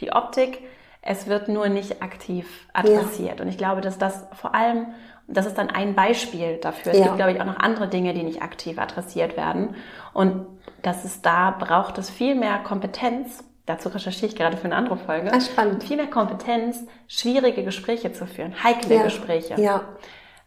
Die 0.00 0.12
Optik, 0.12 0.60
es 1.02 1.26
wird 1.26 1.48
nur 1.48 1.68
nicht 1.68 2.02
aktiv 2.02 2.66
adressiert 2.72 3.38
ja. 3.38 3.42
und 3.42 3.48
ich 3.50 3.58
glaube, 3.58 3.82
dass 3.82 3.98
das 3.98 4.26
vor 4.32 4.54
allem 4.54 4.86
das 5.28 5.46
ist 5.46 5.58
dann 5.58 5.70
ein 5.70 5.94
Beispiel 5.94 6.58
dafür. 6.58 6.92
Es 6.92 6.98
ja. 6.98 7.04
gibt, 7.04 7.16
glaube 7.16 7.32
ich, 7.32 7.40
auch 7.40 7.46
noch 7.46 7.58
andere 7.58 7.88
Dinge, 7.88 8.14
die 8.14 8.22
nicht 8.22 8.42
aktiv 8.42 8.78
adressiert 8.78 9.36
werden. 9.36 9.74
Und 10.12 10.46
das 10.82 11.04
ist 11.04 11.26
da, 11.26 11.50
braucht 11.50 11.98
es 11.98 12.10
viel 12.10 12.34
mehr 12.34 12.58
Kompetenz. 12.58 13.42
Dazu 13.66 13.88
recherchiere 13.88 14.30
ich 14.30 14.36
gerade 14.36 14.56
für 14.56 14.66
eine 14.66 14.76
andere 14.76 14.96
Folge. 14.96 15.32
Ah, 15.32 15.40
spannend. 15.40 15.82
Viel 15.82 15.96
mehr 15.96 16.06
Kompetenz, 16.06 16.84
schwierige 17.08 17.64
Gespräche 17.64 18.12
zu 18.12 18.26
führen, 18.26 18.54
heikle 18.62 18.94
ja. 18.94 19.02
Gespräche. 19.02 19.60
Ja. 19.60 19.82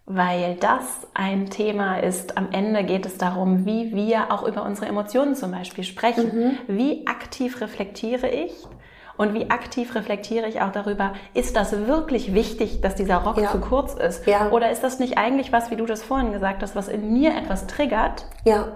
Weil 0.05 0.55
das 0.55 1.07
ein 1.13 1.49
Thema 1.49 1.97
ist. 1.97 2.37
Am 2.37 2.51
Ende 2.51 2.83
geht 2.83 3.05
es 3.05 3.17
darum, 3.17 3.65
wie 3.65 3.93
wir 3.93 4.31
auch 4.31 4.47
über 4.47 4.63
unsere 4.63 4.87
Emotionen 4.87 5.35
zum 5.35 5.51
Beispiel 5.51 5.83
sprechen. 5.83 6.55
Mhm. 6.67 6.77
Wie 6.77 7.05
aktiv 7.05 7.59
reflektiere 7.59 8.29
ich? 8.29 8.53
Und 9.19 9.33
wie 9.33 9.49
aktiv 9.49 9.95
reflektiere 9.95 10.47
ich 10.47 10.61
auch 10.61 10.71
darüber, 10.71 11.11
ist 11.33 11.57
das 11.57 11.73
wirklich 11.87 12.33
wichtig, 12.33 12.79
dass 12.79 12.95
dieser 12.95 13.17
Rock 13.17 13.37
ja. 13.37 13.51
zu 13.51 13.59
kurz 13.59 13.93
ist? 13.93 14.25
Ja. 14.25 14.49
Oder 14.51 14.71
ist 14.71 14.81
das 14.81 14.97
nicht 14.97 15.17
eigentlich 15.17 15.51
was, 15.51 15.69
wie 15.71 15.75
du 15.75 15.85
das 15.85 16.01
vorhin 16.01 16.31
gesagt 16.31 16.63
hast, 16.63 16.73
was 16.73 16.87
in 16.87 17.11
mir 17.11 17.35
etwas 17.35 17.67
triggert? 17.67 18.27
Ja. 18.45 18.69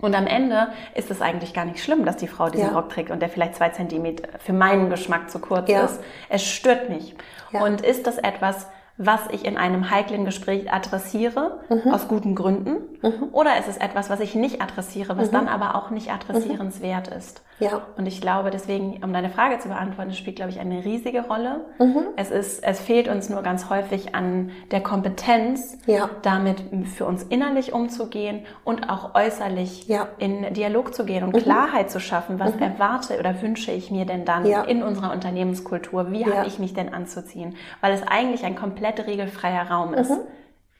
Und 0.00 0.14
am 0.14 0.28
Ende 0.28 0.68
ist 0.94 1.10
es 1.10 1.20
eigentlich 1.20 1.52
gar 1.52 1.64
nicht 1.64 1.82
schlimm, 1.82 2.04
dass 2.04 2.16
die 2.16 2.28
Frau 2.28 2.48
diesen 2.48 2.68
ja. 2.68 2.74
Rock 2.76 2.90
trägt 2.90 3.10
und 3.10 3.20
der 3.20 3.28
vielleicht 3.28 3.56
zwei 3.56 3.70
Zentimeter 3.70 4.38
für 4.38 4.52
meinen 4.52 4.88
Geschmack 4.88 5.32
zu 5.32 5.40
kurz 5.40 5.68
ja. 5.68 5.80
ist. 5.86 5.98
Es 6.28 6.44
stört 6.44 6.88
mich. 6.88 7.16
Ja. 7.50 7.64
Und 7.64 7.80
ist 7.80 8.06
das 8.06 8.18
etwas, 8.18 8.68
was 8.98 9.20
ich 9.30 9.44
in 9.44 9.56
einem 9.56 9.90
heiklen 9.90 10.24
Gespräch 10.24 10.72
adressiere, 10.72 11.60
mhm. 11.70 11.92
aus 11.92 12.08
guten 12.08 12.34
Gründen? 12.34 12.78
Mhm. 13.00 13.28
Oder 13.30 13.56
ist 13.58 13.68
es 13.68 13.76
etwas, 13.76 14.10
was 14.10 14.18
ich 14.18 14.34
nicht 14.34 14.60
adressiere, 14.60 15.16
was 15.16 15.28
mhm. 15.28 15.34
dann 15.34 15.48
aber 15.48 15.76
auch 15.76 15.90
nicht 15.90 16.10
adressierenswert 16.10 17.08
ist? 17.08 17.42
Ja. 17.60 17.82
Und 17.96 18.06
ich 18.06 18.20
glaube, 18.20 18.50
deswegen, 18.50 19.02
um 19.02 19.12
deine 19.12 19.30
Frage 19.30 19.58
zu 19.58 19.68
beantworten, 19.68 20.12
spielt, 20.12 20.36
glaube 20.36 20.50
ich, 20.50 20.60
eine 20.60 20.84
riesige 20.84 21.22
Rolle. 21.26 21.64
Mhm. 21.78 22.04
Es 22.16 22.30
ist, 22.30 22.62
es 22.62 22.80
fehlt 22.80 23.08
uns 23.08 23.30
nur 23.30 23.42
ganz 23.42 23.68
häufig 23.70 24.14
an 24.14 24.50
der 24.70 24.80
Kompetenz, 24.80 25.78
ja. 25.86 26.10
damit 26.22 26.62
für 26.96 27.04
uns 27.04 27.22
innerlich 27.24 27.72
umzugehen 27.72 28.44
und 28.64 28.88
auch 28.90 29.14
äußerlich 29.14 29.88
ja. 29.88 30.08
in 30.18 30.52
Dialog 30.54 30.94
zu 30.94 31.04
gehen 31.04 31.24
und 31.24 31.34
mhm. 31.34 31.38
Klarheit 31.38 31.90
zu 31.90 32.00
schaffen. 32.00 32.38
Was 32.38 32.54
mhm. 32.54 32.62
erwarte 32.62 33.18
oder 33.18 33.40
wünsche 33.42 33.72
ich 33.72 33.90
mir 33.90 34.06
denn 34.06 34.24
dann 34.24 34.46
ja. 34.46 34.62
in 34.62 34.82
unserer 34.82 35.12
Unternehmenskultur? 35.12 36.10
Wie 36.10 36.26
habe 36.26 36.46
ich 36.46 36.58
mich 36.58 36.74
denn 36.74 36.92
anzuziehen? 36.92 37.56
Weil 37.80 37.92
es 37.92 38.02
eigentlich 38.06 38.44
ein 38.44 38.56
komplett 38.56 38.87
regelfreier 38.96 39.68
Raum 39.70 39.94
ist 39.94 40.10
mhm. 40.10 40.20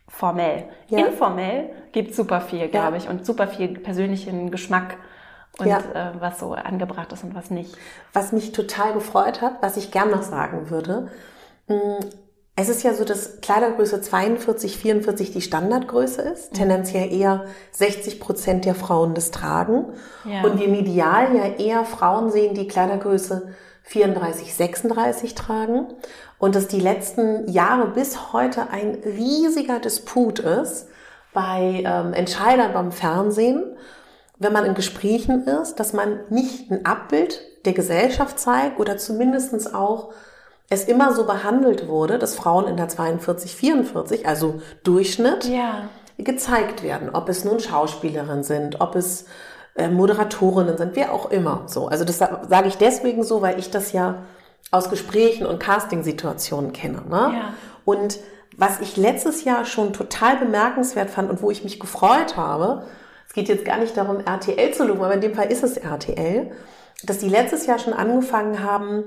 formell. 0.09 0.65
Ja. 0.89 1.07
Informell 1.07 1.71
gibt 1.93 2.15
super 2.15 2.41
viel, 2.41 2.69
glaube 2.69 2.97
ich, 2.97 3.09
und 3.09 3.27
super 3.27 3.49
viel 3.49 3.79
persönlichen 3.79 4.51
Geschmack 4.51 4.97
und 5.59 5.67
ja. 5.67 5.79
äh, 5.79 6.13
was 6.21 6.39
so 6.39 6.53
angebracht 6.53 7.13
ist 7.13 7.25
und 7.25 7.35
was 7.35 7.51
nicht. 7.51 7.77
Was 8.13 8.33
mich 8.33 8.53
total 8.53 8.93
gefreut 8.95 9.43
hat, 9.43 9.63
was 9.63 9.77
ich 9.77 9.91
gern 9.91 10.11
noch 10.11 10.23
sagen 10.23 10.71
würde, 10.71 11.09
mm, 11.67 12.05
es 12.61 12.69
ist 12.69 12.83
ja 12.83 12.93
so, 12.93 13.05
dass 13.05 13.41
Kleidergröße 13.41 14.01
42, 14.01 14.79
44 14.79 15.31
die 15.31 15.41
Standardgröße 15.41 16.23
ist, 16.23 16.53
mhm. 16.53 16.57
tendenziell 16.57 17.13
eher 17.13 17.45
60 17.71 18.19
Prozent 18.19 18.65
der 18.65 18.75
Frauen 18.75 19.15
das 19.15 19.31
tragen. 19.31 19.93
Ja. 20.25 20.43
Und 20.43 20.59
wir 20.59 20.69
medial 20.69 21.37
ja 21.37 21.45
eher 21.45 21.85
Frauen 21.85 22.31
sehen, 22.31 22.55
die 22.55 22.67
Kleidergröße 22.67 23.55
34, 23.89 24.55
36 24.55 25.35
tragen. 25.35 25.87
Und 26.39 26.55
dass 26.55 26.69
die 26.69 26.81
letzten 26.81 27.49
Jahre 27.51 27.89
bis 27.89 28.33
heute 28.33 28.71
ein 28.71 28.99
riesiger 29.05 29.81
Disput 29.81 30.39
ist 30.39 30.89
bei 31.33 31.83
ähm, 31.85 32.13
Entscheidern 32.13 32.73
beim 32.73 32.93
Fernsehen, 32.93 33.65
wenn 34.39 34.53
man 34.53 34.65
in 34.65 34.75
Gesprächen 34.75 35.47
ist, 35.47 35.77
dass 35.77 35.93
man 35.93 36.21
nicht 36.29 36.71
ein 36.71 36.87
Abbild 36.87 37.41
der 37.65 37.73
Gesellschaft 37.73 38.39
zeigt 38.39 38.79
oder 38.79 38.99
zumindestens 38.99 39.73
auch 39.75 40.13
es 40.71 40.85
immer 40.85 41.15
so 41.15 41.25
behandelt 41.25 41.89
wurde, 41.89 42.19
dass 42.19 42.35
Frauen 42.35 42.69
in 42.69 42.77
der 42.77 42.89
42, 42.89 43.57
44, 43.57 44.29
also 44.29 44.61
Durchschnitt, 44.85 45.45
ja. 45.45 45.89
gezeigt 46.19 46.83
werden. 46.83 47.11
Ob 47.13 47.29
es 47.31 47.45
nun 47.45 47.59
Schauspielerinnen 47.59 48.45
sind, 48.45 48.81
ob 48.81 48.95
es 48.95 49.25
Moderatorinnen 49.87 50.77
sind, 50.77 50.97
wer 50.97 51.13
auch 51.13 51.31
immer. 51.31 51.63
So, 51.67 51.87
also 51.87 52.05
das 52.05 52.19
sage 52.19 52.67
ich 52.67 52.77
deswegen 52.77 53.23
so, 53.23 53.43
weil 53.43 53.59
ich 53.59 53.71
das 53.71 53.93
ja 53.93 54.25
aus 54.71 54.91
Gesprächen 54.91 55.47
und 55.47 55.61
Castingsituationen 55.61 56.73
kenne. 56.73 57.03
Ne? 57.09 57.33
Ja. 57.35 57.55
Und 57.85 58.19
was 58.57 58.81
ich 58.81 58.97
letztes 58.97 59.45
Jahr 59.45 59.65
schon 59.65 59.93
total 59.93 60.37
bemerkenswert 60.37 61.11
fand 61.11 61.31
und 61.31 61.43
wo 61.43 61.51
ich 61.51 61.63
mich 61.63 61.79
gefreut 61.79 62.37
habe, 62.37 62.83
es 63.29 63.35
geht 63.35 63.49
jetzt 63.49 63.65
gar 63.65 63.79
nicht 63.79 63.97
darum, 63.97 64.19
RTL 64.21 64.75
zu 64.75 64.85
loben, 64.85 65.03
aber 65.03 65.15
in 65.15 65.21
dem 65.21 65.35
Fall 65.35 65.53
ist 65.53 65.63
es 65.63 65.77
RTL, 65.77 66.51
dass 67.05 67.19
die 67.19 67.29
letztes 67.29 67.67
Jahr 67.67 67.79
schon 67.79 67.93
angefangen 67.93 68.63
haben, 68.63 69.05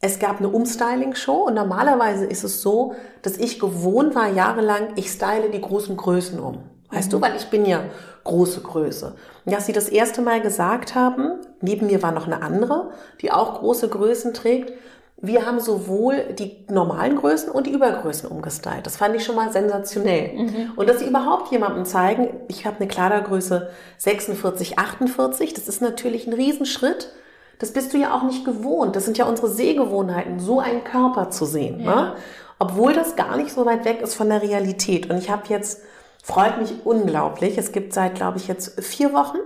es 0.00 0.20
gab 0.20 0.38
eine 0.38 0.48
Umstyling-Show 0.48 1.46
und 1.46 1.54
normalerweise 1.54 2.24
ist 2.24 2.44
es 2.44 2.62
so, 2.62 2.94
dass 3.22 3.36
ich 3.36 3.58
gewohnt 3.58 4.14
war 4.14 4.28
jahrelang, 4.28 4.92
ich 4.94 5.10
style 5.10 5.50
die 5.50 5.60
großen 5.60 5.96
Größen 5.96 6.38
um. 6.38 6.62
Weißt 6.90 7.08
mhm. 7.08 7.16
du, 7.16 7.20
weil 7.20 7.36
ich 7.36 7.50
bin 7.50 7.66
ja 7.66 7.82
große 8.22 8.60
Größe. 8.60 9.16
Dass 9.50 9.66
sie 9.66 9.72
das 9.72 9.88
erste 9.88 10.22
Mal 10.22 10.40
gesagt 10.40 10.94
haben, 10.94 11.38
neben 11.60 11.86
mir 11.86 12.02
war 12.02 12.12
noch 12.12 12.26
eine 12.26 12.42
andere, 12.42 12.90
die 13.20 13.32
auch 13.32 13.60
große 13.60 13.88
Größen 13.88 14.34
trägt. 14.34 14.72
Wir 15.20 15.46
haben 15.46 15.58
sowohl 15.58 16.34
die 16.38 16.64
normalen 16.70 17.16
Größen 17.16 17.50
und 17.50 17.66
die 17.66 17.72
Übergrößen 17.72 18.30
umgestylt. 18.30 18.86
Das 18.86 18.96
fand 18.96 19.16
ich 19.16 19.24
schon 19.24 19.34
mal 19.34 19.52
sensationell. 19.52 20.32
Mhm. 20.34 20.72
Und 20.76 20.88
dass 20.88 21.00
sie 21.00 21.06
überhaupt 21.06 21.50
jemandem 21.50 21.84
zeigen, 21.84 22.28
ich 22.46 22.66
habe 22.66 22.76
eine 22.76 22.86
Kleidergröße 22.86 23.68
46, 23.96 24.78
48, 24.78 25.54
das 25.54 25.66
ist 25.66 25.82
natürlich 25.82 26.28
ein 26.28 26.34
Riesenschritt 26.34 27.10
das 27.58 27.72
bist 27.72 27.92
du 27.92 27.98
ja 27.98 28.14
auch 28.14 28.22
nicht 28.22 28.44
gewohnt. 28.44 28.94
Das 28.96 29.04
sind 29.04 29.18
ja 29.18 29.26
unsere 29.26 29.48
Sehgewohnheiten, 29.48 30.38
so 30.38 30.60
einen 30.60 30.84
Körper 30.84 31.30
zu 31.30 31.44
sehen. 31.44 31.78
Ne? 31.78 31.84
Ja. 31.84 32.02
Ne? 32.02 32.12
Obwohl 32.60 32.92
das 32.92 33.14
gar 33.14 33.36
nicht 33.36 33.52
so 33.52 33.66
weit 33.66 33.84
weg 33.84 34.00
ist 34.00 34.14
von 34.14 34.28
der 34.28 34.42
Realität. 34.42 35.08
Und 35.10 35.18
ich 35.18 35.30
habe 35.30 35.42
jetzt, 35.48 35.82
freut 36.28 36.58
mich 36.58 36.84
unglaublich, 36.84 37.56
es 37.56 37.72
gibt 37.72 37.94
seit, 37.94 38.14
glaube 38.14 38.36
ich, 38.36 38.48
jetzt 38.48 38.84
vier 38.84 39.14
Wochen 39.14 39.38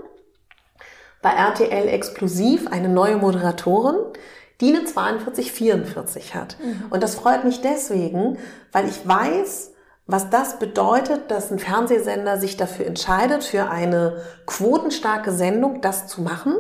bei 1.23 1.31
RTL 1.31 1.87
Explosiv 1.89 2.67
eine 2.67 2.89
neue 2.89 3.17
Moderatorin, 3.17 3.95
die 4.61 4.75
eine 4.75 4.89
4244 4.89 6.35
hat. 6.35 6.57
Mhm. 6.59 6.87
Und 6.91 7.05
das 7.05 7.15
freut 7.15 7.45
mich 7.45 7.61
deswegen, 7.61 8.37
weil 8.73 8.89
ich 8.89 9.07
weiß, 9.07 9.71
was 10.07 10.29
das 10.31 10.59
bedeutet, 10.59 11.31
dass 11.31 11.53
ein 11.53 11.61
Fernsehsender 11.61 12.39
sich 12.39 12.57
dafür 12.57 12.87
entscheidet, 12.87 13.45
für 13.45 13.71
eine 13.71 14.21
quotenstarke 14.47 15.31
Sendung 15.31 15.83
das 15.83 16.09
zu 16.09 16.21
machen. 16.21 16.57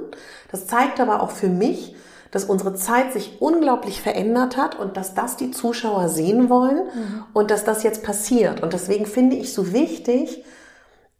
Das 0.52 0.68
zeigt 0.68 1.00
aber 1.00 1.20
auch 1.20 1.32
für 1.32 1.48
mich, 1.48 1.96
dass 2.32 2.44
unsere 2.46 2.74
Zeit 2.74 3.12
sich 3.12 3.40
unglaublich 3.40 4.00
verändert 4.00 4.56
hat 4.56 4.76
und 4.76 4.96
dass 4.96 5.14
das 5.14 5.36
die 5.36 5.52
Zuschauer 5.52 6.08
sehen 6.08 6.48
wollen 6.48 6.86
mhm. 6.86 7.24
und 7.34 7.50
dass 7.50 7.62
das 7.62 7.84
jetzt 7.84 8.02
passiert. 8.02 8.62
Und 8.62 8.72
deswegen 8.72 9.06
finde 9.06 9.36
ich 9.36 9.52
so 9.52 9.72
wichtig, 9.72 10.42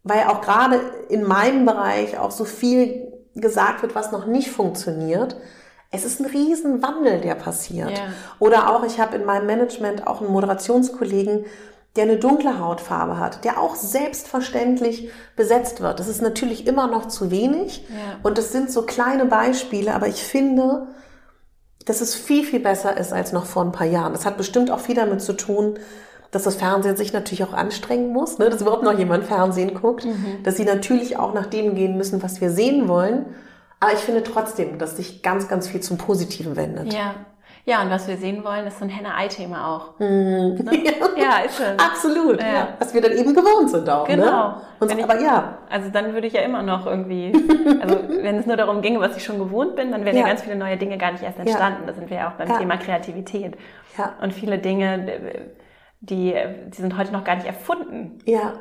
weil 0.03 0.23
auch 0.23 0.41
gerade 0.41 0.81
in 1.09 1.23
meinem 1.23 1.65
Bereich 1.65 2.17
auch 2.17 2.31
so 2.31 2.45
viel 2.45 3.13
gesagt 3.35 3.83
wird, 3.83 3.95
was 3.95 4.11
noch 4.11 4.25
nicht 4.25 4.49
funktioniert. 4.49 5.37
Es 5.91 6.03
ist 6.03 6.19
ein 6.19 6.25
Riesenwandel, 6.25 7.21
der 7.21 7.35
passiert. 7.35 7.91
Ja. 7.91 8.05
Oder 8.39 8.75
auch, 8.75 8.83
ich 8.83 8.99
habe 8.99 9.15
in 9.15 9.23
meinem 9.25 9.45
Management 9.45 10.07
auch 10.07 10.19
einen 10.19 10.31
Moderationskollegen, 10.31 11.45
der 11.95 12.05
eine 12.05 12.17
dunkle 12.17 12.59
Hautfarbe 12.59 13.19
hat, 13.19 13.45
der 13.45 13.59
auch 13.59 13.75
selbstverständlich 13.75 15.11
besetzt 15.35 15.81
wird. 15.81 15.99
Das 15.99 16.07
ist 16.07 16.23
natürlich 16.23 16.65
immer 16.65 16.87
noch 16.87 17.07
zu 17.07 17.29
wenig 17.29 17.85
ja. 17.87 18.17
und 18.23 18.39
das 18.39 18.51
sind 18.51 18.71
so 18.71 18.81
kleine 18.81 19.25
Beispiele, 19.25 19.93
aber 19.93 20.07
ich 20.07 20.23
finde, 20.23 20.87
dass 21.85 22.01
es 22.01 22.15
viel, 22.15 22.43
viel 22.43 22.59
besser 22.59 22.97
ist 22.97 23.13
als 23.13 23.33
noch 23.33 23.45
vor 23.45 23.63
ein 23.63 23.71
paar 23.71 23.87
Jahren. 23.87 24.13
Das 24.13 24.25
hat 24.25 24.37
bestimmt 24.37 24.71
auch 24.71 24.79
viel 24.79 24.95
damit 24.95 25.21
zu 25.21 25.33
tun, 25.33 25.79
dass 26.31 26.43
das 26.43 26.55
Fernsehen 26.55 26.97
sich 26.97 27.13
natürlich 27.13 27.43
auch 27.43 27.53
anstrengen 27.53 28.11
muss, 28.11 28.39
ne? 28.39 28.49
dass 28.49 28.61
überhaupt 28.61 28.83
noch 28.83 28.97
jemand 28.97 29.25
Fernsehen 29.25 29.75
guckt, 29.75 30.05
mhm. 30.05 30.41
dass 30.43 30.57
sie 30.57 30.65
natürlich 30.65 31.17
auch 31.17 31.33
nach 31.33 31.45
dem 31.45 31.75
gehen 31.75 31.95
müssen, 31.95 32.23
was 32.23 32.41
wir 32.41 32.49
sehen 32.49 32.87
wollen. 32.87 33.25
Aber 33.79 33.93
ich 33.93 33.99
finde 33.99 34.23
trotzdem, 34.23 34.79
dass 34.79 34.97
sich 34.97 35.21
ganz, 35.21 35.47
ganz 35.47 35.67
viel 35.67 35.81
zum 35.81 35.97
Positiven 35.97 36.55
wendet. 36.55 36.93
Ja, 36.93 37.15
ja, 37.65 37.81
und 37.81 37.89
was 37.89 38.09
wir 38.09 38.17
sehen 38.17 38.43
wollen, 38.43 38.67
ist 38.67 38.79
so 38.79 38.83
ein 38.83 38.89
Henne-Ei-Thema 38.89 39.75
auch. 39.75 39.99
Mm. 39.99 40.55
Ne? 40.63 40.83
Ja. 41.15 41.37
ist 41.45 41.59
es. 41.59 41.79
Absolut. 41.79 42.41
Ja. 42.41 42.53
ja. 42.53 42.67
Was 42.79 42.93
wir 42.93 42.99
dann 42.99 43.13
eben 43.13 43.33
gewohnt 43.33 43.69
sind 43.69 43.89
auch. 43.89 44.07
Ne? 44.07 44.15
Genau. 44.15 44.49
Ne? 44.49 44.61
Und 44.79 44.91
ich, 44.91 45.03
aber 45.03 45.21
ja. 45.21 45.59
Also 45.69 45.89
dann 45.89 46.13
würde 46.13 46.27
ich 46.27 46.33
ja 46.33 46.41
immer 46.41 46.61
noch 46.61 46.85
irgendwie, 46.85 47.31
also 47.81 47.99
wenn 48.09 48.37
es 48.39 48.45
nur 48.45 48.57
darum 48.57 48.81
ginge, 48.81 48.99
was 48.99 49.15
ich 49.15 49.23
schon 49.23 49.39
gewohnt 49.39 49.75
bin, 49.77 49.91
dann 49.91 50.03
wären 50.03 50.15
ja, 50.15 50.23
ja 50.23 50.27
ganz 50.27 50.41
viele 50.41 50.57
neue 50.57 50.75
Dinge 50.75 50.97
gar 50.97 51.13
nicht 51.13 51.23
erst 51.23 51.39
entstanden. 51.39 51.83
Da 51.87 51.93
sind 51.93 52.09
wir 52.09 52.17
ja 52.17 52.29
auch 52.29 52.33
beim 52.33 52.57
Thema 52.57 52.77
Kreativität. 52.77 53.55
Ja. 53.97 54.13
Und 54.21 54.33
viele 54.33 54.57
Dinge, 54.57 55.53
die, 56.01 56.35
die 56.67 56.81
sind 56.81 56.97
heute 56.97 57.13
noch 57.13 57.23
gar 57.23 57.35
nicht 57.35 57.47
erfunden. 57.47 58.19
Ja. 58.25 58.53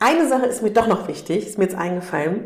Eine 0.00 0.26
Sache 0.26 0.44
ist 0.46 0.62
mir 0.62 0.72
doch 0.72 0.86
noch 0.86 1.08
wichtig, 1.08 1.46
ist 1.46 1.56
mir 1.56 1.64
jetzt 1.64 1.76
eingefallen. 1.76 2.44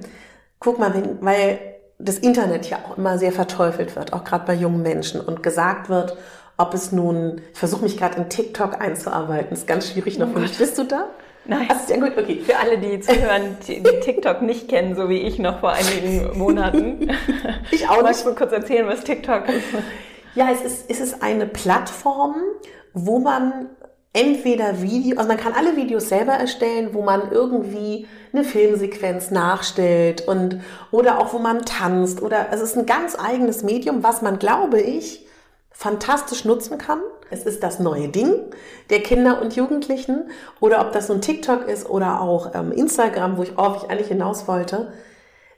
Guck 0.60 0.78
mal, 0.78 0.94
wenn, 0.94 1.20
weil 1.22 1.73
das 2.04 2.18
Internet 2.18 2.68
ja 2.68 2.78
auch 2.86 2.98
immer 2.98 3.18
sehr 3.18 3.32
verteufelt 3.32 3.96
wird, 3.96 4.12
auch 4.12 4.24
gerade 4.24 4.44
bei 4.46 4.54
jungen 4.54 4.82
Menschen 4.82 5.20
und 5.20 5.42
gesagt 5.42 5.88
wird, 5.88 6.16
ob 6.56 6.74
es 6.74 6.92
nun, 6.92 7.40
ich 7.52 7.58
versuche 7.58 7.82
mich 7.82 7.96
gerade 7.96 8.16
in 8.16 8.28
TikTok 8.28 8.80
einzuarbeiten, 8.80 9.52
ist 9.52 9.66
ganz 9.66 9.90
schwierig 9.90 10.18
noch 10.18 10.28
oh 10.28 10.34
für 10.34 10.40
mich. 10.40 10.56
Bist 10.56 10.78
du 10.78 10.84
da? 10.84 11.08
Nein. 11.46 11.68
Also, 11.68 11.92
ja 11.92 12.00
gut, 12.00 12.16
okay. 12.16 12.40
Für 12.40 12.58
alle, 12.58 12.78
die 12.78 13.00
zuhören, 13.00 13.56
die, 13.66 13.82
die 13.82 14.00
TikTok 14.00 14.42
nicht 14.42 14.68
kennen, 14.68 14.94
so 14.94 15.08
wie 15.08 15.18
ich 15.18 15.38
noch 15.38 15.60
vor 15.60 15.72
einigen 15.72 16.30
Monaten. 16.38 17.10
ich 17.70 17.88
auch 17.88 17.96
nicht. 17.96 18.02
Magst 18.04 18.26
du 18.26 18.34
kurz 18.34 18.52
erzählen, 18.52 18.86
was 18.86 19.02
TikTok 19.04 19.48
ist? 19.48 19.64
Ja, 20.34 20.48
es 20.50 20.62
ist, 20.62 20.90
es 20.90 21.00
ist 21.00 21.22
eine 21.22 21.46
Plattform, 21.46 22.36
wo 22.92 23.18
man 23.18 23.68
entweder 24.12 24.80
Video, 24.80 25.18
also 25.18 25.28
man 25.28 25.36
kann 25.36 25.52
alle 25.52 25.76
Videos 25.76 26.08
selber 26.08 26.32
erstellen, 26.32 26.90
wo 26.92 27.02
man 27.02 27.30
irgendwie 27.30 28.06
eine 28.34 28.44
Filmsequenz 28.44 29.30
nachstellt 29.30 30.26
und 30.26 30.60
oder 30.90 31.18
auch 31.18 31.32
wo 31.32 31.38
man 31.38 31.64
tanzt 31.64 32.20
oder 32.20 32.48
es 32.50 32.60
ist 32.60 32.76
ein 32.76 32.86
ganz 32.86 33.16
eigenes 33.18 33.62
Medium, 33.62 34.02
was 34.02 34.22
man, 34.22 34.38
glaube 34.38 34.80
ich, 34.80 35.26
fantastisch 35.70 36.44
nutzen 36.44 36.78
kann. 36.78 37.00
Es 37.30 37.44
ist 37.44 37.62
das 37.62 37.78
neue 37.78 38.08
Ding 38.08 38.34
der 38.90 39.02
Kinder 39.02 39.40
und 39.40 39.56
Jugendlichen 39.56 40.30
oder 40.60 40.80
ob 40.80 40.92
das 40.92 41.10
ein 41.10 41.20
TikTok 41.20 41.66
ist 41.68 41.88
oder 41.88 42.20
auch 42.20 42.54
ähm, 42.54 42.70
Instagram, 42.72 43.38
wo 43.38 43.42
ich, 43.42 43.56
worauf 43.56 43.82
ich 43.82 43.90
eigentlich 43.90 44.08
hinaus 44.08 44.46
wollte. 44.46 44.92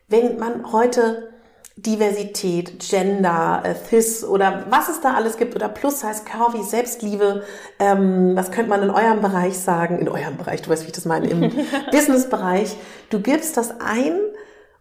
Wenn 0.09 0.39
man 0.39 0.72
heute 0.72 1.33
Diversität, 1.79 2.81
Gender, 2.81 3.62
äh, 3.62 3.74
Cis 3.74 4.24
oder 4.24 4.64
was 4.70 4.89
es 4.89 5.03
da 5.03 5.12
alles 5.12 5.37
gibt 5.37 5.55
oder 5.55 5.68
Plus 5.68 6.03
heißt 6.03 6.24
Curvy, 6.24 6.62
Selbstliebe. 6.62 7.45
Ähm, 7.79 8.35
was 8.35 8.51
könnte 8.51 8.70
man 8.70 8.83
in 8.83 8.89
eurem 8.89 9.20
Bereich 9.20 9.59
sagen? 9.59 9.99
In 9.99 10.09
eurem 10.09 10.39
Bereich, 10.39 10.62
du 10.62 10.70
weißt, 10.70 10.85
wie 10.85 10.87
ich 10.87 10.93
das 10.93 11.05
meine, 11.05 11.29
im 11.29 11.53
Business-Bereich. 11.91 12.77
Du 13.11 13.20
gibst 13.20 13.59
das 13.59 13.79
ein 13.79 14.18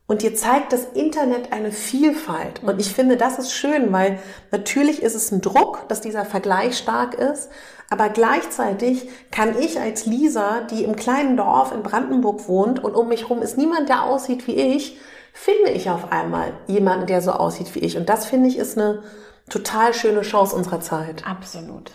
und 0.08 0.22
dir 0.22 0.36
zeigt 0.36 0.72
das 0.72 0.86
Internet 0.94 1.52
eine 1.52 1.74
Vielfalt. 1.74 2.64
Und 2.64 2.80
ich 2.80 2.94
finde, 2.94 3.18
das 3.18 3.40
ist 3.40 3.52
schön, 3.52 3.92
weil 3.92 4.20
natürlich 4.52 5.04
ist 5.04 5.16
es 5.16 5.32
ein 5.32 5.42
Druck, 5.42 5.90
dass 5.90 6.00
dieser 6.00 6.24
Vergleich 6.24 6.78
stark 6.78 7.16
ist. 7.16 7.50
Aber 7.90 8.08
gleichzeitig 8.08 9.10
kann 9.32 9.60
ich 9.60 9.82
als 9.82 10.06
Lisa, 10.06 10.62
die 10.62 10.86
im 10.86 10.96
kleinen 10.96 11.36
Dorf 11.36 11.74
in 11.74 11.84
Brandenburg 11.84 12.48
wohnt 12.48 12.82
und 12.82 12.96
um 12.96 13.10
mich 13.10 13.24
herum 13.24 13.42
ist 13.42 13.58
niemand, 13.58 13.90
der 13.90 14.04
aussieht 14.04 14.48
wie 14.48 14.56
ich, 14.56 14.98
finde 15.36 15.72
ich 15.72 15.90
auf 15.90 16.12
einmal 16.12 16.54
jemanden, 16.66 17.08
der 17.08 17.22
so 17.22 17.32
aussieht 17.32 17.76
wie 17.76 17.80
ich. 17.80 17.98
Und 17.98 18.08
das 18.08 18.26
finde 18.26 18.48
ich 18.48 18.58
ist 18.58 18.78
eine 18.78 19.04
total 19.50 19.94
schöne 19.94 20.22
Chance 20.22 20.56
unserer 20.56 20.80
Zeit. 20.80 21.28
Absolut. 21.28 21.92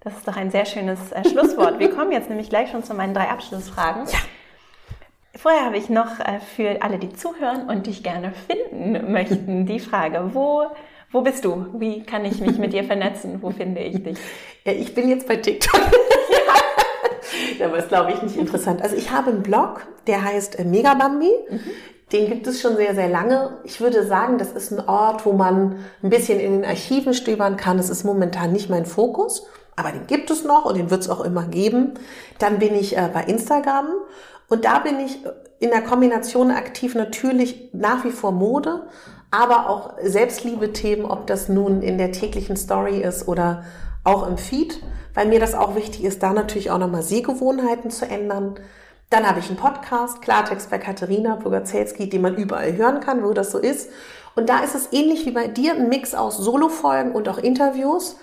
Das 0.00 0.14
ist 0.16 0.28
doch 0.28 0.36
ein 0.36 0.50
sehr 0.50 0.64
schönes 0.64 1.12
äh, 1.12 1.28
Schlusswort. 1.28 1.80
Wir 1.80 1.90
kommen 1.90 2.12
jetzt 2.12 2.28
nämlich 2.30 2.48
gleich 2.48 2.70
schon 2.70 2.84
zu 2.84 2.94
meinen 2.94 3.12
drei 3.12 3.28
Abschlussfragen. 3.30 4.06
Ja. 4.06 4.18
Vorher 5.36 5.64
habe 5.64 5.76
ich 5.76 5.90
noch 5.90 6.20
äh, 6.20 6.38
für 6.54 6.82
alle, 6.82 6.98
die 6.98 7.12
zuhören 7.12 7.68
und 7.68 7.86
dich 7.88 8.04
gerne 8.04 8.32
finden 8.32 9.12
möchten, 9.12 9.66
die 9.66 9.80
Frage, 9.80 10.30
wo, 10.32 10.66
wo 11.10 11.22
bist 11.22 11.44
du? 11.44 11.66
Wie 11.74 12.04
kann 12.04 12.24
ich 12.24 12.40
mich 12.40 12.58
mit 12.58 12.72
dir 12.72 12.84
vernetzen? 12.84 13.42
Wo 13.42 13.50
finde 13.50 13.80
ich 13.80 14.02
dich? 14.04 14.18
Ja, 14.64 14.72
ich 14.72 14.94
bin 14.94 15.08
jetzt 15.08 15.26
bei 15.26 15.36
TikTok. 15.36 15.80
Aber 17.62 17.76
ist, 17.78 17.88
glaube 17.88 18.12
ich, 18.12 18.22
nicht 18.22 18.36
interessant. 18.36 18.82
Also 18.82 18.94
ich 18.94 19.10
habe 19.10 19.32
einen 19.32 19.42
Blog, 19.42 19.84
der 20.06 20.22
heißt 20.22 20.60
äh, 20.60 20.64
Megabambi. 20.64 21.32
Mhm. 21.50 21.60
Den 22.12 22.28
gibt 22.28 22.46
es 22.46 22.60
schon 22.60 22.76
sehr, 22.76 22.94
sehr 22.94 23.08
lange. 23.08 23.58
Ich 23.64 23.80
würde 23.80 24.06
sagen, 24.06 24.38
das 24.38 24.52
ist 24.52 24.72
ein 24.72 24.88
Ort, 24.88 25.24
wo 25.24 25.32
man 25.32 25.76
ein 26.02 26.10
bisschen 26.10 26.38
in 26.38 26.52
den 26.52 26.64
Archiven 26.64 27.14
stöbern 27.14 27.56
kann. 27.56 27.78
Das 27.78 27.90
ist 27.90 28.04
momentan 28.04 28.52
nicht 28.52 28.70
mein 28.70 28.86
Fokus, 28.86 29.46
aber 29.74 29.90
den 29.90 30.06
gibt 30.06 30.30
es 30.30 30.44
noch 30.44 30.64
und 30.66 30.76
den 30.76 30.90
wird 30.90 31.00
es 31.02 31.10
auch 31.10 31.22
immer 31.22 31.44
geben. 31.44 31.94
Dann 32.38 32.58
bin 32.58 32.74
ich 32.74 32.96
äh, 32.96 33.10
bei 33.12 33.24
Instagram 33.24 33.86
und 34.48 34.64
da 34.64 34.78
bin 34.80 35.00
ich 35.00 35.18
in 35.58 35.70
der 35.70 35.82
Kombination 35.82 36.50
aktiv 36.50 36.94
natürlich 36.94 37.70
nach 37.72 38.04
wie 38.04 38.10
vor 38.10 38.32
Mode, 38.32 38.82
aber 39.30 39.68
auch 39.68 39.94
Selbstliebe-Themen, 40.02 41.06
ob 41.06 41.26
das 41.26 41.48
nun 41.48 41.82
in 41.82 41.98
der 41.98 42.12
täglichen 42.12 42.56
Story 42.56 43.00
ist 43.00 43.26
oder 43.26 43.64
auch 44.04 44.28
im 44.28 44.36
Feed, 44.36 44.80
weil 45.14 45.26
mir 45.26 45.40
das 45.40 45.54
auch 45.54 45.74
wichtig 45.74 46.04
ist, 46.04 46.22
da 46.22 46.32
natürlich 46.32 46.70
auch 46.70 46.78
nochmal 46.78 47.02
Sehgewohnheiten 47.02 47.90
zu 47.90 48.06
ändern. 48.06 48.56
Dann 49.10 49.28
habe 49.28 49.40
ich 49.40 49.48
einen 49.48 49.56
Podcast, 49.56 50.22
Klartext 50.22 50.70
bei 50.70 50.78
Katharina 50.78 51.36
Bogazelski, 51.36 52.08
den 52.08 52.22
man 52.22 52.36
überall 52.36 52.76
hören 52.76 53.00
kann, 53.00 53.22
wo 53.22 53.32
das 53.32 53.52
so 53.52 53.58
ist. 53.58 53.90
Und 54.34 54.48
da 54.48 54.60
ist 54.60 54.74
es 54.74 54.92
ähnlich 54.92 55.26
wie 55.26 55.30
bei 55.30 55.46
dir, 55.46 55.74
ein 55.74 55.88
Mix 55.88 56.14
aus 56.14 56.38
Solofolgen 56.38 57.12
und 57.12 57.28
auch 57.28 57.38
Interviews. 57.38 58.16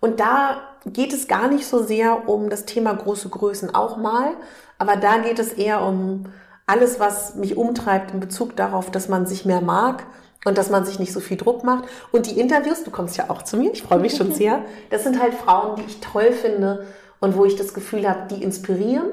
Und 0.00 0.20
da 0.20 0.60
geht 0.86 1.12
es 1.12 1.28
gar 1.28 1.48
nicht 1.48 1.66
so 1.66 1.82
sehr 1.82 2.28
um 2.28 2.50
das 2.50 2.64
Thema 2.64 2.94
große 2.94 3.28
Größen 3.28 3.74
auch 3.74 3.96
mal, 3.96 4.30
aber 4.78 4.96
da 4.96 5.18
geht 5.18 5.38
es 5.38 5.52
eher 5.52 5.82
um 5.82 6.26
alles, 6.66 7.00
was 7.00 7.34
mich 7.34 7.56
umtreibt 7.56 8.12
in 8.12 8.20
Bezug 8.20 8.54
darauf, 8.56 8.90
dass 8.90 9.08
man 9.08 9.26
sich 9.26 9.44
mehr 9.44 9.60
mag 9.60 10.06
und 10.44 10.56
dass 10.56 10.70
man 10.70 10.84
sich 10.84 10.98
nicht 10.98 11.12
so 11.12 11.20
viel 11.20 11.36
Druck 11.36 11.64
macht. 11.64 11.84
Und 12.12 12.26
die 12.26 12.38
Interviews, 12.38 12.84
du 12.84 12.90
kommst 12.90 13.16
ja 13.16 13.28
auch 13.28 13.42
zu 13.42 13.56
mir, 13.56 13.72
ich 13.72 13.82
freue 13.82 13.98
mich 13.98 14.16
schon 14.16 14.32
sehr, 14.34 14.62
das 14.90 15.02
sind 15.02 15.20
halt 15.20 15.34
Frauen, 15.34 15.76
die 15.76 15.84
ich 15.84 16.00
toll 16.00 16.32
finde 16.32 16.86
und 17.20 17.36
wo 17.36 17.44
ich 17.44 17.56
das 17.56 17.74
Gefühl 17.74 18.08
habe, 18.08 18.28
die 18.30 18.42
inspirieren. 18.42 19.06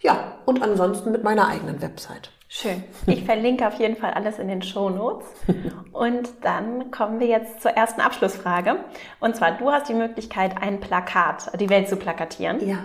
Ja, 0.00 0.38
und 0.44 0.62
ansonsten 0.62 1.12
mit 1.12 1.24
meiner 1.24 1.48
eigenen 1.48 1.80
Website. 1.80 2.30
Schön. 2.48 2.84
Ich 3.06 3.24
verlinke 3.24 3.66
auf 3.66 3.78
jeden 3.80 3.96
Fall 3.96 4.12
alles 4.12 4.38
in 4.38 4.48
den 4.48 4.62
Show 4.62 4.88
Notes. 4.88 5.26
Und 5.92 6.28
dann 6.42 6.92
kommen 6.92 7.18
wir 7.18 7.26
jetzt 7.26 7.60
zur 7.60 7.72
ersten 7.72 8.00
Abschlussfrage. 8.00 8.84
Und 9.18 9.34
zwar, 9.34 9.52
du 9.52 9.72
hast 9.72 9.88
die 9.88 9.94
Möglichkeit, 9.94 10.62
ein 10.62 10.78
Plakat, 10.78 11.50
die 11.58 11.68
Welt 11.68 11.88
zu 11.88 11.96
plakatieren. 11.96 12.66
Ja. 12.66 12.78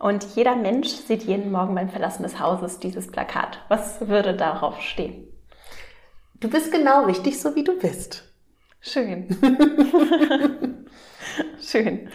Und 0.00 0.26
jeder 0.34 0.56
Mensch 0.56 0.88
sieht 0.88 1.22
jeden 1.22 1.52
Morgen 1.52 1.74
beim 1.74 1.88
Verlassen 1.88 2.24
des 2.24 2.40
Hauses 2.40 2.80
dieses 2.80 3.10
Plakat. 3.10 3.60
Was 3.68 4.08
würde 4.08 4.34
darauf 4.34 4.80
stehen? 4.80 5.28
Du 6.40 6.50
bist 6.50 6.72
genau 6.72 7.04
richtig, 7.04 7.40
so 7.40 7.54
wie 7.54 7.64
du 7.64 7.78
bist. 7.78 8.24
Schön. 8.80 9.28
Schön. 11.60 12.10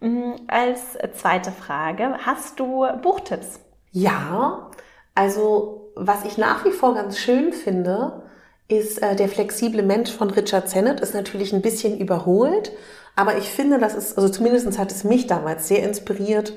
Mm, 0.00 0.32
als 0.48 0.98
zweite 1.14 1.52
Frage, 1.52 2.18
hast 2.26 2.58
du 2.58 2.86
Buchtipps? 3.00 3.60
Ja, 3.92 4.70
also 5.14 5.92
was 5.94 6.24
ich 6.24 6.38
nach 6.38 6.64
wie 6.64 6.70
vor 6.70 6.94
ganz 6.94 7.18
schön 7.18 7.52
finde, 7.52 8.22
ist 8.68 9.02
äh, 9.02 9.14
der 9.14 9.28
flexible 9.28 9.82
Mensch 9.82 10.10
von 10.10 10.30
Richard 10.30 10.68
Sennett. 10.68 11.00
Ist 11.00 11.14
natürlich 11.14 11.52
ein 11.52 11.62
bisschen 11.62 11.98
überholt, 11.98 12.72
aber 13.16 13.36
ich 13.36 13.48
finde, 13.50 13.78
das 13.78 13.94
ist, 13.94 14.16
also 14.16 14.30
zumindest 14.30 14.78
hat 14.78 14.90
es 14.90 15.04
mich 15.04 15.26
damals 15.26 15.68
sehr 15.68 15.82
inspiriert, 15.82 16.54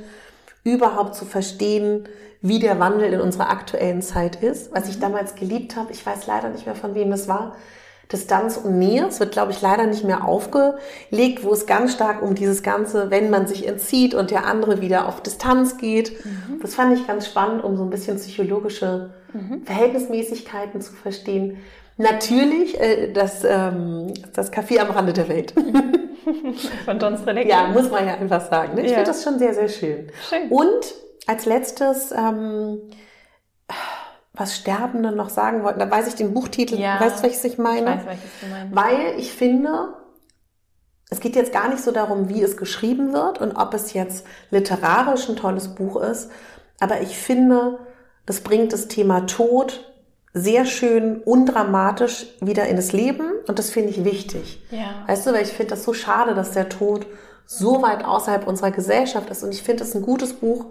überhaupt 0.63 1.15
zu 1.15 1.25
verstehen, 1.25 2.07
wie 2.41 2.59
der 2.59 2.79
Wandel 2.79 3.13
in 3.13 3.21
unserer 3.21 3.49
aktuellen 3.49 4.01
Zeit 4.01 4.41
ist. 4.41 4.73
Was 4.73 4.87
ich 4.87 4.99
damals 4.99 5.35
geliebt 5.35 5.75
habe, 5.75 5.91
ich 5.91 6.05
weiß 6.05 6.27
leider 6.27 6.49
nicht 6.49 6.65
mehr, 6.65 6.75
von 6.75 6.95
wem 6.95 7.11
es 7.11 7.27
war, 7.27 7.55
Distanz 8.11 8.57
und 8.57 8.77
Nähe. 8.77 9.05
Es 9.07 9.19
wird, 9.19 9.31
glaube 9.31 9.51
ich, 9.51 9.61
leider 9.61 9.85
nicht 9.85 10.03
mehr 10.03 10.25
aufgelegt, 10.25 11.43
wo 11.43 11.51
es 11.51 11.65
ganz 11.65 11.93
stark 11.93 12.21
um 12.21 12.35
dieses 12.35 12.63
Ganze, 12.63 13.09
wenn 13.09 13.29
man 13.29 13.47
sich 13.47 13.67
entzieht 13.67 14.13
und 14.13 14.31
der 14.31 14.45
andere 14.45 14.81
wieder 14.81 15.07
auf 15.07 15.21
Distanz 15.21 15.77
geht. 15.77 16.25
Mhm. 16.25 16.59
Das 16.61 16.75
fand 16.75 16.97
ich 16.97 17.07
ganz 17.07 17.27
spannend, 17.27 17.63
um 17.63 17.77
so 17.77 17.83
ein 17.83 17.89
bisschen 17.89 18.17
psychologische 18.17 19.09
mhm. 19.33 19.63
Verhältnismäßigkeiten 19.65 20.81
zu 20.81 20.93
verstehen. 20.93 21.57
Natürlich 21.97 22.79
äh, 22.79 23.11
das, 23.11 23.43
ähm, 23.43 24.13
das 24.33 24.51
Café 24.51 24.79
am 24.79 24.91
Rande 24.91 25.13
der 25.13 25.29
Welt. 25.29 25.53
Von 26.85 26.99
Don 26.99 27.17
Strelecki. 27.17 27.49
Ja, 27.49 27.67
muss 27.67 27.89
man 27.89 28.05
ja 28.05 28.15
einfach 28.15 28.49
sagen. 28.49 28.75
Ne? 28.75 28.81
Ich 28.81 28.91
ja. 28.91 28.95
finde 28.95 29.11
das 29.11 29.23
schon 29.23 29.39
sehr, 29.39 29.53
sehr 29.53 29.69
schön. 29.69 30.11
schön. 30.29 30.49
Und 30.49 30.93
als 31.27 31.45
letztes, 31.45 32.11
ähm, 32.11 32.81
was 34.35 34.55
Sterbende 34.55 35.11
noch 35.11 35.29
sagen 35.29 35.63
wollten, 35.63 35.79
da 35.79 35.89
weiß 35.89 36.07
ich 36.07 36.15
den 36.15 36.33
Buchtitel, 36.33 36.79
ja, 36.79 36.99
weißt 36.99 37.19
du, 37.19 37.23
welches 37.23 37.43
ich 37.43 37.57
meine? 37.57 37.91
Ich 37.91 37.99
weiß, 37.99 38.05
welches 38.05 38.39
du 38.41 38.47
meinst. 38.47 38.75
Weil 38.75 39.19
ich 39.19 39.31
finde, 39.31 39.93
es 41.09 41.19
geht 41.19 41.35
jetzt 41.35 41.53
gar 41.53 41.69
nicht 41.69 41.83
so 41.83 41.91
darum, 41.91 42.29
wie 42.29 42.41
es 42.41 42.57
geschrieben 42.57 43.13
wird 43.13 43.39
und 43.39 43.53
ob 43.55 43.73
es 43.73 43.93
jetzt 43.93 44.25
literarisch 44.51 45.29
ein 45.29 45.35
tolles 45.35 45.69
Buch 45.69 46.01
ist, 46.01 46.29
aber 46.79 47.01
ich 47.01 47.17
finde, 47.17 47.79
das 48.25 48.41
bringt 48.41 48.73
das 48.73 48.87
Thema 48.87 49.25
Tod 49.25 49.91
sehr 50.33 50.65
schön 50.65 51.21
undramatisch 51.21 52.25
wieder 52.41 52.67
in 52.67 52.75
das 52.75 52.91
Leben 52.91 53.31
und 53.47 53.57
das 53.57 53.69
finde 53.69 53.91
ich 53.91 54.03
wichtig. 54.03 54.61
Ja. 54.69 55.07
Weißt 55.07 55.25
du, 55.25 55.31
weil 55.31 55.43
ich 55.43 55.53
finde 55.53 55.69
das 55.69 55.83
so 55.83 55.93
schade, 55.93 56.35
dass 56.35 56.51
der 56.51 56.67
Tod 56.67 57.05
so 57.45 57.81
weit 57.81 58.03
außerhalb 58.03 58.45
unserer 58.45 58.71
Gesellschaft 58.71 59.29
ist 59.29 59.43
und 59.43 59.53
ich 59.53 59.63
finde 59.63 59.83
es 59.83 59.95
ein 59.95 60.01
gutes 60.01 60.33
Buch, 60.33 60.65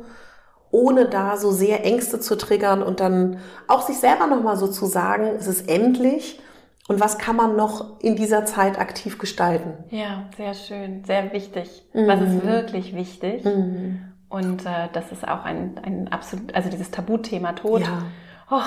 ohne 0.75 1.07
da 1.07 1.37
so 1.37 1.53
sehr 1.53 1.87
Ängste 1.87 2.18
zu 2.18 2.37
triggern 2.37 2.83
und 2.83 2.99
dann 2.99 3.39
auch 3.68 3.83
sich 3.83 3.99
selber 3.99 4.27
nochmal 4.27 4.57
so 4.57 4.66
zu 4.66 4.87
sagen, 4.87 5.29
es 5.39 5.47
ist 5.47 5.70
endlich 5.70 6.41
und 6.89 7.01
was 7.01 7.16
kann 7.16 7.37
man 7.37 7.55
noch 7.55 8.01
in 8.01 8.16
dieser 8.16 8.45
Zeit 8.45 8.79
aktiv 8.81 9.18
gestalten. 9.18 9.85
Ja, 9.91 10.25
sehr 10.37 10.53
schön, 10.53 11.05
sehr 11.05 11.33
wichtig. 11.33 11.85
Mhm. 11.93 12.09
Was 12.09 12.20
ist 12.20 12.45
wirklich 12.45 12.95
wichtig? 12.95 13.45
Mhm. 13.45 14.12
Und 14.29 14.66
äh, 14.66 14.89
das 14.93 15.12
ist 15.12 15.27
auch 15.27 15.45
ein, 15.45 15.81
ein 15.85 16.09
absolut, 16.09 16.53
also 16.57 16.68
dieses 16.68 16.91
Tabuthema 16.91 17.53
Tod. 17.53 17.83
Ja. 17.83 18.03
Oh, 18.51 18.61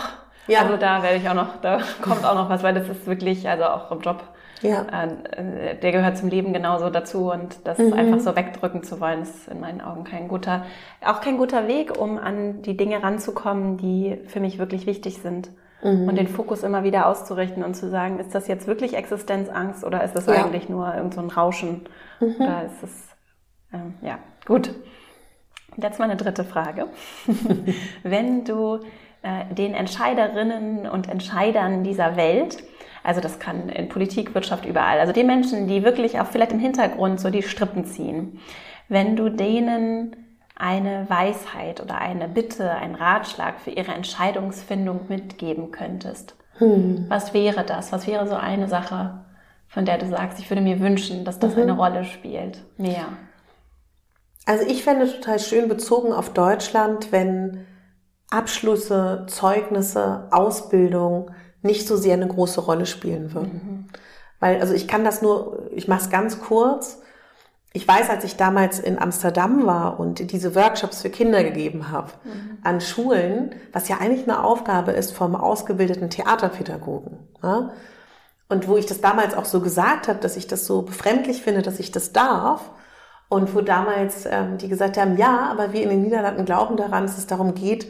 ja. 0.47 0.61
Also 0.61 0.77
da 0.77 1.03
werde 1.03 1.17
ich 1.17 1.27
auch 1.27 1.33
noch, 1.33 1.57
da 1.61 1.79
kommt 2.01 2.23
auch 2.23 2.35
noch 2.35 2.49
was, 2.49 2.63
weil 2.63 2.73
das 2.73 2.87
ist 2.87 3.05
wirklich, 3.05 3.49
also 3.49 3.65
auch 3.65 3.91
im 3.91 3.99
Job, 3.99 4.23
ja. 4.61 4.85
äh, 4.85 5.75
der 5.75 5.91
gehört 5.91 6.17
zum 6.17 6.29
Leben 6.29 6.53
genauso 6.53 6.89
dazu 6.89 7.31
und 7.31 7.57
das 7.65 7.77
mhm. 7.77 7.93
einfach 7.93 8.19
so 8.19 8.35
wegdrücken 8.35 8.83
zu 8.83 8.99
wollen, 8.99 9.21
ist 9.21 9.47
in 9.47 9.59
meinen 9.59 9.81
Augen 9.81 10.03
kein 10.03 10.27
guter, 10.27 10.65
auch 11.05 11.21
kein 11.21 11.37
guter 11.37 11.67
Weg, 11.67 11.97
um 11.97 12.17
an 12.17 12.61
die 12.61 12.77
Dinge 12.77 13.01
ranzukommen, 13.01 13.77
die 13.77 14.17
für 14.27 14.39
mich 14.39 14.57
wirklich 14.57 14.85
wichtig 14.85 15.21
sind. 15.21 15.49
Mhm. 15.83 16.07
Und 16.07 16.15
den 16.17 16.27
Fokus 16.27 16.63
immer 16.63 16.83
wieder 16.83 17.07
auszurichten 17.07 17.63
und 17.63 17.75
zu 17.75 17.89
sagen, 17.89 18.19
ist 18.19 18.33
das 18.33 18.47
jetzt 18.47 18.67
wirklich 18.67 18.95
Existenzangst 18.95 19.83
oder 19.83 20.03
ist 20.03 20.15
das 20.15 20.25
ja. 20.25 20.33
eigentlich 20.33 20.69
nur 20.69 20.93
irgend 20.93 21.13
so 21.13 21.21
ein 21.21 21.29
Rauschen? 21.29 21.87
Mhm. 22.19 22.35
Oder 22.39 22.63
ist 22.65 22.83
es, 22.83 23.15
ähm, 23.73 23.93
ja, 24.01 24.19
gut. 24.45 24.71
Jetzt 25.79 25.99
mal 25.99 26.05
eine 26.05 26.15
dritte 26.15 26.43
Frage. 26.43 26.87
Wenn 28.03 28.43
du 28.43 28.79
äh, 29.21 29.53
den 29.53 29.75
Entscheiderinnen 29.75 30.87
und 30.87 31.07
Entscheidern 31.07 31.83
dieser 31.83 32.15
Welt, 32.15 32.63
also 33.07 33.21
das 33.21 33.39
kann 33.39 33.69
in 33.69 33.87
Politik, 33.87 34.35
Wirtschaft, 34.35 34.65
überall, 34.65 34.99
also 34.99 35.13
die 35.13 35.23
Menschen, 35.23 35.65
die 35.67 35.85
wirklich 35.85 36.19
auch 36.19 36.27
vielleicht 36.27 36.51
im 36.51 36.59
Hintergrund 36.59 37.21
so 37.21 37.29
die 37.29 37.41
Strippen 37.41 37.85
ziehen, 37.85 38.39
wenn 38.89 39.15
du 39.15 39.29
denen 39.29 40.13
eine 40.57 41.09
Weisheit 41.09 41.81
oder 41.81 41.99
eine 41.99 42.27
Bitte, 42.27 42.69
einen 42.69 42.95
Ratschlag 42.95 43.61
für 43.61 43.69
ihre 43.69 43.93
Entscheidungsfindung 43.93 45.05
mitgeben 45.07 45.71
könntest, 45.71 46.35
hm. 46.57 47.05
was 47.07 47.33
wäre 47.33 47.63
das? 47.63 47.93
Was 47.93 48.07
wäre 48.07 48.27
so 48.27 48.35
eine 48.35 48.67
Sache, 48.67 49.23
von 49.69 49.85
der 49.85 49.99
du 49.99 50.07
sagst, 50.07 50.39
ich 50.39 50.49
würde 50.49 50.61
mir 50.61 50.81
wünschen, 50.81 51.23
dass 51.23 51.39
das 51.39 51.55
mhm. 51.55 51.61
eine 51.61 51.73
Rolle 51.73 52.03
spielt? 52.03 52.61
Mehr. 52.77 53.05
Also 54.45 54.65
ich 54.65 54.83
fände 54.83 55.09
total 55.09 55.39
schön 55.39 55.69
bezogen 55.69 56.11
auf 56.11 56.33
Deutschland, 56.33 57.13
wenn 57.13 57.65
Abschlüsse, 58.31 59.25
Zeugnisse, 59.29 60.27
Ausbildung 60.31 61.31
nicht 61.61 61.87
so 61.87 61.95
sehr 61.95 62.13
eine 62.13 62.27
große 62.27 62.61
Rolle 62.61 62.85
spielen 62.85 63.33
würden. 63.33 63.61
Mhm. 63.63 63.85
Weil, 64.39 64.61
also 64.61 64.73
ich 64.73 64.87
kann 64.87 65.03
das 65.03 65.21
nur, 65.21 65.69
ich 65.71 65.87
mache 65.87 66.01
es 66.01 66.09
ganz 66.09 66.39
kurz. 66.39 67.01
Ich 67.73 67.87
weiß, 67.87 68.09
als 68.09 68.23
ich 68.23 68.37
damals 68.37 68.79
in 68.79 68.97
Amsterdam 68.97 69.65
war 69.65 69.99
und 69.99 70.31
diese 70.31 70.55
Workshops 70.55 71.01
für 71.01 71.09
Kinder 71.09 71.43
gegeben 71.43 71.91
habe 71.91 72.11
mhm. 72.23 72.57
an 72.63 72.81
Schulen, 72.81 73.55
was 73.73 73.87
ja 73.87 73.97
eigentlich 73.97 74.23
eine 74.23 74.43
Aufgabe 74.43 74.91
ist 74.91 75.11
vom 75.11 75.35
ausgebildeten 75.35 76.09
Theaterpädagogen. 76.09 77.19
Ne? 77.43 77.71
Und 78.49 78.67
wo 78.67 78.77
ich 78.77 78.85
das 78.85 79.01
damals 79.01 79.35
auch 79.35 79.45
so 79.45 79.59
gesagt 79.59 80.07
habe, 80.07 80.19
dass 80.19 80.37
ich 80.37 80.47
das 80.47 80.65
so 80.65 80.83
befremdlich 80.83 81.41
finde, 81.41 81.61
dass 81.61 81.79
ich 81.79 81.91
das 81.91 82.13
darf. 82.13 82.61
Und 83.29 83.53
wo 83.53 83.59
damals 83.59 84.25
ähm, 84.25 84.57
die 84.57 84.69
gesagt 84.69 84.97
haben, 84.97 85.17
ja, 85.17 85.49
aber 85.51 85.73
wir 85.73 85.83
in 85.83 85.89
den 85.89 86.01
Niederlanden 86.01 86.45
glauben 86.45 86.77
daran, 86.77 87.03
dass 87.03 87.17
es 87.17 87.27
darum 87.27 87.55
geht, 87.55 87.87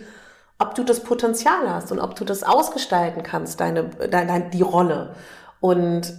ob 0.60 0.76
du 0.76 0.84
das 0.84 1.04
Potenzial 1.04 1.70
hast 1.70 1.92
und 1.92 2.00
ob 2.00 2.16
du 2.16 2.26
das 2.26 2.44
ausgestalten 2.44 3.24
kannst, 3.24 3.60
deine, 3.60 3.86
deine 3.86 4.50
die 4.50 4.62
Rolle. 4.62 5.16
Und 5.60 6.14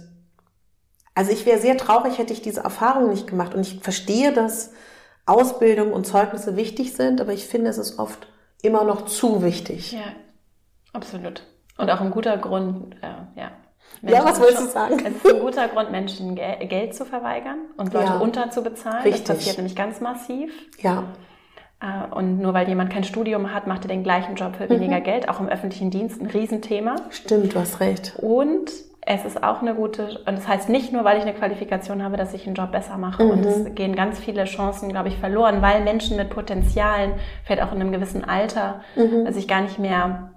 also 1.13 1.31
ich 1.31 1.45
wäre 1.45 1.59
sehr 1.59 1.77
traurig, 1.77 2.17
hätte 2.17 2.33
ich 2.33 2.41
diese 2.41 2.61
Erfahrung 2.61 3.09
nicht 3.09 3.27
gemacht. 3.27 3.53
Und 3.53 3.61
ich 3.61 3.81
verstehe, 3.81 4.31
dass 4.31 4.71
Ausbildung 5.25 5.91
und 5.91 6.07
Zeugnisse 6.07 6.55
wichtig 6.55 6.93
sind, 6.93 7.19
aber 7.19 7.33
ich 7.33 7.45
finde, 7.45 7.69
es 7.69 7.77
ist 7.77 7.99
oft 7.99 8.27
immer 8.61 8.83
noch 8.83 9.05
zu 9.05 9.43
wichtig. 9.43 9.91
Ja, 9.91 10.13
absolut. 10.93 11.43
Und 11.77 11.89
auch 11.89 12.01
ein 12.01 12.11
guter 12.11 12.37
Grund, 12.37 12.95
äh, 13.01 13.39
ja. 13.39 13.51
Menschen 14.01 14.19
ja, 14.19 14.25
was 14.25 14.39
wolltest 14.39 14.61
du 14.61 14.67
sagen? 14.67 14.99
Es 15.05 15.15
ist 15.15 15.33
ein 15.33 15.41
guter 15.41 15.67
Grund, 15.67 15.91
Menschen 15.91 16.35
Geld 16.35 16.95
zu 16.95 17.05
verweigern 17.05 17.59
und 17.77 17.93
Leute 17.93 18.05
ja, 18.05 18.17
unterzubezahlen. 18.17 19.03
Richtig. 19.03 19.23
Das 19.25 19.37
passiert 19.37 19.57
nämlich 19.57 19.75
ganz 19.75 19.99
massiv. 19.99 20.51
Ja. 20.79 21.05
Äh, 21.81 22.13
und 22.13 22.39
nur 22.39 22.53
weil 22.53 22.67
jemand 22.67 22.91
kein 22.91 23.03
Studium 23.03 23.53
hat, 23.53 23.67
macht 23.67 23.85
er 23.85 23.87
den 23.87 24.03
gleichen 24.03 24.35
Job 24.35 24.55
für 24.55 24.69
weniger 24.69 24.99
mhm. 24.99 25.03
Geld, 25.03 25.29
auch 25.29 25.39
im 25.39 25.47
öffentlichen 25.47 25.91
Dienst 25.91 26.21
ein 26.21 26.27
Riesenthema. 26.27 26.95
Stimmt, 27.09 27.53
du 27.53 27.59
hast 27.59 27.79
recht. 27.79 28.15
Und 28.17 28.71
es 29.01 29.25
ist 29.25 29.43
auch 29.43 29.61
eine 29.61 29.73
gute, 29.73 30.19
und 30.25 30.37
das 30.37 30.47
heißt 30.47 30.69
nicht 30.69 30.91
nur, 30.91 31.03
weil 31.03 31.17
ich 31.17 31.23
eine 31.23 31.33
Qualifikation 31.33 32.03
habe, 32.03 32.17
dass 32.17 32.33
ich 32.33 32.45
einen 32.45 32.55
Job 32.55 32.71
besser 32.71 32.97
mache. 32.97 33.23
Mhm. 33.23 33.31
Und 33.31 33.45
es 33.45 33.75
gehen 33.75 33.95
ganz 33.95 34.19
viele 34.19 34.45
Chancen, 34.45 34.89
glaube 34.89 35.07
ich, 35.07 35.17
verloren, 35.17 35.61
weil 35.61 35.83
Menschen 35.83 36.17
mit 36.17 36.29
Potenzialen, 36.29 37.13
vielleicht 37.43 37.63
auch 37.63 37.71
in 37.71 37.81
einem 37.81 37.91
gewissen 37.91 38.23
Alter, 38.23 38.81
mhm. 38.95 39.31
sich 39.31 39.47
gar 39.47 39.61
nicht 39.61 39.79
mehr 39.79 40.31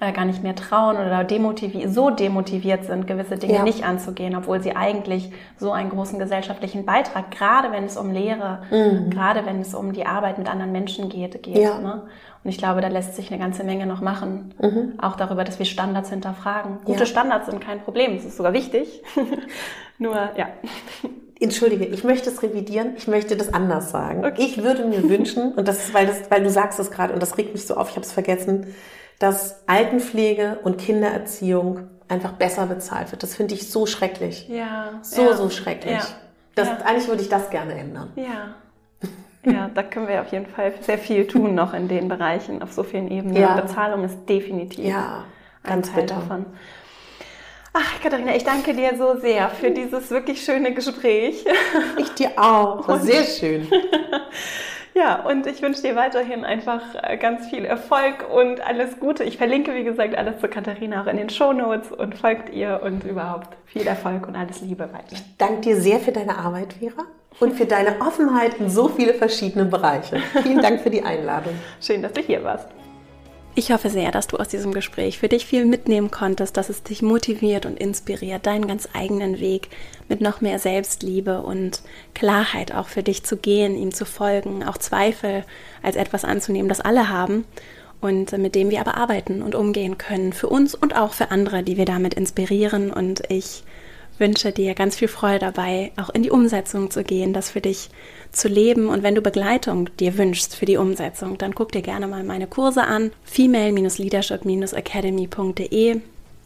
äh, 0.00 0.12
gar 0.12 0.24
nicht 0.24 0.42
mehr 0.42 0.54
trauen 0.54 0.96
oder 0.96 1.24
demotiviert, 1.24 1.92
so 1.92 2.10
demotiviert 2.10 2.84
sind, 2.84 3.06
gewisse 3.06 3.36
Dinge 3.36 3.54
ja. 3.54 3.62
nicht 3.62 3.84
anzugehen, 3.84 4.34
obwohl 4.34 4.62
sie 4.62 4.74
eigentlich 4.74 5.30
so 5.58 5.72
einen 5.72 5.90
großen 5.90 6.18
gesellschaftlichen 6.18 6.84
Beitrag, 6.84 7.30
gerade 7.30 7.70
wenn 7.70 7.84
es 7.84 7.96
um 7.96 8.10
Lehre, 8.10 8.62
mhm. 8.70 9.10
gerade 9.10 9.46
wenn 9.46 9.60
es 9.60 9.74
um 9.74 9.92
die 9.92 10.06
Arbeit 10.06 10.38
mit 10.38 10.48
anderen 10.48 10.72
Menschen 10.72 11.08
geht, 11.08 11.42
geht. 11.42 11.58
Ja. 11.58 11.78
Ne? 11.78 12.02
Und 12.42 12.50
ich 12.50 12.58
glaube, 12.58 12.80
da 12.80 12.88
lässt 12.88 13.14
sich 13.14 13.30
eine 13.30 13.40
ganze 13.40 13.64
Menge 13.64 13.86
noch 13.86 14.00
machen. 14.00 14.54
Mhm. 14.60 14.94
Auch 14.98 15.16
darüber, 15.16 15.44
dass 15.44 15.58
wir 15.58 15.66
Standards 15.66 16.10
hinterfragen. 16.10 16.78
Gute 16.84 17.00
ja. 17.00 17.06
Standards 17.06 17.46
sind 17.46 17.60
kein 17.60 17.80
Problem, 17.80 18.16
es 18.16 18.24
ist 18.24 18.36
sogar 18.36 18.52
wichtig. 18.52 19.02
Nur, 19.98 20.14
ja. 20.36 20.48
Entschuldige, 21.40 21.84
ich 21.84 22.04
möchte 22.04 22.30
es 22.30 22.42
revidieren, 22.42 22.94
ich 22.96 23.08
möchte 23.08 23.36
das 23.36 23.52
anders 23.52 23.90
sagen. 23.90 24.24
Okay. 24.24 24.34
Ich 24.38 24.62
würde 24.62 24.84
mir 24.84 25.08
wünschen, 25.08 25.52
und 25.52 25.68
das 25.68 25.86
ist, 25.86 25.94
weil, 25.94 26.06
das, 26.06 26.30
weil 26.30 26.42
du 26.42 26.50
sagst 26.50 26.78
es 26.78 26.90
gerade, 26.90 27.12
und 27.12 27.22
das 27.22 27.36
regt 27.38 27.52
mich 27.52 27.66
so 27.66 27.74
auf, 27.76 27.90
ich 27.90 27.96
habe 27.96 28.06
es 28.06 28.12
vergessen, 28.12 28.74
dass 29.18 29.66
Altenpflege 29.66 30.58
und 30.62 30.78
Kindererziehung 30.78 31.88
einfach 32.08 32.32
besser 32.32 32.66
bezahlt 32.66 33.10
wird. 33.12 33.22
Das 33.22 33.34
finde 33.34 33.54
ich 33.54 33.70
so 33.70 33.86
schrecklich. 33.86 34.48
Ja. 34.48 35.00
So, 35.02 35.22
ja. 35.22 35.36
so 35.36 35.50
schrecklich. 35.50 35.94
Ja. 35.94 36.06
Das, 36.54 36.68
ja. 36.68 36.78
Eigentlich 36.84 37.08
würde 37.08 37.22
ich 37.22 37.28
das 37.28 37.50
gerne 37.50 37.74
ändern. 37.74 38.12
Ja. 38.16 38.56
Ja, 39.46 39.70
da 39.74 39.82
können 39.82 40.08
wir 40.08 40.22
auf 40.22 40.32
jeden 40.32 40.46
Fall 40.46 40.72
sehr 40.80 40.96
viel 40.96 41.26
tun 41.26 41.54
noch 41.54 41.74
in 41.74 41.86
den 41.86 42.08
Bereichen, 42.08 42.62
auf 42.62 42.72
so 42.72 42.82
vielen 42.82 43.10
Ebenen. 43.10 43.36
Ja. 43.36 43.60
Bezahlung 43.60 44.02
ist 44.04 44.16
definitiv 44.26 44.86
ja, 44.86 45.24
ganz 45.62 45.88
ein 45.88 45.94
Teil 45.94 46.02
bitter. 46.04 46.14
davon. 46.14 46.46
Ach, 47.74 48.00
Katharina, 48.02 48.34
ich 48.34 48.44
danke 48.44 48.72
dir 48.72 48.96
so 48.96 49.18
sehr 49.18 49.50
für 49.50 49.70
dieses 49.70 50.10
wirklich 50.10 50.44
schöne 50.44 50.72
Gespräch. 50.72 51.44
Ich 51.98 52.08
dir 52.14 52.30
auch. 52.36 52.86
War 52.88 53.00
sehr 53.00 53.24
schön. 53.24 53.68
Ja, 54.94 55.26
und 55.26 55.46
ich 55.48 55.60
wünsche 55.60 55.82
dir 55.82 55.96
weiterhin 55.96 56.44
einfach 56.44 56.80
äh, 57.02 57.16
ganz 57.16 57.48
viel 57.48 57.64
Erfolg 57.64 58.26
und 58.32 58.60
alles 58.60 59.00
Gute. 59.00 59.24
Ich 59.24 59.36
verlinke, 59.36 59.74
wie 59.74 59.82
gesagt, 59.82 60.16
alles 60.16 60.38
zu 60.38 60.46
Katharina 60.46 61.02
auch 61.02 61.06
in 61.08 61.16
den 61.16 61.30
Show 61.30 61.52
Notes 61.52 61.90
und 61.90 62.16
folgt 62.16 62.50
ihr 62.50 62.80
und 62.82 63.02
überhaupt 63.02 63.56
viel 63.66 63.86
Erfolg 63.86 64.28
und 64.28 64.36
alles 64.36 64.60
Liebe 64.60 64.84
weiter. 64.92 65.12
Ich 65.12 65.36
danke 65.36 65.62
dir 65.62 65.76
sehr 65.76 65.98
für 65.98 66.12
deine 66.12 66.38
Arbeit, 66.38 66.74
Vera, 66.74 67.04
und 67.40 67.54
für 67.54 67.66
deine 67.66 68.00
Offenheit 68.00 68.54
in 68.60 68.70
so 68.70 68.86
viele 68.88 69.14
verschiedene 69.14 69.64
Bereiche. 69.64 70.18
Vielen 70.42 70.62
Dank 70.62 70.80
für 70.80 70.90
die 70.90 71.02
Einladung. 71.02 71.54
Schön, 71.80 72.00
dass 72.00 72.12
du 72.12 72.20
hier 72.20 72.44
warst. 72.44 72.68
Ich 73.56 73.70
hoffe 73.70 73.88
sehr, 73.88 74.10
dass 74.10 74.26
du 74.26 74.36
aus 74.36 74.48
diesem 74.48 74.74
Gespräch 74.74 75.20
für 75.20 75.28
dich 75.28 75.46
viel 75.46 75.64
mitnehmen 75.64 76.10
konntest, 76.10 76.56
dass 76.56 76.70
es 76.70 76.82
dich 76.82 77.02
motiviert 77.02 77.66
und 77.66 77.78
inspiriert, 77.78 78.46
deinen 78.46 78.66
ganz 78.66 78.88
eigenen 78.94 79.38
Weg 79.38 79.68
mit 80.08 80.20
noch 80.20 80.40
mehr 80.40 80.58
Selbstliebe 80.58 81.40
und 81.40 81.82
Klarheit 82.14 82.74
auch 82.74 82.88
für 82.88 83.04
dich 83.04 83.22
zu 83.22 83.36
gehen, 83.36 83.76
ihm 83.76 83.94
zu 83.94 84.06
folgen, 84.06 84.64
auch 84.64 84.76
Zweifel 84.76 85.44
als 85.84 85.94
etwas 85.94 86.24
anzunehmen, 86.24 86.68
das 86.68 86.80
alle 86.80 87.08
haben 87.10 87.44
und 88.00 88.36
mit 88.36 88.56
dem 88.56 88.70
wir 88.70 88.80
aber 88.80 88.96
arbeiten 88.96 89.40
und 89.40 89.54
umgehen 89.54 89.98
können, 89.98 90.32
für 90.32 90.48
uns 90.48 90.74
und 90.74 90.96
auch 90.96 91.12
für 91.12 91.30
andere, 91.30 91.62
die 91.62 91.76
wir 91.76 91.86
damit 91.86 92.14
inspirieren. 92.14 92.92
Und 92.92 93.22
ich 93.28 93.62
wünsche 94.18 94.50
dir 94.50 94.74
ganz 94.74 94.96
viel 94.96 95.08
Freude 95.08 95.38
dabei, 95.38 95.92
auch 95.96 96.10
in 96.10 96.24
die 96.24 96.30
Umsetzung 96.30 96.90
zu 96.90 97.04
gehen, 97.04 97.32
das 97.32 97.50
für 97.50 97.60
dich 97.60 97.90
zu 98.34 98.48
leben. 98.48 98.88
Und 98.88 99.02
wenn 99.02 99.14
du 99.14 99.20
Begleitung 99.20 99.90
dir 99.98 100.16
wünschst 100.18 100.56
für 100.56 100.66
die 100.66 100.76
Umsetzung, 100.76 101.38
dann 101.38 101.54
guck 101.54 101.72
dir 101.72 101.82
gerne 101.82 102.06
mal 102.06 102.24
meine 102.24 102.46
Kurse 102.46 102.84
an. 102.84 103.12
female-leadership-academy.de 103.24 106.00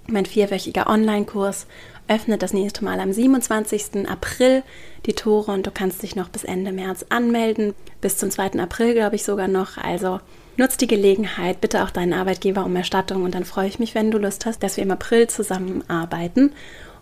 Mein 0.07 0.27
vierwöchiger 0.27 0.89
Online-Kurs 0.89 1.67
öffnet 2.09 2.43
das 2.43 2.53
nächste 2.53 2.85
Mal 2.85 3.01
am 3.01 3.13
27. 3.13 4.09
April 4.09 4.63
die 5.07 5.13
Tore 5.13 5.53
und 5.53 5.67
du 5.67 5.71
kannst 5.71 6.03
dich 6.03 6.17
noch 6.17 6.29
bis 6.29 6.45
Ende 6.45 6.73
März 6.73 7.07
anmelden. 7.11 7.75
Bis 8.01 8.17
zum 8.17 8.31
2. 8.31 8.61
April, 8.61 8.95
glaube 8.95 9.17
ich, 9.17 9.25
sogar 9.25 9.49
noch. 9.49 9.77
Also 9.77 10.21
nutz 10.57 10.77
die 10.77 10.87
Gelegenheit, 10.87 11.61
bitte 11.61 11.85
auch 11.85 11.91
deinen 11.91 12.15
Arbeitgeber 12.15 12.65
um 12.65 12.75
Erstattung 12.75 13.23
und 13.23 13.35
dann 13.35 13.45
freue 13.45 13.69
ich 13.69 13.79
mich, 13.79 13.95
wenn 13.95 14.11
du 14.11 14.19
Lust 14.19 14.47
hast, 14.47 14.63
dass 14.63 14.77
wir 14.77 14.85
im 14.85 14.91
April 14.91 15.29
zusammenarbeiten. 15.29 16.53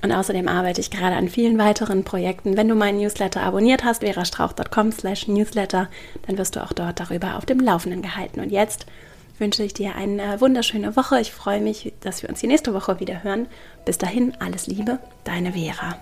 Und 0.03 0.13
außerdem 0.13 0.49
arbeite 0.49 0.81
ich 0.81 0.91
gerade 0.91 1.17
an 1.17 1.29
vielen 1.29 1.59
weiteren 1.59 2.05
Projekten. 2.05 2.57
Wenn 2.57 2.69
du 2.69 2.75
meinen 2.75 2.99
Newsletter 2.99 3.43
abonniert 3.43 3.85
hast, 3.85 4.01
verastrauch.com 4.01 4.93
slash 4.93 5.29
newsletter, 5.29 5.89
dann 6.27 6.39
wirst 6.39 6.57
du 6.57 6.63
auch 6.63 6.73
dort 6.73 7.01
darüber 7.01 7.37
auf 7.37 7.47
dem 7.47 7.61
Laufenden 7.61 8.03
gehalten. 8.03 8.41
Und 8.41 8.51
jetzt 8.51 8.87
wünsche 9.39 9.63
ich 9.63 9.75
dir 9.75 9.95
eine 9.97 10.41
wunderschöne 10.41 10.97
Woche. 10.97 11.21
Ich 11.21 11.33
freue 11.33 11.61
mich, 11.61 11.93
dass 12.01 12.23
wir 12.23 12.31
uns 12.31 12.41
die 12.41 12.47
nächste 12.47 12.75
Woche 12.75 13.01
wieder 13.01 13.23
hören. 13.23 13.47
Bis 13.85 13.99
dahin, 13.99 14.35
alles 14.39 14.67
Liebe, 14.67 14.99
deine 15.25 15.53
Vera. 15.53 15.97